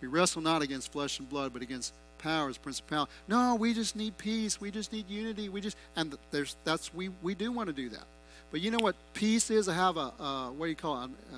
We 0.00 0.08
wrestle 0.08 0.42
not 0.42 0.62
against 0.62 0.92
flesh 0.92 1.18
and 1.18 1.28
blood, 1.28 1.52
but 1.52 1.62
against 1.62 1.94
powers, 2.18 2.58
principalities. 2.58 3.14
No, 3.28 3.54
we 3.54 3.74
just 3.74 3.96
need 3.96 4.18
peace. 4.18 4.60
We 4.60 4.70
just 4.70 4.92
need 4.92 5.08
unity. 5.08 5.48
We 5.48 5.60
just 5.60 5.76
and 5.96 6.16
there's 6.30 6.56
that's 6.64 6.92
we 6.92 7.10
we 7.22 7.34
do 7.34 7.52
want 7.52 7.68
to 7.68 7.72
do 7.72 7.88
that. 7.90 8.04
But 8.50 8.60
you 8.60 8.70
know 8.70 8.78
what 8.78 8.96
peace 9.14 9.50
is? 9.50 9.68
I 9.68 9.74
have 9.74 9.96
a 9.96 10.12
uh, 10.18 10.50
what 10.50 10.66
do 10.66 10.70
you 10.70 10.76
call 10.76 11.04
it? 11.04 11.10
Uh, 11.32 11.36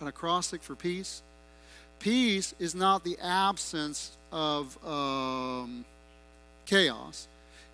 an 0.00 0.06
acrostic 0.06 0.62
for 0.62 0.74
peace. 0.74 1.22
Peace 1.98 2.54
is 2.58 2.74
not 2.74 3.04
the 3.04 3.18
absence 3.22 4.16
of 4.30 4.78
um, 4.86 5.84
chaos, 6.66 7.26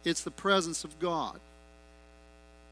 it's 0.05 0.23
the 0.23 0.31
presence 0.31 0.85
of 0.85 0.99
God. 0.99 1.41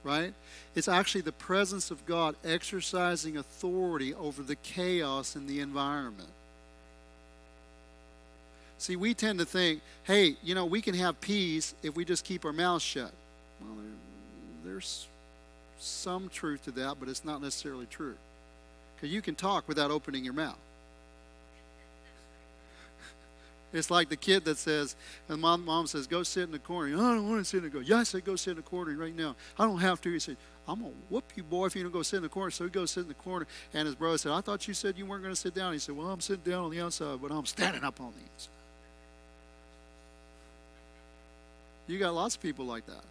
Right? 0.04 0.34
It's 0.74 0.88
actually 0.88 1.20
the 1.20 1.30
presence 1.32 1.92
of 1.92 2.04
God 2.06 2.34
exercising 2.44 3.36
authority 3.36 4.12
over 4.14 4.42
the 4.42 4.56
chaos 4.56 5.36
in 5.36 5.46
the 5.46 5.60
environment. 5.60 6.28
See, 8.78 8.96
we 8.96 9.14
tend 9.14 9.38
to 9.38 9.44
think, 9.44 9.80
hey, 10.02 10.34
you 10.42 10.56
know, 10.56 10.66
we 10.66 10.82
can 10.82 10.94
have 10.94 11.20
peace 11.20 11.72
if 11.84 11.94
we 11.94 12.04
just 12.04 12.24
keep 12.24 12.44
our 12.44 12.52
mouths 12.52 12.82
shut. 12.82 13.12
Well, 13.60 13.76
there, 13.76 14.72
there's 14.72 15.06
some 15.78 16.28
truth 16.28 16.64
to 16.64 16.72
that, 16.72 16.96
but 16.98 17.08
it's 17.08 17.24
not 17.24 17.40
necessarily 17.40 17.86
true. 17.86 18.16
Because 18.96 19.14
you 19.14 19.22
can 19.22 19.36
talk 19.36 19.68
without 19.68 19.92
opening 19.92 20.24
your 20.24 20.34
mouth. 20.34 20.58
It's 23.72 23.90
like 23.90 24.08
the 24.08 24.16
kid 24.16 24.44
that 24.44 24.58
says, 24.58 24.96
and 25.28 25.40
mom, 25.40 25.64
mom 25.64 25.86
says, 25.86 26.06
go 26.06 26.22
sit 26.22 26.44
in 26.44 26.52
the 26.52 26.58
corner. 26.58 26.94
I 26.94 27.14
don't 27.14 27.28
want 27.28 27.40
to 27.40 27.44
sit 27.44 27.58
in 27.58 27.64
the 27.64 27.70
corner. 27.70 27.86
Yes, 27.86 28.14
I 28.14 28.20
go 28.20 28.36
sit 28.36 28.50
in 28.50 28.56
the 28.56 28.62
corner 28.62 28.94
right 28.94 29.16
now. 29.16 29.34
I 29.58 29.64
don't 29.64 29.78
have 29.78 30.00
to. 30.02 30.12
He 30.12 30.18
said, 30.18 30.36
I'm 30.68 30.80
going 30.80 30.92
to 30.92 30.98
whoop 31.08 31.24
you, 31.34 31.42
boy, 31.42 31.66
if 31.66 31.76
you 31.76 31.82
don't 31.82 31.92
go 31.92 32.02
sit 32.02 32.18
in 32.18 32.22
the 32.22 32.28
corner. 32.28 32.50
So 32.50 32.64
he 32.64 32.70
goes 32.70 32.90
sit 32.90 33.00
in 33.00 33.08
the 33.08 33.14
corner. 33.14 33.46
And 33.72 33.86
his 33.86 33.94
brother 33.94 34.18
said, 34.18 34.32
I 34.32 34.42
thought 34.42 34.68
you 34.68 34.74
said 34.74 34.98
you 34.98 35.06
weren't 35.06 35.22
going 35.22 35.34
to 35.34 35.40
sit 35.40 35.54
down. 35.54 35.72
He 35.72 35.78
said, 35.78 35.96
Well, 35.96 36.08
I'm 36.08 36.20
sitting 36.20 36.50
down 36.50 36.64
on 36.64 36.70
the 36.70 36.80
outside, 36.80 37.20
but 37.20 37.32
I'm 37.32 37.46
standing 37.46 37.82
up 37.82 38.00
on 38.00 38.12
the 38.12 38.20
inside. 38.34 38.48
You 41.88 41.98
got 41.98 42.14
lots 42.14 42.36
of 42.36 42.42
people 42.42 42.64
like 42.64 42.86
that. 42.86 43.02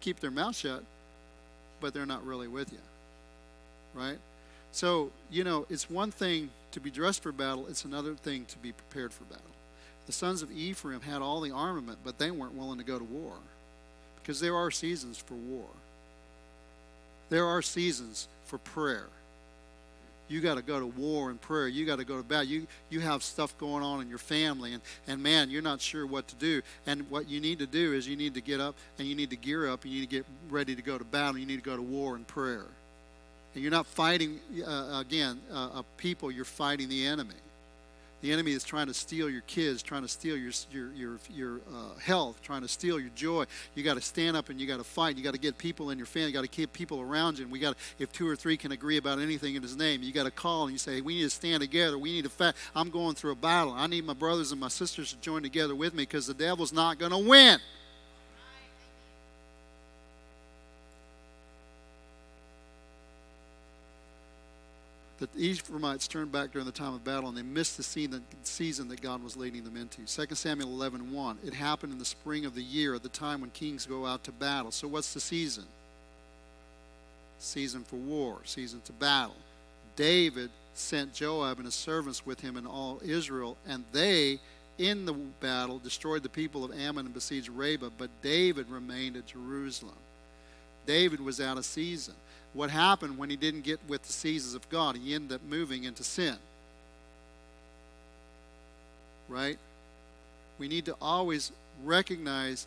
Keep 0.00 0.20
their 0.20 0.30
mouth 0.30 0.56
shut, 0.56 0.82
but 1.80 1.94
they're 1.94 2.06
not 2.06 2.24
really 2.26 2.48
with 2.48 2.72
you. 2.72 2.78
Right? 3.94 4.18
So, 4.72 5.10
you 5.30 5.44
know, 5.44 5.66
it's 5.70 5.88
one 5.88 6.10
thing 6.10 6.50
to 6.72 6.80
be 6.80 6.90
dressed 6.90 7.22
for 7.22 7.32
battle, 7.32 7.66
it's 7.68 7.84
another 7.84 8.14
thing 8.14 8.46
to 8.46 8.58
be 8.58 8.72
prepared 8.72 9.12
for 9.12 9.24
battle. 9.24 9.51
The 10.12 10.18
sons 10.18 10.42
of 10.42 10.52
Ephraim 10.52 11.00
had 11.00 11.22
all 11.22 11.40
the 11.40 11.52
armament, 11.52 12.00
but 12.04 12.18
they 12.18 12.30
weren't 12.30 12.54
willing 12.54 12.76
to 12.76 12.84
go 12.84 12.98
to 12.98 13.04
war 13.04 13.32
because 14.20 14.40
there 14.40 14.54
are 14.54 14.70
seasons 14.70 15.16
for 15.16 15.32
war. 15.32 15.64
There 17.30 17.46
are 17.46 17.62
seasons 17.62 18.28
for 18.44 18.58
prayer. 18.58 19.06
You 20.28 20.42
got 20.42 20.56
to 20.56 20.62
go 20.62 20.78
to 20.78 20.84
war 20.86 21.30
and 21.30 21.40
prayer. 21.40 21.66
You 21.66 21.86
got 21.86 21.96
to 21.96 22.04
go 22.04 22.18
to 22.18 22.22
battle. 22.22 22.44
You, 22.44 22.66
you 22.90 23.00
have 23.00 23.22
stuff 23.22 23.56
going 23.56 23.82
on 23.82 24.02
in 24.02 24.10
your 24.10 24.18
family, 24.18 24.74
and, 24.74 24.82
and 25.08 25.22
man, 25.22 25.48
you're 25.48 25.62
not 25.62 25.80
sure 25.80 26.06
what 26.06 26.28
to 26.28 26.34
do. 26.34 26.60
And 26.86 27.08
what 27.08 27.26
you 27.26 27.40
need 27.40 27.60
to 27.60 27.66
do 27.66 27.94
is 27.94 28.06
you 28.06 28.16
need 28.16 28.34
to 28.34 28.42
get 28.42 28.60
up 28.60 28.74
and 28.98 29.08
you 29.08 29.14
need 29.14 29.30
to 29.30 29.36
gear 29.36 29.66
up 29.70 29.84
and 29.84 29.94
you 29.94 30.00
need 30.00 30.10
to 30.10 30.16
get 30.16 30.26
ready 30.50 30.76
to 30.76 30.82
go 30.82 30.98
to 30.98 31.04
battle. 31.04 31.38
You 31.38 31.46
need 31.46 31.64
to 31.64 31.70
go 31.70 31.74
to 31.74 31.82
war 31.82 32.16
and 32.16 32.26
prayer. 32.26 32.66
And 33.54 33.62
you're 33.62 33.72
not 33.72 33.86
fighting, 33.86 34.40
uh, 34.62 34.98
again, 35.00 35.40
uh, 35.50 35.80
a 35.80 35.84
people, 35.96 36.30
you're 36.30 36.44
fighting 36.44 36.90
the 36.90 37.06
enemy. 37.06 37.32
The 38.22 38.32
enemy 38.32 38.52
is 38.52 38.62
trying 38.62 38.86
to 38.86 38.94
steal 38.94 39.28
your 39.28 39.42
kids, 39.42 39.82
trying 39.82 40.02
to 40.02 40.08
steal 40.08 40.36
your 40.36 40.52
your 40.70 40.92
your, 40.94 41.18
your 41.28 41.60
uh, 41.74 41.98
health, 41.98 42.40
trying 42.40 42.62
to 42.62 42.68
steal 42.68 43.00
your 43.00 43.10
joy. 43.16 43.44
You 43.74 43.82
got 43.82 43.94
to 43.94 44.00
stand 44.00 44.36
up 44.36 44.48
and 44.48 44.60
you 44.60 44.66
got 44.68 44.78
to 44.78 44.84
fight. 44.84 45.16
You 45.16 45.24
got 45.24 45.34
to 45.34 45.40
get 45.40 45.58
people 45.58 45.90
in 45.90 45.98
your 45.98 46.06
family. 46.06 46.28
You 46.28 46.32
got 46.32 46.42
to 46.42 46.48
keep 46.48 46.72
people 46.72 47.00
around 47.00 47.38
you. 47.38 47.44
And 47.44 47.52
we 47.52 47.58
got 47.58 47.76
if 47.98 48.12
two 48.12 48.28
or 48.28 48.36
three 48.36 48.56
can 48.56 48.70
agree 48.70 48.96
about 48.96 49.18
anything 49.18 49.56
in 49.56 49.62
His 49.62 49.76
name, 49.76 50.04
you 50.04 50.12
got 50.12 50.24
to 50.24 50.30
call 50.30 50.64
and 50.64 50.72
you 50.72 50.78
say, 50.78 51.00
we 51.00 51.16
need 51.16 51.24
to 51.24 51.30
stand 51.30 51.60
together. 51.62 51.98
We 51.98 52.12
need 52.12 52.24
to 52.24 52.30
fight. 52.30 52.54
I'm 52.76 52.90
going 52.90 53.16
through 53.16 53.32
a 53.32 53.36
battle. 53.36 53.72
I 53.72 53.88
need 53.88 54.06
my 54.06 54.14
brothers 54.14 54.52
and 54.52 54.60
my 54.60 54.68
sisters 54.68 55.12
to 55.12 55.18
join 55.18 55.42
together 55.42 55.74
with 55.74 55.92
me 55.92 56.04
because 56.04 56.28
the 56.28 56.34
devil's 56.34 56.72
not 56.72 56.98
going 56.98 57.12
to 57.12 57.18
win. 57.18 57.58
That 65.22 65.32
the 65.34 65.40
Ephraimites 65.40 66.08
turned 66.08 66.32
back 66.32 66.50
during 66.50 66.66
the 66.66 66.72
time 66.72 66.94
of 66.94 67.04
battle 67.04 67.28
and 67.28 67.38
they 67.38 67.42
missed 67.42 67.76
the 67.76 67.82
season 67.84 68.88
that 68.88 69.00
God 69.00 69.22
was 69.22 69.36
leading 69.36 69.62
them 69.62 69.76
into. 69.76 70.02
2 70.04 70.34
Samuel 70.34 70.68
11 70.68 71.12
1. 71.12 71.38
It 71.46 71.54
happened 71.54 71.92
in 71.92 72.00
the 72.00 72.04
spring 72.04 72.44
of 72.44 72.56
the 72.56 72.62
year 72.62 72.92
at 72.96 73.04
the 73.04 73.08
time 73.08 73.40
when 73.40 73.50
kings 73.50 73.86
go 73.86 74.04
out 74.04 74.24
to 74.24 74.32
battle. 74.32 74.72
So, 74.72 74.88
what's 74.88 75.14
the 75.14 75.20
season? 75.20 75.62
Season 77.38 77.84
for 77.84 77.96
war, 77.96 78.40
season 78.44 78.80
to 78.86 78.92
battle. 78.92 79.36
David 79.94 80.50
sent 80.74 81.14
Joab 81.14 81.58
and 81.58 81.66
his 81.66 81.74
servants 81.74 82.26
with 82.26 82.40
him 82.40 82.56
and 82.56 82.66
all 82.66 83.00
Israel, 83.04 83.56
and 83.64 83.84
they 83.92 84.40
in 84.78 85.04
the 85.04 85.12
battle, 85.12 85.78
destroyed 85.78 86.24
the 86.24 86.28
people 86.28 86.64
of 86.64 86.72
Ammon, 86.76 87.06
and 87.06 87.14
besieged 87.14 87.48
Rabbah, 87.50 87.90
but 87.96 88.10
David 88.22 88.68
remained 88.68 89.16
at 89.16 89.26
Jerusalem. 89.26 89.94
David 90.86 91.20
was 91.20 91.40
out 91.40 91.58
of 91.58 91.64
season. 91.64 92.14
What 92.54 92.70
happened 92.70 93.18
when 93.18 93.30
he 93.30 93.36
didn't 93.36 93.62
get 93.62 93.80
with 93.88 94.02
the 94.02 94.12
seasons 94.12 94.54
of 94.54 94.68
God? 94.68 94.96
He 94.96 95.14
ended 95.14 95.36
up 95.36 95.40
moving 95.48 95.84
into 95.84 96.04
sin. 96.04 96.36
Right? 99.28 99.58
We 100.58 100.68
need 100.68 100.84
to 100.86 100.96
always 101.00 101.50
recognize 101.84 102.66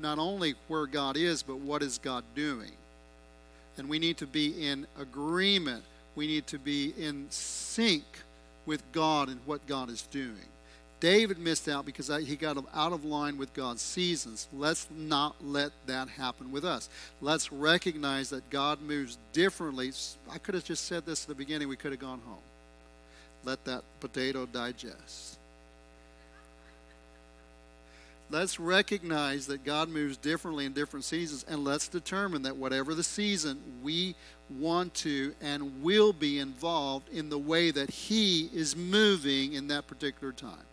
not 0.00 0.18
only 0.18 0.54
where 0.68 0.86
God 0.86 1.16
is, 1.16 1.42
but 1.42 1.58
what 1.58 1.82
is 1.82 1.98
God 1.98 2.24
doing. 2.34 2.72
And 3.78 3.88
we 3.88 3.98
need 3.98 4.18
to 4.18 4.26
be 4.26 4.66
in 4.66 4.86
agreement. 5.00 5.84
We 6.14 6.26
need 6.26 6.46
to 6.48 6.58
be 6.58 6.92
in 6.98 7.26
sync 7.30 8.04
with 8.64 8.82
God 8.92 9.28
and 9.28 9.40
what 9.46 9.66
God 9.66 9.90
is 9.90 10.02
doing. 10.02 10.48
David 10.98 11.38
missed 11.38 11.68
out 11.68 11.84
because 11.84 12.10
he 12.26 12.36
got 12.36 12.56
out 12.74 12.92
of 12.92 13.04
line 13.04 13.36
with 13.36 13.52
God's 13.52 13.82
seasons. 13.82 14.48
Let's 14.52 14.88
not 14.90 15.36
let 15.44 15.72
that 15.86 16.08
happen 16.08 16.50
with 16.50 16.64
us. 16.64 16.88
Let's 17.20 17.52
recognize 17.52 18.30
that 18.30 18.48
God 18.48 18.80
moves 18.80 19.18
differently. 19.32 19.92
I 20.30 20.38
could 20.38 20.54
have 20.54 20.64
just 20.64 20.86
said 20.86 21.04
this 21.04 21.24
at 21.24 21.28
the 21.28 21.34
beginning, 21.34 21.68
we 21.68 21.76
could 21.76 21.92
have 21.92 22.00
gone 22.00 22.20
home. 22.24 22.38
Let 23.44 23.64
that 23.66 23.84
potato 24.00 24.46
digest. 24.46 25.38
Let's 28.28 28.58
recognize 28.58 29.46
that 29.46 29.64
God 29.64 29.88
moves 29.88 30.16
differently 30.16 30.64
in 30.64 30.72
different 30.72 31.04
seasons, 31.04 31.44
and 31.46 31.62
let's 31.62 31.86
determine 31.86 32.42
that 32.42 32.56
whatever 32.56 32.92
the 32.92 33.04
season, 33.04 33.60
we 33.84 34.16
want 34.50 34.94
to 34.94 35.32
and 35.40 35.82
will 35.82 36.12
be 36.12 36.40
involved 36.40 37.08
in 37.10 37.28
the 37.28 37.38
way 37.38 37.70
that 37.70 37.90
He 37.90 38.50
is 38.52 38.74
moving 38.74 39.52
in 39.52 39.68
that 39.68 39.86
particular 39.86 40.32
time. 40.32 40.64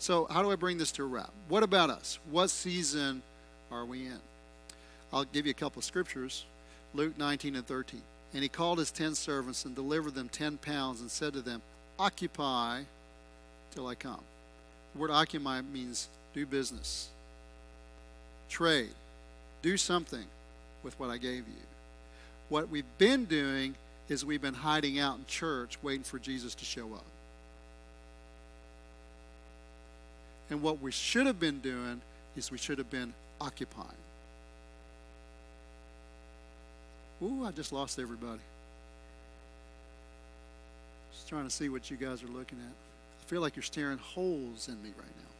So, 0.00 0.26
how 0.30 0.42
do 0.42 0.50
I 0.50 0.56
bring 0.56 0.78
this 0.78 0.92
to 0.92 1.02
a 1.02 1.06
wrap? 1.06 1.30
What 1.50 1.62
about 1.62 1.90
us? 1.90 2.18
What 2.30 2.48
season 2.48 3.22
are 3.70 3.84
we 3.84 4.06
in? 4.06 4.18
I'll 5.12 5.24
give 5.24 5.44
you 5.44 5.50
a 5.50 5.54
couple 5.54 5.80
of 5.80 5.84
scriptures 5.84 6.46
Luke 6.94 7.18
19 7.18 7.54
and 7.54 7.66
13. 7.66 8.00
And 8.32 8.42
he 8.42 8.48
called 8.48 8.78
his 8.78 8.90
ten 8.90 9.14
servants 9.14 9.66
and 9.66 9.74
delivered 9.74 10.14
them 10.14 10.30
ten 10.30 10.56
pounds 10.56 11.02
and 11.02 11.10
said 11.10 11.34
to 11.34 11.42
them, 11.42 11.60
Occupy 11.98 12.82
till 13.72 13.86
I 13.86 13.94
come. 13.94 14.22
The 14.94 15.00
word 15.00 15.10
occupy 15.10 15.60
means 15.60 16.08
do 16.32 16.46
business, 16.46 17.10
trade, 18.48 18.94
do 19.60 19.76
something 19.76 20.24
with 20.82 20.98
what 20.98 21.10
I 21.10 21.18
gave 21.18 21.46
you. 21.46 21.66
What 22.48 22.70
we've 22.70 22.84
been 22.96 23.26
doing 23.26 23.74
is 24.08 24.24
we've 24.24 24.40
been 24.40 24.54
hiding 24.54 24.98
out 24.98 25.18
in 25.18 25.26
church 25.26 25.76
waiting 25.82 26.04
for 26.04 26.18
Jesus 26.18 26.54
to 26.54 26.64
show 26.64 26.94
up. 26.94 27.04
And 30.50 30.62
what 30.62 30.80
we 30.82 30.90
should 30.90 31.26
have 31.26 31.38
been 31.38 31.60
doing 31.60 32.00
is 32.36 32.50
we 32.50 32.58
should 32.58 32.78
have 32.78 32.90
been 32.90 33.14
occupying. 33.40 33.86
Ooh, 37.22 37.44
I 37.44 37.52
just 37.52 37.72
lost 37.72 37.98
everybody. 37.98 38.40
Just 41.12 41.28
trying 41.28 41.44
to 41.44 41.50
see 41.50 41.68
what 41.68 41.90
you 41.90 41.96
guys 41.96 42.22
are 42.22 42.28
looking 42.28 42.58
at. 42.58 42.72
I 42.72 43.24
feel 43.26 43.40
like 43.40 43.54
you're 43.54 43.62
staring 43.62 43.98
holes 43.98 44.68
in 44.68 44.82
me 44.82 44.90
right 44.96 45.06
now. 45.06 45.30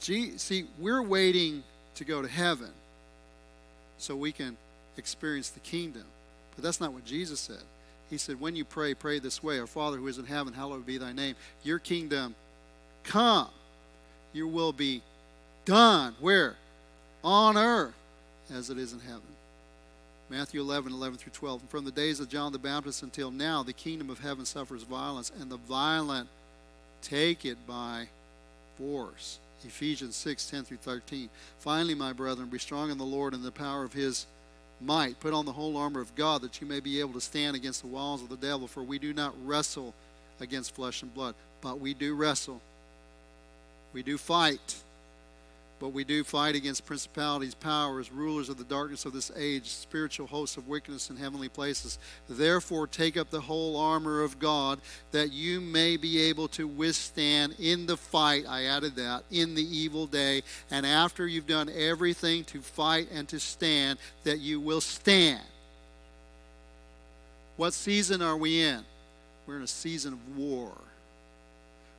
Gee, 0.00 0.36
see, 0.38 0.66
we're 0.78 1.02
waiting 1.02 1.62
to 1.96 2.04
go 2.04 2.22
to 2.22 2.28
heaven 2.28 2.70
so 3.98 4.16
we 4.16 4.32
can 4.32 4.56
experience 4.96 5.50
the 5.50 5.60
kingdom. 5.60 6.04
But 6.54 6.64
that's 6.64 6.80
not 6.80 6.92
what 6.92 7.04
Jesus 7.04 7.40
said. 7.40 7.62
He 8.10 8.18
said, 8.18 8.40
When 8.40 8.56
you 8.56 8.64
pray, 8.64 8.94
pray 8.94 9.18
this 9.18 9.42
way 9.42 9.58
Our 9.58 9.66
Father 9.66 9.96
who 9.98 10.06
is 10.06 10.18
in 10.18 10.26
heaven, 10.26 10.52
hallowed 10.52 10.86
be 10.86 10.98
thy 10.98 11.12
name. 11.12 11.34
Your 11.62 11.78
kingdom 11.78 12.34
come. 13.04 13.48
Your 14.32 14.46
will 14.46 14.72
be 14.72 15.02
done. 15.64 16.14
Where? 16.20 16.56
On 17.24 17.56
earth 17.56 17.94
as 18.54 18.70
it 18.70 18.78
is 18.78 18.92
in 18.92 19.00
heaven. 19.00 19.22
Matthew 20.28 20.60
11, 20.60 20.92
11 20.92 21.18
through 21.18 21.32
12. 21.32 21.60
And 21.62 21.70
from 21.70 21.84
the 21.84 21.90
days 21.90 22.18
of 22.18 22.28
John 22.28 22.52
the 22.52 22.58
Baptist 22.58 23.02
until 23.02 23.30
now, 23.30 23.62
the 23.62 23.72
kingdom 23.72 24.10
of 24.10 24.18
heaven 24.18 24.44
suffers 24.44 24.82
violence, 24.82 25.30
and 25.40 25.50
the 25.50 25.56
violent 25.56 26.28
take 27.00 27.44
it 27.44 27.64
by 27.66 28.08
force. 28.76 29.38
Ephesians 29.64 30.16
6, 30.16 30.46
10 30.50 30.64
through 30.64 30.76
13. 30.78 31.28
Finally, 31.58 31.94
my 31.94 32.12
brethren, 32.12 32.48
be 32.48 32.58
strong 32.58 32.90
in 32.90 32.98
the 32.98 33.04
Lord 33.04 33.34
and 33.34 33.42
the 33.42 33.52
power 33.52 33.84
of 33.84 33.92
his 33.92 34.26
might. 34.80 35.20
Put 35.20 35.34
on 35.34 35.44
the 35.44 35.52
whole 35.52 35.76
armor 35.76 36.00
of 36.00 36.14
God 36.14 36.42
that 36.42 36.60
you 36.60 36.66
may 36.66 36.80
be 36.80 37.00
able 37.00 37.14
to 37.14 37.20
stand 37.20 37.56
against 37.56 37.82
the 37.82 37.88
walls 37.88 38.22
of 38.22 38.28
the 38.28 38.36
devil. 38.36 38.66
For 38.66 38.82
we 38.82 38.98
do 38.98 39.12
not 39.12 39.34
wrestle 39.44 39.94
against 40.40 40.74
flesh 40.74 41.02
and 41.02 41.12
blood, 41.14 41.34
but 41.60 41.80
we 41.80 41.94
do 41.94 42.14
wrestle. 42.14 42.60
We 43.92 44.02
do 44.02 44.18
fight 44.18 44.76
but 45.78 45.90
we 45.90 46.04
do 46.04 46.24
fight 46.24 46.54
against 46.54 46.86
principalities, 46.86 47.54
powers, 47.54 48.10
rulers 48.10 48.48
of 48.48 48.56
the 48.56 48.64
darkness 48.64 49.04
of 49.04 49.12
this 49.12 49.30
age, 49.36 49.68
spiritual 49.68 50.26
hosts 50.26 50.56
of 50.56 50.68
wickedness 50.68 51.10
in 51.10 51.16
heavenly 51.16 51.48
places. 51.48 51.98
Therefore, 52.28 52.86
take 52.86 53.16
up 53.16 53.30
the 53.30 53.42
whole 53.42 53.76
armor 53.76 54.22
of 54.22 54.38
God 54.38 54.80
that 55.12 55.32
you 55.32 55.60
may 55.60 55.96
be 55.96 56.20
able 56.22 56.48
to 56.48 56.66
withstand 56.66 57.56
in 57.58 57.86
the 57.86 57.96
fight. 57.96 58.46
I 58.48 58.64
added 58.64 58.96
that, 58.96 59.24
in 59.30 59.54
the 59.54 59.76
evil 59.76 60.06
day. 60.06 60.42
And 60.70 60.86
after 60.86 61.26
you've 61.26 61.46
done 61.46 61.68
everything 61.74 62.44
to 62.44 62.60
fight 62.60 63.08
and 63.12 63.28
to 63.28 63.38
stand, 63.38 63.98
that 64.24 64.38
you 64.38 64.60
will 64.60 64.80
stand. 64.80 65.42
What 67.56 67.74
season 67.74 68.22
are 68.22 68.36
we 68.36 68.62
in? 68.62 68.84
We're 69.46 69.56
in 69.56 69.62
a 69.62 69.66
season 69.66 70.14
of 70.14 70.36
war. 70.36 70.72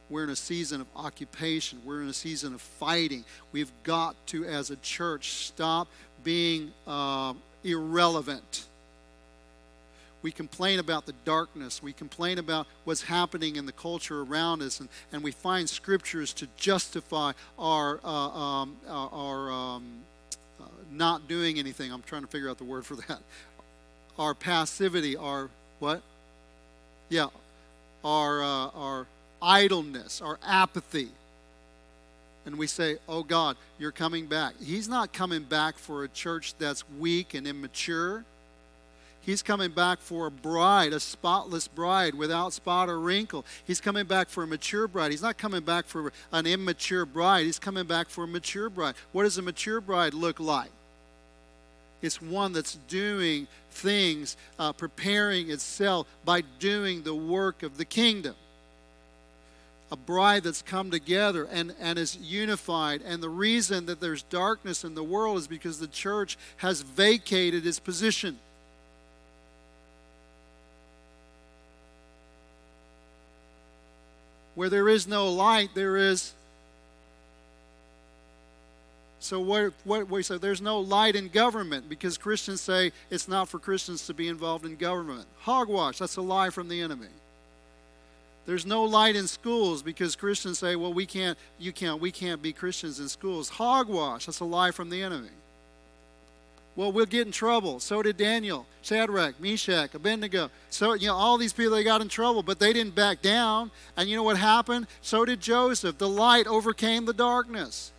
We're 0.10 0.24
in 0.24 0.30
a 0.30 0.36
season 0.36 0.82
of 0.82 0.88
occupation. 0.96 1.82
We're 1.84 2.02
in 2.02 2.08
a 2.08 2.14
season 2.14 2.54
of 2.54 2.62
fighting. 2.62 3.26
We've 3.52 3.72
got 3.84 4.16
to, 4.28 4.46
as 4.46 4.72
a 4.72 4.78
church, 4.78 5.32
stop 5.34 5.88
being 6.24 6.72
uh, 6.86 7.34
irrelevant. 7.64 8.66
We 10.22 10.32
complain 10.32 10.80
about 10.80 11.06
the 11.06 11.14
darkness. 11.26 11.84
We 11.84 11.94
complain 11.94 12.38
about 12.38 12.68
what's 12.86 13.04
happening 13.04 13.56
in 13.56 13.66
the 13.66 13.72
culture 13.72 14.22
around 14.22 14.62
us, 14.62 14.80
and, 14.80 14.90
and 15.12 15.24
we 15.24 15.32
find 15.32 15.70
scriptures 15.70 16.34
to 16.34 16.48
justify 16.58 17.34
our, 17.60 18.00
uh, 18.04 18.08
um, 18.08 18.78
our, 18.88 19.52
um, 19.52 19.86
uh, 20.60 20.66
not 20.92 21.28
doing 21.28 21.60
anything. 21.60 21.92
I'm 21.92 22.02
trying 22.02 22.24
to 22.24 22.28
figure 22.28 22.50
out 22.50 22.58
the 22.58 22.64
word 22.64 22.86
for 22.86 22.96
that. 23.08 23.20
Our 24.18 24.34
passivity, 24.34 25.16
our 25.16 25.50
what? 25.80 26.02
Yeah, 27.10 27.28
our, 28.04 28.44
uh, 28.44 28.70
our 28.70 29.08
idleness, 29.42 30.22
our 30.22 30.40
apathy. 30.46 31.10
And 32.46 32.58
we 32.58 32.68
say, 32.68 32.98
Oh 33.10 33.24
God, 33.24 33.58
you're 33.78 33.92
coming 33.92 34.26
back. 34.26 34.54
He's 34.64 34.88
not 34.88 35.12
coming 35.12 35.44
back 35.44 35.78
for 35.78 36.04
a 36.04 36.08
church 36.08 36.56
that's 36.58 36.84
weak 36.98 37.34
and 37.34 37.46
immature. 37.46 38.24
He's 39.20 39.44
coming 39.44 39.72
back 39.72 40.00
for 40.00 40.28
a 40.28 40.32
bride, 40.32 40.94
a 40.94 41.02
spotless 41.02 41.68
bride 41.68 42.16
without 42.16 42.54
spot 42.54 42.88
or 42.88 42.98
wrinkle. 42.98 43.44
He's 43.66 43.82
coming 43.82 44.06
back 44.06 44.30
for 44.30 44.44
a 44.44 44.48
mature 44.48 44.88
bride. 44.88 45.12
He's 45.12 45.22
not 45.22 45.38
coming 45.38 45.64
back 45.64 45.86
for 45.86 46.14
an 46.32 46.46
immature 46.46 47.06
bride. 47.06 47.46
He's 47.46 47.60
coming 47.60 47.86
back 47.86 48.08
for 48.08 48.24
a 48.24 48.28
mature 48.28 48.70
bride. 48.70 48.96
What 49.12 49.24
does 49.24 49.38
a 49.38 49.42
mature 49.42 49.82
bride 49.82 50.14
look 50.14 50.40
like? 50.40 50.72
It's 52.02 52.22
one 52.22 52.54
that's 52.54 52.76
doing 52.88 53.48
things, 53.70 54.38
uh, 54.58 54.72
preparing 54.72 55.52
itself 55.52 56.08
by 56.24 56.40
doing 56.60 57.04
the 57.04 57.16
work 57.16 57.64
of 57.64 57.78
the 57.78 57.84
kingdom 57.84 58.36
a 59.92 59.96
bride 59.96 60.44
that's 60.44 60.62
come 60.62 60.92
together 60.92 61.48
and, 61.50 61.74
and 61.80 61.98
is 61.98 62.18
unified. 62.18 63.02
And 63.06 63.24
the 63.24 63.30
reason 63.30 63.86
that 63.86 64.02
there's 64.02 64.24
darkness 64.24 64.84
in 64.84 64.96
the 64.96 65.04
world 65.04 65.38
is 65.38 65.48
because 65.48 65.80
the 65.80 65.88
church 65.88 66.38
has 66.58 66.82
vacated 66.82 67.66
its 67.66 67.80
position. 67.80 68.38
Where 74.56 74.70
there 74.70 74.90
is 74.90 75.08
no 75.08 75.32
light, 75.32 75.70
there 75.76 75.98
is. 75.98 76.34
So 79.20 79.40
what, 79.40 79.74
what 79.84 80.10
we 80.10 80.24
say, 80.24 80.38
there's 80.38 80.62
no 80.62 80.80
light 80.80 81.16
in 81.16 81.30
government 81.30 81.88
because 81.88 82.18
Christians 82.18 82.60
say 82.60 82.92
it's 83.10 83.28
not 83.28 83.50
for 83.50 83.60
Christians 83.60 84.06
to 84.08 84.14
be 84.14 84.28
involved 84.28 84.66
in 84.66 84.76
government. 84.76 85.28
Hogwash, 85.42 86.00
that's 86.00 86.18
a 86.18 86.22
lie 86.22 86.50
from 86.50 86.70
the 86.70 86.82
enemy. 86.82 87.08
There's 88.48 88.66
no 88.66 88.86
light 88.86 89.18
in 89.18 89.28
schools 89.28 89.84
because 89.84 90.16
Christians 90.16 90.58
say, 90.60 90.78
well, 90.78 90.94
we 90.94 91.06
can't, 91.06 91.38
you 91.60 91.74
can't, 91.74 92.00
we 92.00 92.12
can't 92.12 92.42
be 92.42 92.54
Christians 92.54 93.02
in 93.02 93.10
schools. 93.10 93.50
Hogwash, 93.50 94.26
that's 94.26 94.40
a 94.40 94.46
lie 94.46 94.72
from 94.72 94.90
the 94.90 95.04
enemy. 95.04 95.28
Well, 96.78 96.94
we'll 96.94 97.08
get 97.08 97.28
in 97.28 97.34
trouble. 97.34 97.82
So 97.82 98.02
did 98.02 98.16
Daniel, 98.16 98.66
Shadrach, 98.84 99.42
Meshach, 99.42 99.94
Abednego. 99.94 100.50
So, 100.70 100.94
you 100.94 101.08
know, 101.08 101.16
all 101.16 101.38
these 101.38 101.52
people, 101.52 101.74
they 101.74 101.84
got 101.84 102.00
in 102.00 102.08
trouble, 102.08 102.42
but 102.42 102.58
they 102.58 102.72
didn't 102.72 102.96
back 102.96 103.22
down. 103.22 103.70
And 103.98 104.08
you 104.08 104.16
know 104.16 104.24
what 104.24 104.38
happened? 104.38 104.88
So 105.02 105.26
did 105.26 105.42
Joseph. 105.42 105.98
The 105.98 106.08
light 106.08 106.48
overcame 106.48 107.04
the 107.04 107.14
darkness. 107.14 107.92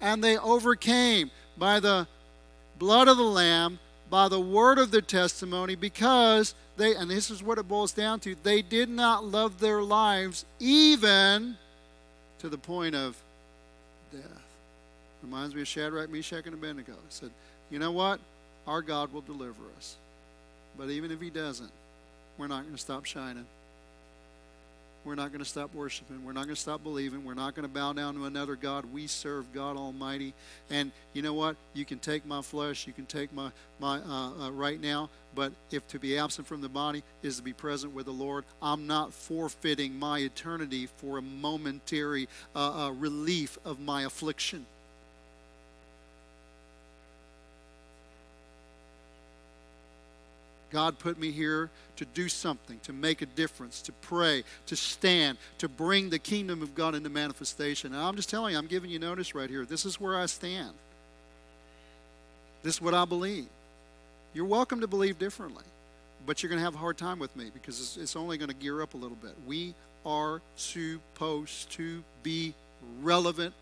And 0.00 0.24
they 0.24 0.38
overcame 0.38 1.30
by 1.58 1.80
the 1.80 2.08
blood 2.78 3.08
of 3.08 3.18
the 3.18 3.24
Lamb, 3.24 3.78
by 4.08 4.28
the 4.28 4.40
word 4.40 4.78
of 4.78 4.90
their 4.90 5.02
testimony, 5.02 5.74
because 5.74 6.54
they 6.80 6.94
and 6.94 7.10
this 7.10 7.30
is 7.30 7.42
what 7.42 7.58
it 7.58 7.68
boils 7.68 7.92
down 7.92 8.20
to, 8.20 8.34
they 8.42 8.62
did 8.62 8.88
not 8.88 9.24
love 9.24 9.60
their 9.60 9.82
lives 9.82 10.44
even 10.58 11.56
to 12.38 12.48
the 12.48 12.58
point 12.58 12.94
of 12.94 13.16
death. 14.10 14.22
Reminds 15.22 15.54
me 15.54 15.60
of 15.60 15.68
Shadrach, 15.68 16.10
Meshach, 16.10 16.46
and 16.46 16.54
Abednego. 16.54 16.92
He 16.92 17.10
said, 17.10 17.30
You 17.70 17.78
know 17.78 17.92
what? 17.92 18.18
Our 18.66 18.80
God 18.80 19.12
will 19.12 19.20
deliver 19.20 19.62
us. 19.76 19.96
But 20.78 20.88
even 20.88 21.10
if 21.10 21.20
He 21.20 21.28
doesn't, 21.28 21.70
we're 22.38 22.48
not 22.48 22.62
going 22.62 22.74
to 22.74 22.80
stop 22.80 23.04
shining. 23.04 23.44
We're 25.04 25.14
not 25.14 25.28
going 25.28 25.40
to 25.40 25.48
stop 25.48 25.74
worshiping. 25.74 26.24
We're 26.24 26.32
not 26.32 26.44
going 26.44 26.54
to 26.54 26.60
stop 26.60 26.82
believing. 26.82 27.24
We're 27.24 27.34
not 27.34 27.54
going 27.54 27.66
to 27.66 27.74
bow 27.74 27.94
down 27.94 28.14
to 28.16 28.24
another 28.26 28.54
God. 28.54 28.84
We 28.92 29.06
serve 29.06 29.46
God 29.54 29.76
Almighty. 29.78 30.34
And 30.68 30.92
you 31.14 31.22
know 31.22 31.32
what? 31.32 31.56
You 31.72 31.86
can 31.86 31.98
take 31.98 32.26
my 32.26 32.42
flesh. 32.42 32.86
You 32.86 32.92
can 32.92 33.06
take 33.06 33.32
my 33.32 33.50
my 33.78 33.98
uh, 33.98 34.46
uh, 34.46 34.50
right 34.52 34.80
now. 34.80 35.08
But 35.34 35.52
if 35.70 35.86
to 35.88 35.98
be 35.98 36.18
absent 36.18 36.46
from 36.46 36.60
the 36.60 36.68
body 36.68 37.02
is 37.22 37.36
to 37.36 37.42
be 37.42 37.52
present 37.52 37.94
with 37.94 38.06
the 38.06 38.12
Lord, 38.12 38.44
I'm 38.60 38.86
not 38.86 39.12
forfeiting 39.12 39.98
my 39.98 40.18
eternity 40.18 40.88
for 40.98 41.18
a 41.18 41.22
momentary 41.22 42.28
uh, 42.54 42.86
uh 42.86 42.90
relief 42.90 43.58
of 43.64 43.80
my 43.80 44.02
affliction. 44.02 44.66
God 50.70 50.98
put 50.98 51.18
me 51.18 51.30
here 51.30 51.68
to 51.96 52.04
do 52.04 52.28
something, 52.28 52.78
to 52.84 52.92
make 52.92 53.22
a 53.22 53.26
difference, 53.26 53.82
to 53.82 53.92
pray, 53.92 54.44
to 54.66 54.76
stand, 54.76 55.36
to 55.58 55.68
bring 55.68 56.10
the 56.10 56.18
kingdom 56.18 56.62
of 56.62 56.74
God 56.74 56.94
into 56.94 57.10
manifestation. 57.10 57.92
And 57.92 58.02
I'm 58.02 58.16
just 58.16 58.30
telling 58.30 58.52
you, 58.52 58.58
I'm 58.58 58.66
giving 58.66 58.90
you 58.90 58.98
notice 58.98 59.34
right 59.34 59.50
here. 59.50 59.64
This 59.64 59.84
is 59.84 60.00
where 60.00 60.16
I 60.16 60.26
stand. 60.26 60.72
This 62.62 62.76
is 62.76 62.80
what 62.80 62.94
I 62.94 63.04
believe. 63.04 63.46
You're 64.32 64.44
welcome 64.44 64.80
to 64.80 64.86
believe 64.86 65.18
differently, 65.18 65.64
but 66.24 66.40
you're 66.40 66.50
going 66.50 66.60
to 66.60 66.64
have 66.64 66.76
a 66.76 66.78
hard 66.78 66.96
time 66.96 67.18
with 67.18 67.34
me 67.34 67.50
because 67.52 67.80
it's, 67.80 67.96
it's 67.96 68.14
only 68.14 68.38
going 68.38 68.48
to 68.48 68.54
gear 68.54 68.80
up 68.80 68.94
a 68.94 68.96
little 68.96 69.16
bit. 69.16 69.34
We 69.44 69.74
are 70.06 70.40
supposed 70.54 71.72
to 71.72 72.04
be 72.22 72.54
relevant, 73.02 73.54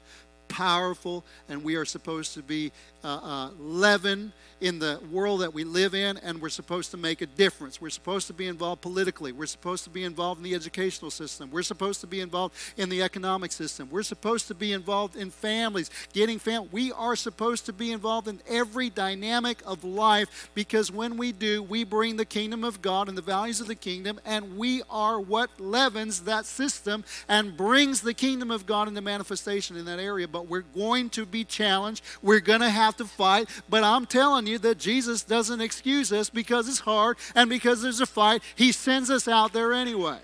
powerful, 0.49 1.25
and 1.49 1.63
we 1.63 1.77
are 1.77 1.85
supposed 1.85 2.35
to 2.35 2.43
be 2.43 2.73
uh, 3.05 3.09
uh, 3.09 3.51
leaven 3.61 4.33
in 4.61 4.79
the 4.79 5.01
world 5.13 5.41
that 5.41 5.55
we 5.55 5.63
live 5.63 5.95
in, 5.95 6.17
and 6.19 6.43
we're 6.43 6.49
supposed 6.49 6.91
to 6.91 6.97
make 6.97 7.23
a 7.23 7.27
difference. 7.27 7.81
We're 7.81 7.91
supposed 7.91 8.27
to 8.27 8.33
be 8.33 8.49
involved 8.49 8.83
politically. 8.83 9.31
We're 9.31 9.47
supposed 9.47 9.85
to 9.85 9.91
be 9.91 10.03
involved 10.03 10.39
in 10.41 10.45
the 10.45 10.55
educational 10.55 11.11
system. 11.11 11.51
We're 11.51 11.63
supposed 11.63 12.01
to 12.01 12.07
be 12.07 12.21
involved 12.21 12.57
in 12.77 12.89
the 12.89 13.03
economic 13.03 13.53
system. 13.53 13.89
We're 13.91 14.03
supposed 14.03 14.49
to 14.49 14.55
be 14.55 14.73
involved 14.73 15.15
in 15.15 15.31
families, 15.31 15.91
getting 16.13 16.39
family. 16.39 16.69
We 16.73 16.93
are 16.93 17.15
supposed 17.15 17.67
to 17.67 17.73
be 17.73 17.93
involved 17.93 18.27
in 18.27 18.41
every 18.49 18.91
dynamic 18.91 19.63
of 19.65 19.85
life 19.85 20.51
because 20.55 20.91
when 20.91 21.17
we 21.17 21.33
do, 21.33 21.63
we 21.63 21.85
bring 21.85 22.17
the 22.17 22.25
kingdom 22.25 22.65
of 22.65 22.83
God 22.83 23.09
and 23.09 23.17
the 23.17 23.23
values 23.23 23.61
of 23.61 23.69
the 23.69 23.75
kingdom, 23.75 24.19
and 24.25 24.57
we 24.57 24.83
are 24.91 25.21
what 25.21 25.51
leavens 25.61 26.23
that 26.23 26.47
system 26.47 27.05
and 27.29 27.57
brings 27.57 28.01
the 28.01 28.15
kingdom 28.15 28.51
of 28.51 28.67
God 28.67 28.89
into 28.89 29.01
manifestation 29.01 29.77
in 29.77 29.85
that 29.85 30.01
area. 30.01 30.27
We're 30.47 30.63
going 30.63 31.11
to 31.11 31.27
be 31.27 31.45
challenged. 31.45 32.05
We're 32.23 32.41
going 32.41 32.61
to 32.61 32.71
have 32.71 32.97
to 32.99 33.05
fight. 33.05 33.49
But 33.69 33.85
I'm 33.85 34.07
telling 34.07 34.47
you 34.47 34.59
that 34.59 34.79
Jesus 34.79 35.23
doesn't 35.23 35.61
excuse 35.61 36.13
us 36.13 36.31
because 36.31 36.69
it's 36.69 36.81
hard 36.81 37.17
and 37.35 37.51
because 37.51 37.83
there's 37.83 38.01
a 38.01 38.07
fight. 38.07 38.43
He 38.55 38.73
sends 38.73 39.11
us 39.11 39.29
out 39.29 39.53
there 39.53 39.73
anyway. 39.73 40.19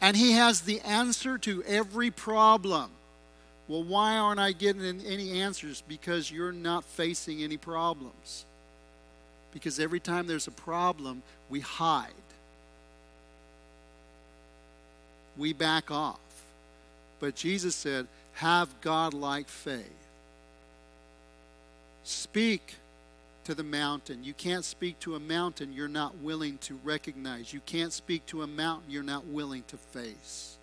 And 0.00 0.16
He 0.16 0.32
has 0.32 0.62
the 0.62 0.80
answer 0.80 1.38
to 1.38 1.62
every 1.64 2.10
problem. 2.10 2.90
Well, 3.66 3.82
why 3.82 4.18
aren't 4.18 4.40
I 4.40 4.52
getting 4.52 5.00
any 5.00 5.40
answers? 5.40 5.82
Because 5.88 6.30
you're 6.30 6.52
not 6.52 6.84
facing 6.84 7.42
any 7.42 7.56
problems. 7.56 8.44
Because 9.52 9.80
every 9.80 10.00
time 10.00 10.26
there's 10.26 10.46
a 10.46 10.50
problem, 10.50 11.22
we 11.48 11.60
hide, 11.60 12.12
we 15.36 15.52
back 15.52 15.90
off. 15.90 16.18
But 17.20 17.34
Jesus 17.34 17.74
said, 17.74 18.06
have 18.34 18.68
God-like 18.80 19.48
faith. 19.48 19.90
Speak 22.02 22.74
to 23.44 23.54
the 23.54 23.62
mountain. 23.62 24.24
You 24.24 24.34
can't 24.34 24.64
speak 24.64 24.98
to 25.00 25.14
a 25.14 25.20
mountain 25.20 25.72
you're 25.72 25.88
not 25.88 26.16
willing 26.18 26.58
to 26.58 26.78
recognize. 26.84 27.52
You 27.52 27.60
can't 27.66 27.92
speak 27.92 28.26
to 28.26 28.42
a 28.42 28.46
mountain 28.46 28.90
you're 28.90 29.02
not 29.02 29.26
willing 29.26 29.64
to 29.68 29.76
face. 29.76 30.56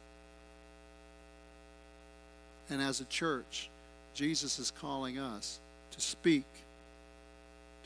And 2.70 2.82
as 2.82 3.02
a 3.02 3.06
church, 3.06 3.70
Jesus 4.14 4.60
is 4.60 4.72
calling 4.72 5.20
us 5.20 5.60
to 5.92 6.02
speak 6.02 6.46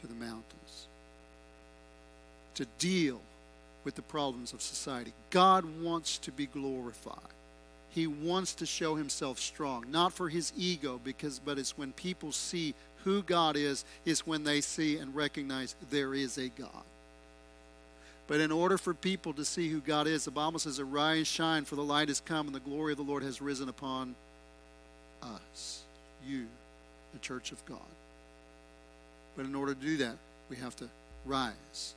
to 0.02 0.08
the 0.08 0.14
mountains, 0.14 0.88
to 2.56 2.66
deal 2.80 3.20
with 3.86 3.96
the 3.96 4.02
problems 4.02 4.52
of 4.52 4.62
society. 4.62 5.14
God 5.30 5.64
wants 5.82 6.18
to 6.18 6.32
be 6.32 6.48
glorified. 6.48 7.16
He 7.90 8.08
wants 8.08 8.56
to 8.56 8.66
show 8.66 8.96
himself 8.96 9.40
strong, 9.40 9.86
not 9.90 10.12
for 10.12 10.28
his 10.28 10.52
ego, 10.58 11.00
because 11.02 11.40
but 11.40 11.58
it's 11.58 11.78
when 11.78 11.94
people 11.94 12.34
see 12.34 12.74
who 13.06 13.22
God 13.22 13.56
is, 13.56 13.86
is 14.04 14.28
when 14.28 14.44
they 14.44 14.60
see 14.60 14.98
and 14.98 15.16
recognize 15.16 15.76
there 15.92 16.14
is 16.14 16.38
a 16.38 16.50
God. 16.50 16.84
But 18.28 18.42
in 18.42 18.52
order 18.52 18.78
for 18.78 18.94
people 18.94 19.34
to 19.34 19.46
see 19.46 19.70
who 19.70 19.80
God 19.80 20.08
is, 20.08 20.26
the 20.26 20.32
Bible 20.32 20.60
says, 20.60 20.80
Arise, 20.80 21.28
shine, 21.28 21.64
for 21.64 21.76
the 21.76 21.84
light 21.84 22.08
has 22.08 22.20
come, 22.20 22.48
and 22.48 22.56
the 22.56 22.60
glory 22.60 22.92
of 22.92 22.98
the 22.98 23.04
Lord 23.04 23.22
has 23.22 23.40
risen 23.40 23.70
upon 23.70 24.16
us, 25.22 25.84
you, 26.28 26.48
the 27.14 27.20
church 27.20 27.52
of 27.52 27.64
God. 27.66 27.78
But 29.38 29.46
in 29.46 29.54
order 29.54 29.76
to 29.76 29.80
do 29.80 29.98
that, 29.98 30.16
we 30.50 30.56
have 30.58 30.76
to 30.78 30.90
rise 31.26 31.94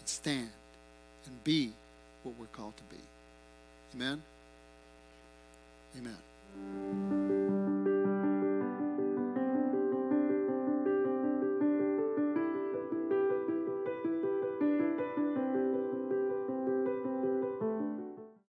and 0.00 0.08
stand 0.08 0.50
and 1.26 1.44
be 1.44 1.72
what 2.22 2.34
we're 2.38 2.46
called 2.46 2.74
to 2.76 2.82
be. 2.94 3.00
Amen? 3.94 4.22
Amen. 5.98 7.31